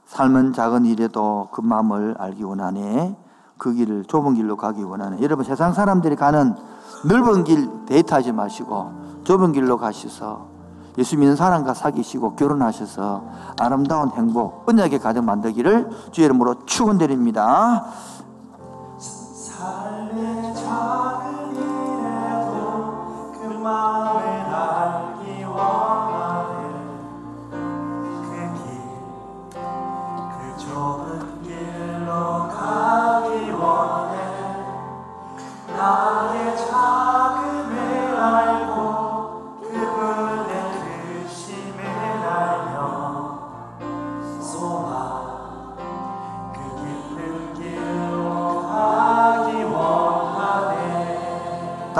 삶은 0.07 0.53
작은 0.53 0.85
일에도 0.85 1.49
그 1.51 1.61
마음을 1.61 2.15
알기 2.17 2.43
원하네. 2.43 3.15
그 3.59 3.73
길을 3.73 4.05
좁은 4.05 4.33
길로 4.33 4.57
가기 4.57 4.81
원하네. 4.81 5.21
여러분 5.21 5.45
세상 5.45 5.71
사람들이 5.71 6.15
가는 6.15 6.55
넓은 7.07 7.43
길 7.43 7.85
데이트하지 7.85 8.31
마시고 8.31 9.21
좁은 9.23 9.51
길로 9.51 9.77
가셔서 9.77 10.56
예수 10.97 11.15
믿는 11.17 11.35
사람과 11.35 11.73
사귀시고 11.73 12.35
결혼하셔서 12.35 13.23
아름다운 13.59 14.11
행복, 14.11 14.67
은약의 14.67 14.99
가정 14.99 15.25
만들기를 15.25 15.89
주의 16.11 16.25
이름으로 16.25 16.65
축원드립니다. 16.65 17.85
그 23.33 23.53
마음에 23.61 24.41
알기 24.41 25.43
원 25.43 26.16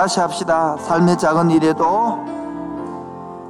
다시 0.08 0.22
합시다. 0.22 0.78
삶의 0.78 1.18
작은 1.18 1.52
일에도 1.52 2.24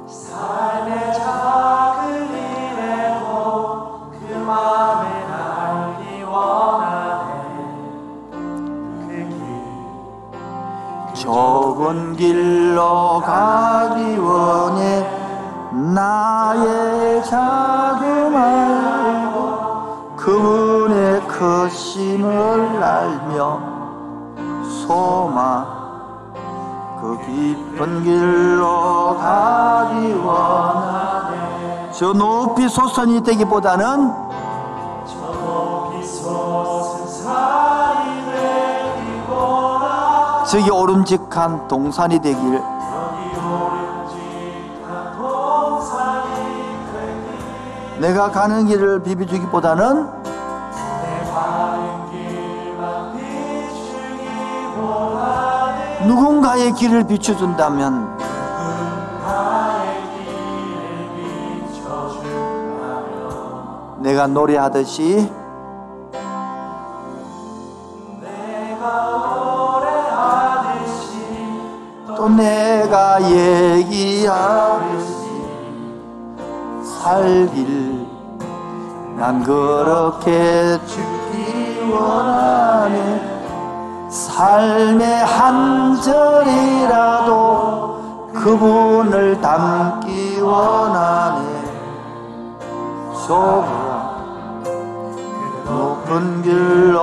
삶의 0.08 1.14
작은 1.14 2.34
일에도 2.34 4.10
그 4.10 4.34
마음을 4.44 5.06
알기 5.30 6.24
원하네. 6.24 7.54
좁은 11.14 12.16
길로 12.16 13.22
가기 13.24 14.18
원해 14.18 15.06
나의 15.94 17.22
작은 17.22 18.34
알고 18.34 20.16
그분의 20.16 21.20
크심을 21.28 22.82
알며 22.82 23.60
소망 24.64 25.67
그 25.67 25.67
깊은 27.26 28.02
길로 28.04 29.16
가기 29.18 30.12
원하네. 30.14 31.90
저 31.92 32.12
높이 32.12 32.68
솟선이 32.68 33.22
되기보다는 33.22 34.12
저 35.06 35.14
높이 35.16 36.06
솟은 36.06 37.06
산이 37.08 38.24
되기보다 39.26 40.44
저기 40.44 40.70
오름직한 40.70 41.68
동산이 41.68 42.20
되길 42.20 42.62
내가 48.00 48.30
가는 48.30 48.66
길을 48.66 49.02
비비주기보다는 49.02 50.17
길을 56.72 57.06
비춰준다면 57.06 58.18
내가 64.00 64.26
노래하듯이 64.26 65.30
또 72.06 72.28
내가 72.28 73.20
얘기하듯이 73.22 74.28
살길 77.00 78.06
난 79.16 79.42
그렇게 79.42 80.78
죽기 80.86 81.80
원하네 81.90 82.47
삶의 84.38 85.24
한 85.24 86.00
절이라도 86.00 87.40
그분을 88.32 89.40
담기 89.40 90.40
원하네. 90.40 91.58
그 93.26 93.34
높은 95.68 96.42
길로 96.42 97.00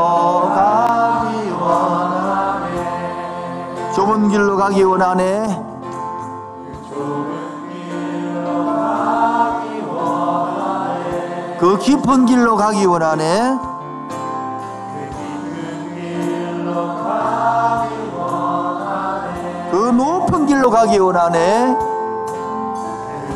가기 0.56 1.52
원하네. 1.60 2.72
좁은 3.94 4.30
길로 4.30 4.56
가기 4.56 4.82
원하네. 4.86 5.66
그 11.60 11.78
깊은 11.80 12.28
길로 12.28 12.56
가기 12.56 12.86
원하네 12.86 13.75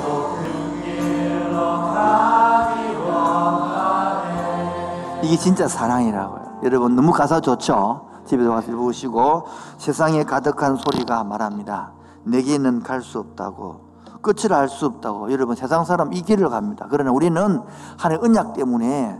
높은 0.10 0.82
길로 0.82 1.56
가기 1.94 2.96
원하네. 2.98 5.22
이게 5.24 5.38
진짜 5.38 5.68
사랑이라고요. 5.70 6.60
여러분 6.64 6.96
너무 6.98 7.14
가사 7.14 7.40
좋죠? 7.40 8.08
집에 8.26 8.46
가서 8.46 8.70
읽으시고 8.72 9.46
세상에 9.78 10.24
가득한 10.26 10.76
소리가 10.76 11.24
말합니다. 11.24 11.94
내게는 12.26 12.84
갈 12.84 13.02
수 13.02 13.20
없다고 13.20 13.88
끝을 14.22 14.52
알 14.54 14.68
수 14.68 14.86
없다고 14.86 15.32
여러분 15.32 15.56
세상 15.56 15.86
사람 15.86 16.12
이 16.12 16.22
길을 16.22 16.50
갑니다. 16.50 16.88
그러나 16.90 17.12
우리는 17.12 17.62
하나의 17.98 18.20
언약 18.22 18.52
때문에 18.54 19.18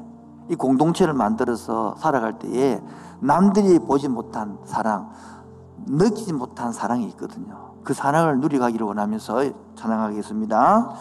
이 0.50 0.56
공동체를 0.56 1.14
만들어서 1.14 1.96
살아갈 1.98 2.38
때에 2.38 2.82
남들이 3.22 3.80
보지 3.80 4.10
못한 4.10 4.58
사랑, 4.66 5.10
느끼지 5.86 6.34
못한 6.34 6.74
사랑이 6.74 7.06
있거든요. 7.10 7.69
그 7.90 7.96
사랑을 7.96 8.40
누리가기를 8.40 8.86
원하면서 8.86 9.46
찬양하겠습니다. 9.76 10.94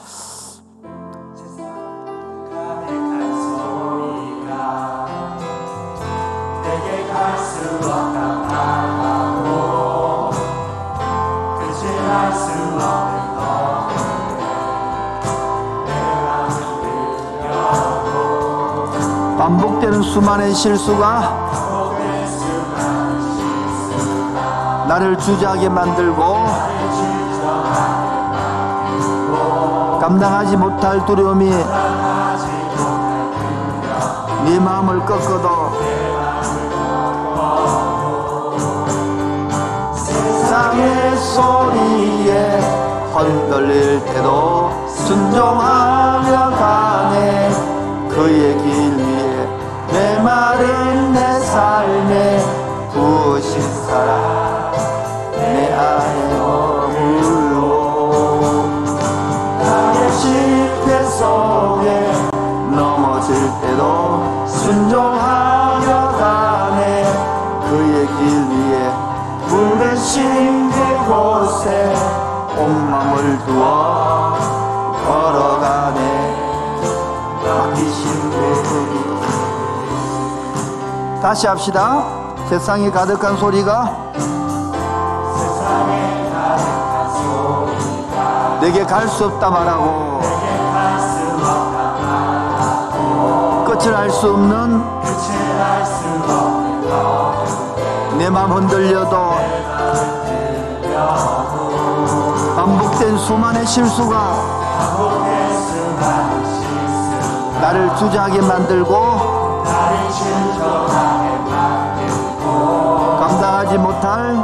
반복되는 19.36 20.00
수많은 20.00 20.54
실수가 20.54 21.48
나를 24.88 25.18
주저하게 25.18 25.68
만들고 25.68 26.77
감당하지 30.08 30.56
못할 30.56 31.04
두려움이 31.04 31.50
네 34.44 34.58
마음을 34.58 35.00
꺾어도 35.04 35.76
세상의 39.94 41.14
소리에 41.18 42.58
흔들릴 43.12 44.02
때도 44.06 44.70
순종하며 44.88 46.50
가네. 46.56 47.50
그의 48.08 48.56
길 48.56 48.96
위에 48.96 49.46
메마른 49.92 51.12
내 51.12 51.38
삶에 51.40 52.38
부으신 52.94 53.60
사랑 53.84 54.37
속에 61.18 62.12
넘어질 62.70 63.34
때도 63.60 64.46
순종하며 64.46 65.86
가네. 66.16 67.02
그의 67.68 68.06
길 68.06 68.20
위에 68.48 68.92
부르신 69.48 70.70
그곳에 70.70 71.92
온 72.56 72.88
맘을 72.88 73.38
두어 73.46 74.38
걸어가네. 75.04 75.98
맡기신 77.44 78.30
그분이 78.30 78.94
다시 81.20 81.48
합시다. 81.48 82.04
세상에 82.48 82.90
가득한 82.92 83.36
소리가. 83.38 84.06
내게 88.60 88.84
갈 88.84 89.08
수 89.08 89.24
없다 89.26 89.50
말하고 89.50 90.17
끝을 93.88 93.94
주체할 93.94 94.10
수 94.10 94.30
없는 94.32 94.84
내 98.18 98.28
맘 98.28 98.52
흔들려도 98.52 99.16
반복된 102.56 103.16
수많은 103.16 103.64
실수가 103.64 104.34
나를 107.60 107.96
주저하게 107.96 108.42
만들고 108.42 109.62
감당하지 113.20 113.78
못할 113.78 114.34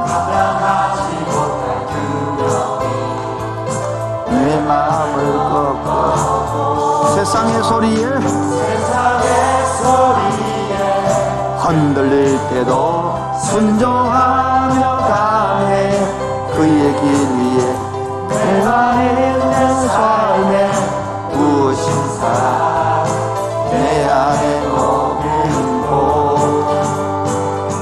내 4.30 4.60
마음을 4.60 5.36
꺾고 5.50 7.14
세상의 7.14 7.62
소리에 7.62 8.73
흔들릴 11.64 12.38
때도 12.50 13.14
순종하며 13.40 14.96
가네. 14.96 16.24
그의 16.54 16.94
길 17.00 17.04
위에 17.36 17.60
내가 18.28 19.02
있는 19.02 19.88
삶에 19.88 20.52
무엇인 21.32 21.84
사랑 22.18 23.04
내 23.70 24.08
안에 24.08 24.42
머물고 24.68 25.92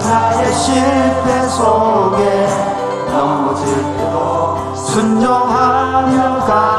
나의 0.08 0.40
실패 0.54 1.26
속에 1.48 2.48
넘어질 3.10 3.62
때도 3.96 4.74
순종하며 4.74 6.16
가 6.46 6.71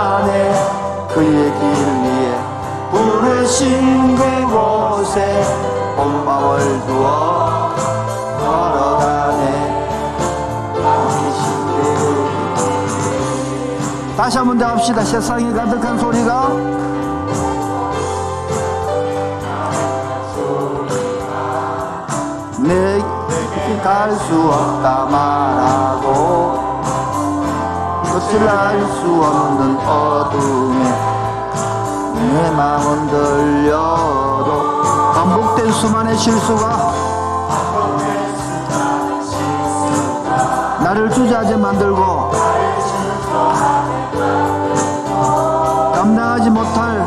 부르신 3.23 4.17
그곳에 4.17 5.45
온 5.97 6.25
마음을 6.25 6.85
두어 6.85 7.73
걸어가네. 8.37 9.43
다시 14.17 14.37
한 14.37 14.45
번 14.47 14.57
더 14.59 14.65
합시다. 14.65 15.01
세상에 15.05 15.53
가득한 15.53 15.97
소리가. 15.99 16.49
내게 22.59 23.81
갈수 23.83 24.49
없다 24.51 25.05
말하고 25.05 26.83
끝을 28.03 28.47
알 28.47 28.79
수 28.87 29.23
없는 29.23 29.77
어둠에 29.77 31.12
내 32.33 32.49
마음은 32.49 33.07
들려도 33.09 34.81
반복된 35.13 35.71
수많은 35.71 36.17
실수가 36.17 36.93
나를 40.83 41.11
주저하게 41.11 41.55
만들고 41.57 42.31
감당하지 45.93 46.49
못할 46.49 47.05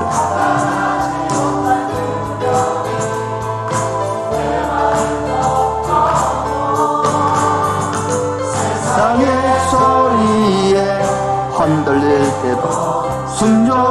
세상의 8.81 9.61
소리에 9.71 11.03
흔들릴 11.53 12.31
때도 12.43 13.27
순종 13.27 13.86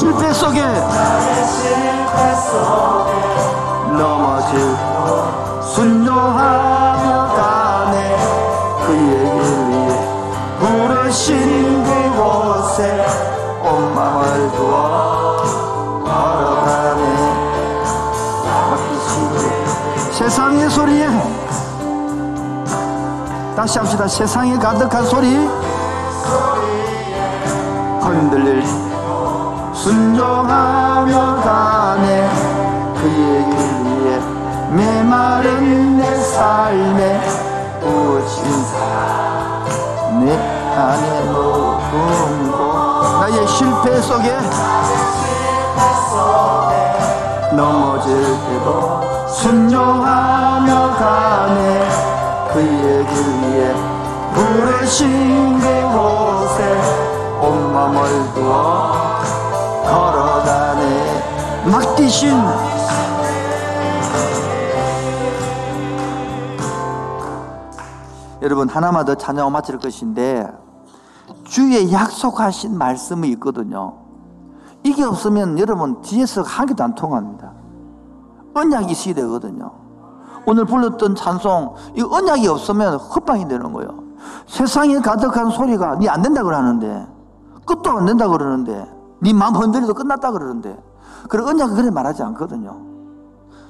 실패 0.00 0.32
속에 0.32 0.62
넘어질 3.98 4.74
순종하며 5.74 7.34
가네 7.36 8.16
그의 8.86 9.30
길 9.30 9.44
위에 9.68 9.92
부르신 10.58 11.84
그곳에 11.84 13.06
온 13.62 13.94
맘을 13.94 14.50
두어 14.52 15.42
걸어가네. 16.02 17.02
세상의 20.12 20.70
소리에 20.70 21.10
다시 23.54 23.78
합시다. 23.78 24.08
세상에 24.08 24.56
가득한 24.56 25.04
소리. 25.04 25.46
흔들릴 28.00 28.89
순종하며 29.82 31.36
가네. 31.36 32.30
그의 32.96 33.44
길 33.44 33.54
위에 33.86 34.20
메마른 34.72 35.96
내 35.96 36.14
삶에 36.16 37.20
사랑 38.70 39.64
내 40.20 40.36
안에 40.76 41.32
머금고 41.32 42.58
나의 43.20 43.48
실패 43.48 44.02
속에 44.02 44.38
넘어질 47.56 48.22
때도 48.22 49.00
순종하며 49.28 50.90
가네. 50.98 51.88
그의 52.52 53.06
길 53.06 53.14
위에 53.40 53.74
부르신 54.34 55.58
그곳에 55.58 56.58
온 57.40 57.72
맘을 57.72 58.34
두어 58.34 58.99
걸어가네. 59.82 61.64
막 61.70 61.96
뛰신. 61.96 62.30
여러분 68.42 68.68
하나만 68.68 69.04
더 69.04 69.14
찬양을 69.14 69.50
마칠 69.52 69.78
것인데 69.78 70.50
주의 71.44 71.92
약속하신 71.92 72.76
말씀이 72.78 73.28
있거든요. 73.30 73.94
이게 74.82 75.04
없으면 75.04 75.58
여러분 75.58 76.00
뒤에서 76.00 76.42
한 76.42 76.66
개도 76.66 76.82
안 76.82 76.94
통합니다. 76.94 77.52
언약이 78.54 78.94
되거든요. 79.14 79.72
오늘 80.46 80.64
불렀던 80.64 81.14
찬송 81.16 81.74
이 81.96 82.02
언약이 82.02 82.48
없으면 82.48 82.96
헛방이 82.96 83.46
되는 83.46 83.72
거예요. 83.72 83.90
세상에 84.46 84.98
가득한 85.00 85.50
소리가 85.50 85.96
니 85.96 86.08
안 86.08 86.22
된다 86.22 86.42
그러는데 86.42 87.06
끝도 87.66 87.90
안 87.90 88.06
된다 88.06 88.26
그러는데 88.26 88.88
네 89.20 89.32
마음 89.32 89.54
흔들려도 89.54 89.94
끝났다 89.94 90.32
그러는데 90.32 90.82
그런 91.28 91.48
언약은 91.48 91.76
그래 91.76 91.90
말하지 91.90 92.22
않거든요. 92.22 92.76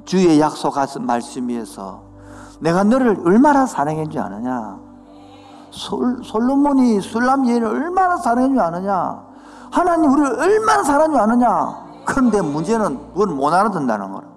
주의 0.04 0.40
약속하신 0.40 1.06
말씀 1.06 1.48
위에서 1.48 2.02
내가 2.60 2.84
너를 2.84 3.20
얼마나 3.24 3.66
사랑했는지 3.66 4.18
아느냐? 4.18 4.78
솔, 5.70 6.22
솔로몬이 6.22 7.00
술람 7.00 7.46
예를 7.48 7.66
얼마나 7.66 8.16
사랑했는지 8.16 8.60
아느냐? 8.60 9.22
하나님 9.70 10.10
우리를 10.10 10.40
얼마나 10.40 10.82
사랑했는지 10.82 11.22
아느냐? 11.22 11.90
그런데 12.04 12.40
문제는 12.40 13.12
그걸 13.12 13.28
못 13.28 13.52
알아듣는다는 13.52 14.12
거라 14.12 14.30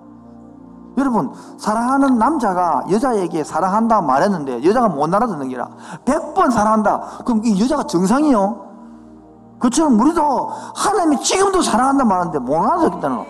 여러분 0.97 1.31
사랑하는 1.57 2.17
남자가 2.19 2.83
여자에게 2.91 3.43
사랑한다 3.43 4.01
말했는데 4.01 4.63
여자가 4.63 4.89
못 4.89 5.11
알아듣는 5.13 5.49
게라. 5.49 5.69
100번 6.05 6.51
사랑한다. 6.51 7.23
그럼 7.25 7.41
이 7.43 7.59
여자가 7.59 7.83
정상이요 7.83 8.72
그처럼 9.63 9.97
우리도 9.97 10.51
하나님이 10.75 11.23
지금도 11.23 11.61
사랑한다 11.61 12.03
말하는데 12.03 12.37
못 12.39 12.61
알아듣겠다는 12.65 13.17
거. 13.17 13.25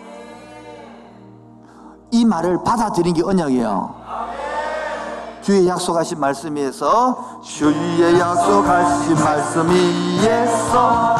이 2.10 2.26
말을 2.26 2.64
받아들인 2.64 3.14
게 3.14 3.22
언약이에요. 3.24 3.94
주의 5.44 5.68
약속하신 5.68 6.20
말씀에서 6.20 7.40
주의 7.44 8.20
약속하신 8.20 9.14
말씀 9.14 9.70
위에서 9.70 11.16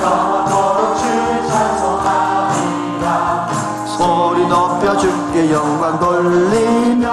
영원토록 0.00 0.96
주 0.96 1.02
찬송하리라 1.48 3.48
소리 3.96 4.46
높여 4.46 4.96
주께 4.96 5.52
영광 5.52 5.98
돌리며 5.98 7.10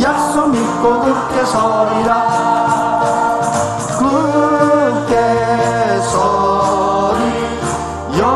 약속 0.00 0.48
믿고 0.48 1.00
굳게 1.00 1.44
서리라 1.44 2.61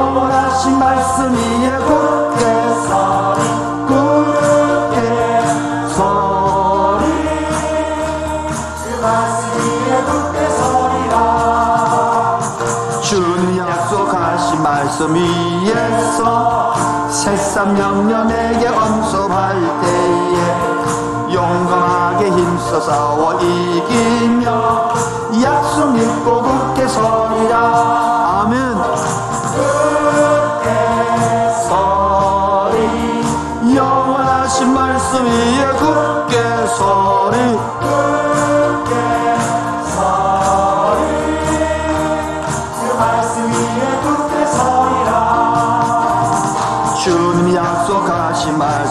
서리 0.07 0.15
영원하신 0.15 0.79
말씀 0.79 1.35
위에 1.35 1.79
굳게 1.79 2.45
서리 2.87 3.41
굳게 3.87 4.99
서리 5.95 7.05
그 8.85 9.01
말씀 9.03 9.49
위에 9.59 10.05
굳게 10.05 10.37
서리라. 10.51 11.15
주는 13.03 13.59
약속하신 13.59 14.63
말씀 14.63 15.13
위에서 15.15 16.75
새삼 17.11 17.77
영년에게 17.77 18.69
엄sob할 18.69 19.61
때에 19.81 20.07
힘써 22.31 22.81
싸워 22.81 23.35
이기며 23.41 24.95
약속 25.43 25.93
믿고 25.93 26.43
굳게 26.43 26.87
서리라. 26.89 27.57
아멘 28.43 28.96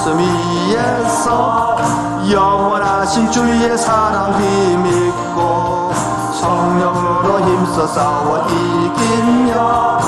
말씀 0.05 0.19
위에서 0.19 1.75
영원하신 2.29 3.31
주의 3.31 3.75
사랑 3.75 4.39
힘입고 4.39 5.91
성령으로 6.39 7.39
힘써 7.39 7.87
싸워 7.87 8.45
이기며 8.47 9.99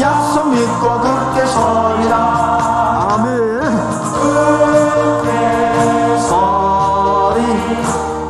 약속 0.00 0.48
믿고 0.48 1.00
굳게 1.00 1.46
서리라. 1.46 2.16
아멘. 3.12 3.30
서리 6.18 7.46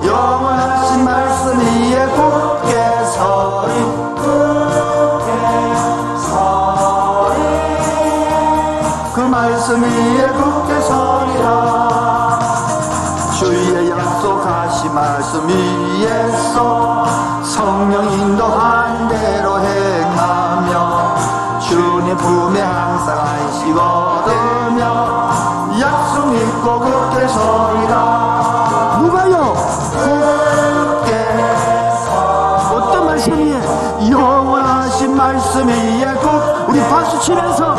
영원하신 0.06 1.04
말씀 1.04 1.58
위에 1.58 2.06
굳게 2.06 3.04
서리. 3.16 3.72
그 9.14 9.20
말씀 9.20 9.82
위에 9.82 10.26
굳게 10.28 10.53
누가요? 29.00 29.54
어떤 32.72 33.06
말씀이에요? 33.06 33.60
영원하신 34.10 35.16
말씀 35.16 35.68
위에 35.68 36.14
굳 36.14 36.68
우리 36.68 36.80
박수 36.88 37.20
치면서 37.20 37.74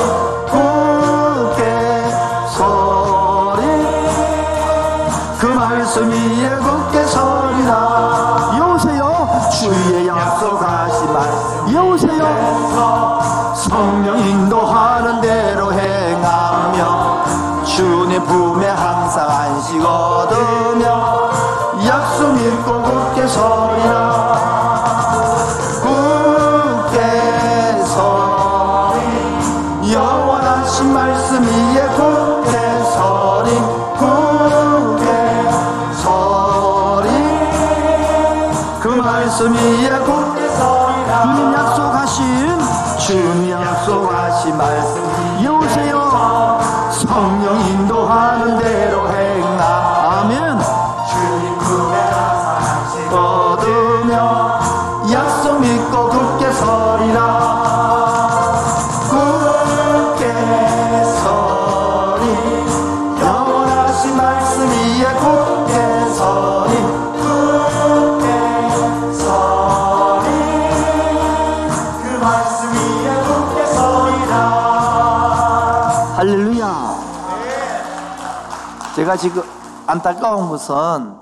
지금 79.17 79.43
안타까운 79.87 80.49
것은 80.49 81.19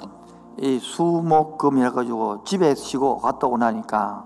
이 0.57 0.79
수목금 0.79 1.77
해가지고 1.79 2.43
집에 2.43 2.75
쉬고 2.75 3.17
갔다 3.19 3.47
오고 3.47 3.57
나니까 3.57 4.25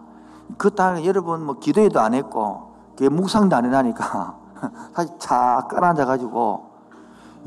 그 0.58 0.74
땅에 0.74 1.06
여러분 1.06 1.46
뭐 1.46 1.56
기도회도 1.56 2.00
안 2.00 2.14
했고 2.14 2.74
그 2.98 3.06
묵상도 3.06 3.56
안 3.56 3.66
해나니까 3.66 4.38
사실 4.94 5.14
착 5.20 5.68
깔아앉아가지고 5.70 6.68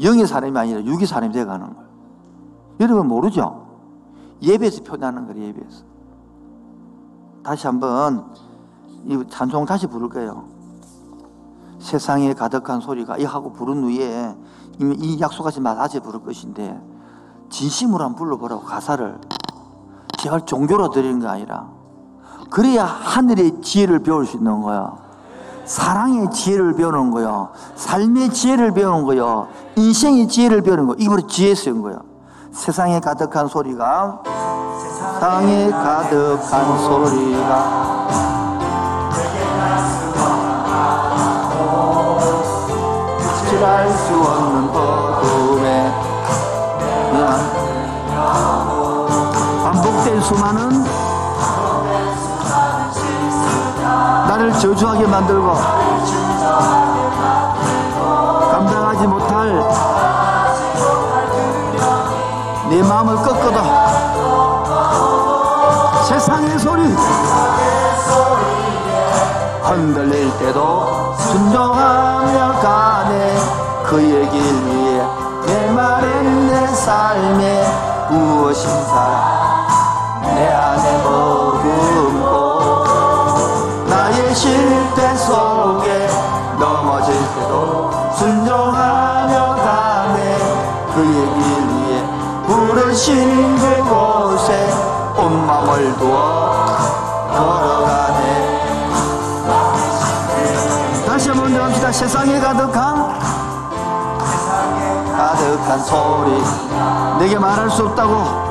영의 0.02 0.26
사람이 0.26 0.58
아니라 0.58 0.82
육의 0.82 1.06
사람이 1.06 1.32
돼가는 1.32 1.74
거예요. 1.74 1.90
여러분 2.80 3.08
모르죠? 3.08 3.66
예배에서 4.42 4.82
표현하는 4.84 5.26
거예요, 5.26 5.48
예배에서. 5.48 5.84
다시 7.42 7.66
한번 7.66 8.32
이 9.04 9.22
찬송 9.28 9.66
다시 9.66 9.86
부를 9.86 10.08
거예요. 10.08 10.44
세상에 11.78 12.34
가득한 12.34 12.80
소리가 12.80 13.18
이 13.18 13.24
하고 13.24 13.52
부른 13.52 13.82
후에 13.82 14.36
이 14.80 15.20
약속하신 15.20 15.62
말 15.62 15.76
다시 15.76 16.00
부를 16.00 16.20
것인데 16.20 16.80
진심으로 17.50 18.04
한번 18.04 18.16
불러보라고 18.18 18.62
가사를 18.62 19.20
제발 20.18 20.46
종교로 20.46 20.90
드리는 20.90 21.20
게 21.20 21.26
아니라 21.26 21.68
그래야 22.50 22.84
하늘의 22.84 23.60
지혜를 23.60 24.00
배울 24.00 24.26
수 24.26 24.36
있는 24.36 24.60
거야. 24.62 24.92
사랑의 25.64 26.30
지혜를 26.30 26.74
배우는 26.74 27.10
거야. 27.12 27.50
삶의 27.76 28.30
지혜를 28.30 28.72
배우는 28.72 29.04
거야. 29.04 29.46
인생의 29.76 30.26
지혜를 30.26 30.62
배우는 30.62 30.86
거야. 30.86 30.96
바로 31.08 31.26
지혜 31.26 31.54
쓰는 31.54 31.80
거야. 31.80 32.00
세상에 32.50 32.98
가득한 32.98 33.46
소리가 33.46 34.22
세상에 34.80 35.70
가득한 35.70 36.78
소리가 36.78 38.29
수많은 50.30 50.84
나를 54.28 54.52
저주하게 54.52 55.08
만들고 55.08 55.54
감당하지 58.52 59.08
못할 59.08 59.52
내 62.68 62.80
마음을 62.80 63.16
꺾어도 63.16 63.58
세상의 66.04 66.60
소리 66.60 66.84
흔들릴 69.64 70.38
때도 70.38 71.16
순종하며 71.16 72.52
가네. 72.60 73.36
그의 73.84 74.30
길 74.30 74.40
위에 74.40 75.04
내 75.46 75.70
말은 75.72 76.46
내 76.46 76.66
삶에 76.68 77.66
무엇인 78.10 78.70
사 78.84 79.29
부르신 92.90 93.56
그곳에 93.56 94.68
온 95.16 95.46
맘을 95.46 95.96
두어 95.96 96.66
걸어가네. 97.28 98.26
다시 101.06 101.28
한번 101.28 101.54
더 101.54 101.62
합시다. 101.62 101.92
세상에 101.92 102.40
가득한 102.40 103.20
가득한 105.16 105.78
소리. 105.84 106.42
내게 107.20 107.38
말할 107.38 107.70
수 107.70 107.84
없다고. 107.84 108.50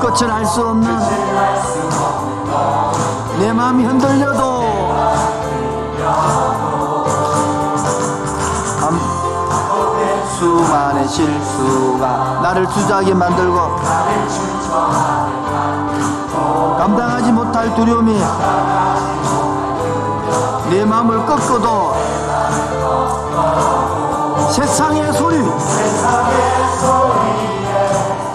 끝을 0.00 0.28
알 0.28 0.44
수 0.44 0.66
없는 0.66 0.98
내 3.38 3.52
마음이 3.52 3.84
흔들려도 3.84 4.49
수 10.70 10.76
수많은 10.76 11.08
실수가 11.08 12.40
나를 12.42 12.66
주저하게 12.68 13.12
만들고 13.14 13.76
감당하지 16.78 17.32
못할 17.32 17.74
두려움이 17.74 18.16
내 20.70 20.84
마음을 20.84 21.26
꺾어도 21.26 21.94
세상의 24.52 25.12
소리 25.14 25.38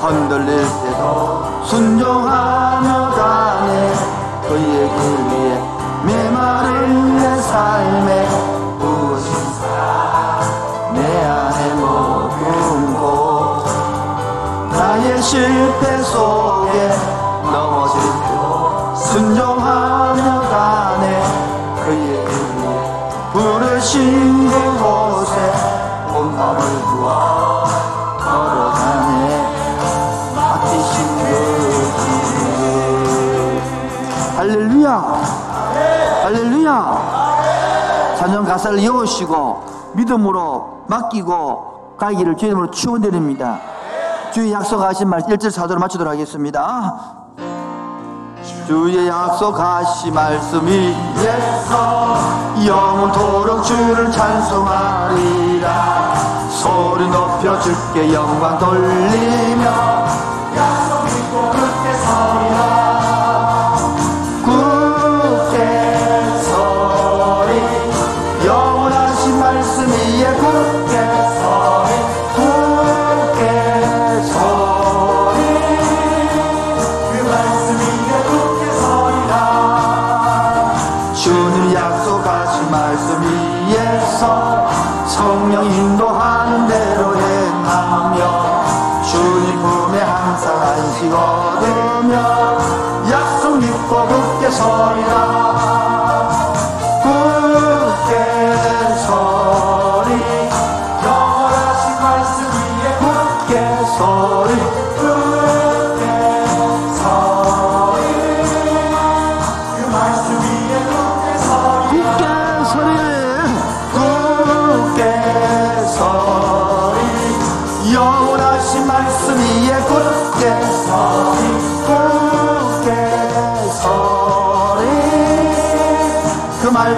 흔들릴 0.02 0.68
때도 0.84 1.64
순종하며 1.64 3.10
가네 3.12 3.94
그의 4.48 4.90
길 4.90 5.26
위에 5.30 5.62
메마른 6.04 7.18
내 7.18 7.42
삶에 7.42 8.35
실패 15.26 15.98
속에 16.04 16.90
넘어질 17.52 18.00
때도 18.00 18.96
순종하며 18.96 20.22
가네. 20.42 21.24
그의 21.84 22.26
길 22.26 22.32
위에 22.60 22.70
부르신 23.34 24.48
그곳에 24.48 25.36
온 26.14 26.16
마음을 26.36 26.62
두어 26.62 27.66
걸어가네. 28.20 29.14
맡기신 30.36 30.96
그 31.18 31.24
할렐루야. 34.38 34.90
할렐루야. 36.24 36.70
찬양 38.20 38.46
가사를 38.46 38.78
이어오시고 38.78 39.64
믿음으로 39.96 40.84
맡기고 40.88 41.96
가기를 41.98 42.38
주의 42.38 42.50
이름으로 42.52 42.70
축원드립니다 42.70 43.75
주의 44.36 44.52
약속하신 44.52 45.08
말 45.08 45.22
1절 45.22 45.50
4절을 45.50 45.80
맞추도록 45.80 46.12
하겠습니다. 46.12 47.00
주의 48.68 49.08
약속하신 49.08 50.14
말씀 50.14 50.68
위에서 50.68 52.18
영원토록 52.68 53.64
주를 53.64 54.12
찬송하리라. 54.12 55.70
소리 56.50 57.08
높여 57.08 57.58
주께 57.62 58.14
영광 58.14 58.60
돌리며 58.60 60.35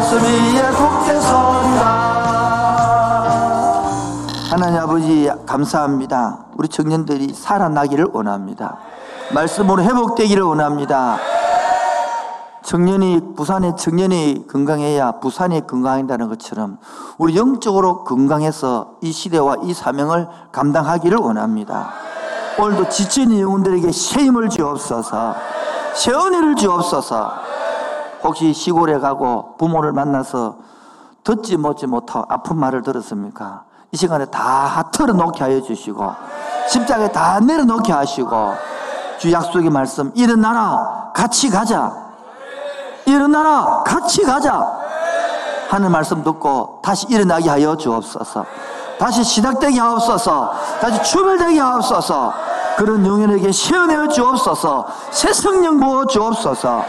말씀 0.07 0.23
위에 0.23 0.61
굳게 0.71 1.19
서리라 1.19 1.83
하나님 4.49 4.79
아버지 4.79 5.29
감사합니다. 5.45 6.45
우리 6.55 6.69
청년들이 6.69 7.33
살아나기를 7.33 8.11
원합니다. 8.13 8.77
말씀으로 9.33 9.83
회복되기를 9.83 10.43
원합니다. 10.43 11.17
청년이 12.63 13.33
부산의 13.35 13.75
청년이 13.75 14.45
건강해야 14.49 15.19
부산이 15.19 15.67
건강한다는 15.67 16.29
것처럼 16.29 16.77
우리 17.17 17.35
영적으로 17.35 18.05
건강해서 18.05 18.93
이 19.01 19.11
시대와 19.11 19.57
이 19.63 19.73
사명을 19.73 20.29
감당하기를 20.53 21.17
원합니다. 21.17 21.91
오늘도 22.57 22.87
지친 22.87 23.37
영혼들에게 23.37 23.91
새 23.91 24.21
힘을 24.21 24.47
주옵소서, 24.47 25.35
새 25.95 26.13
은혜를 26.13 26.55
주옵소서. 26.55 27.46
혹시 28.23 28.53
시골에 28.53 28.99
가고 28.99 29.55
부모를 29.57 29.91
만나서 29.93 30.57
듣지 31.23 31.57
못지 31.57 31.87
못하고 31.87 32.25
아픈 32.29 32.57
말을 32.57 32.83
들었습니까? 32.83 33.63
이 33.91 33.97
시간에 33.97 34.25
다 34.25 34.89
털어놓게 34.91 35.43
하여 35.43 35.61
주시고 35.61 36.13
십자가에 36.69 37.11
다 37.11 37.39
내려놓게 37.39 37.91
하시고 37.91 38.55
주 39.17 39.31
약속의 39.31 39.69
말씀 39.69 40.11
일어나라 40.15 41.11
같이 41.13 41.49
가자. 41.49 41.91
일어나라 43.05 43.83
같이 43.85 44.23
가자. 44.23 44.61
하는 45.69 45.91
말씀 45.91 46.23
듣고 46.23 46.79
다시 46.81 47.07
일어나게 47.09 47.49
하여 47.49 47.75
주옵소서. 47.75 48.45
다시 48.97 49.23
시작되게 49.23 49.79
하옵소서. 49.79 50.53
다시 50.81 51.03
출발되게 51.03 51.59
하옵소서. 51.59 52.33
그런 52.77 53.05
영혼에게 53.05 53.51
세워내어 53.51 54.07
주옵소서. 54.07 54.87
새 55.11 55.33
성령 55.33 55.79
부어 55.79 56.05
주옵소서 56.05 56.83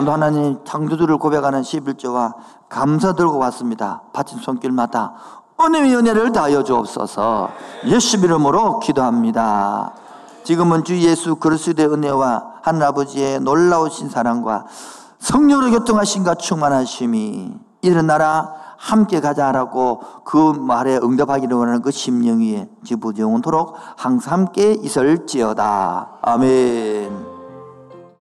오늘 0.00 0.12
하나님 0.12 0.58
창조주를 0.64 1.18
고백하는 1.18 1.62
11조와 1.62 2.34
감사 2.68 3.14
들고 3.14 3.38
왔습니다. 3.38 4.02
바친 4.12 4.38
손길마다 4.38 5.14
은혜의 5.60 5.96
은혜를 5.96 6.32
다하여 6.32 6.62
주옵소서. 6.62 7.50
예수 7.86 8.16
이름으로 8.18 8.78
기도합니다. 8.78 9.92
지금은 10.44 10.84
주 10.84 10.96
예수 11.00 11.36
그리스도의 11.36 11.88
은혜와 11.88 12.60
하늘아버지의 12.62 13.40
놀라우신 13.40 14.08
사랑과 14.08 14.66
성령으로 15.18 15.72
교통하신가 15.72 16.36
충만하심이 16.36 17.52
일어나라 17.82 18.54
함께 18.76 19.20
가자라고 19.20 20.00
그 20.24 20.52
말에 20.52 20.96
응답하기를 20.96 21.56
원하는 21.56 21.82
그 21.82 21.90
심령 21.90 22.40
위에 22.40 22.68
지부 22.84 23.12
영원토록 23.18 23.74
항상 23.96 24.34
함께 24.34 24.72
있을지어다. 24.72 26.18
아멘 26.22 27.37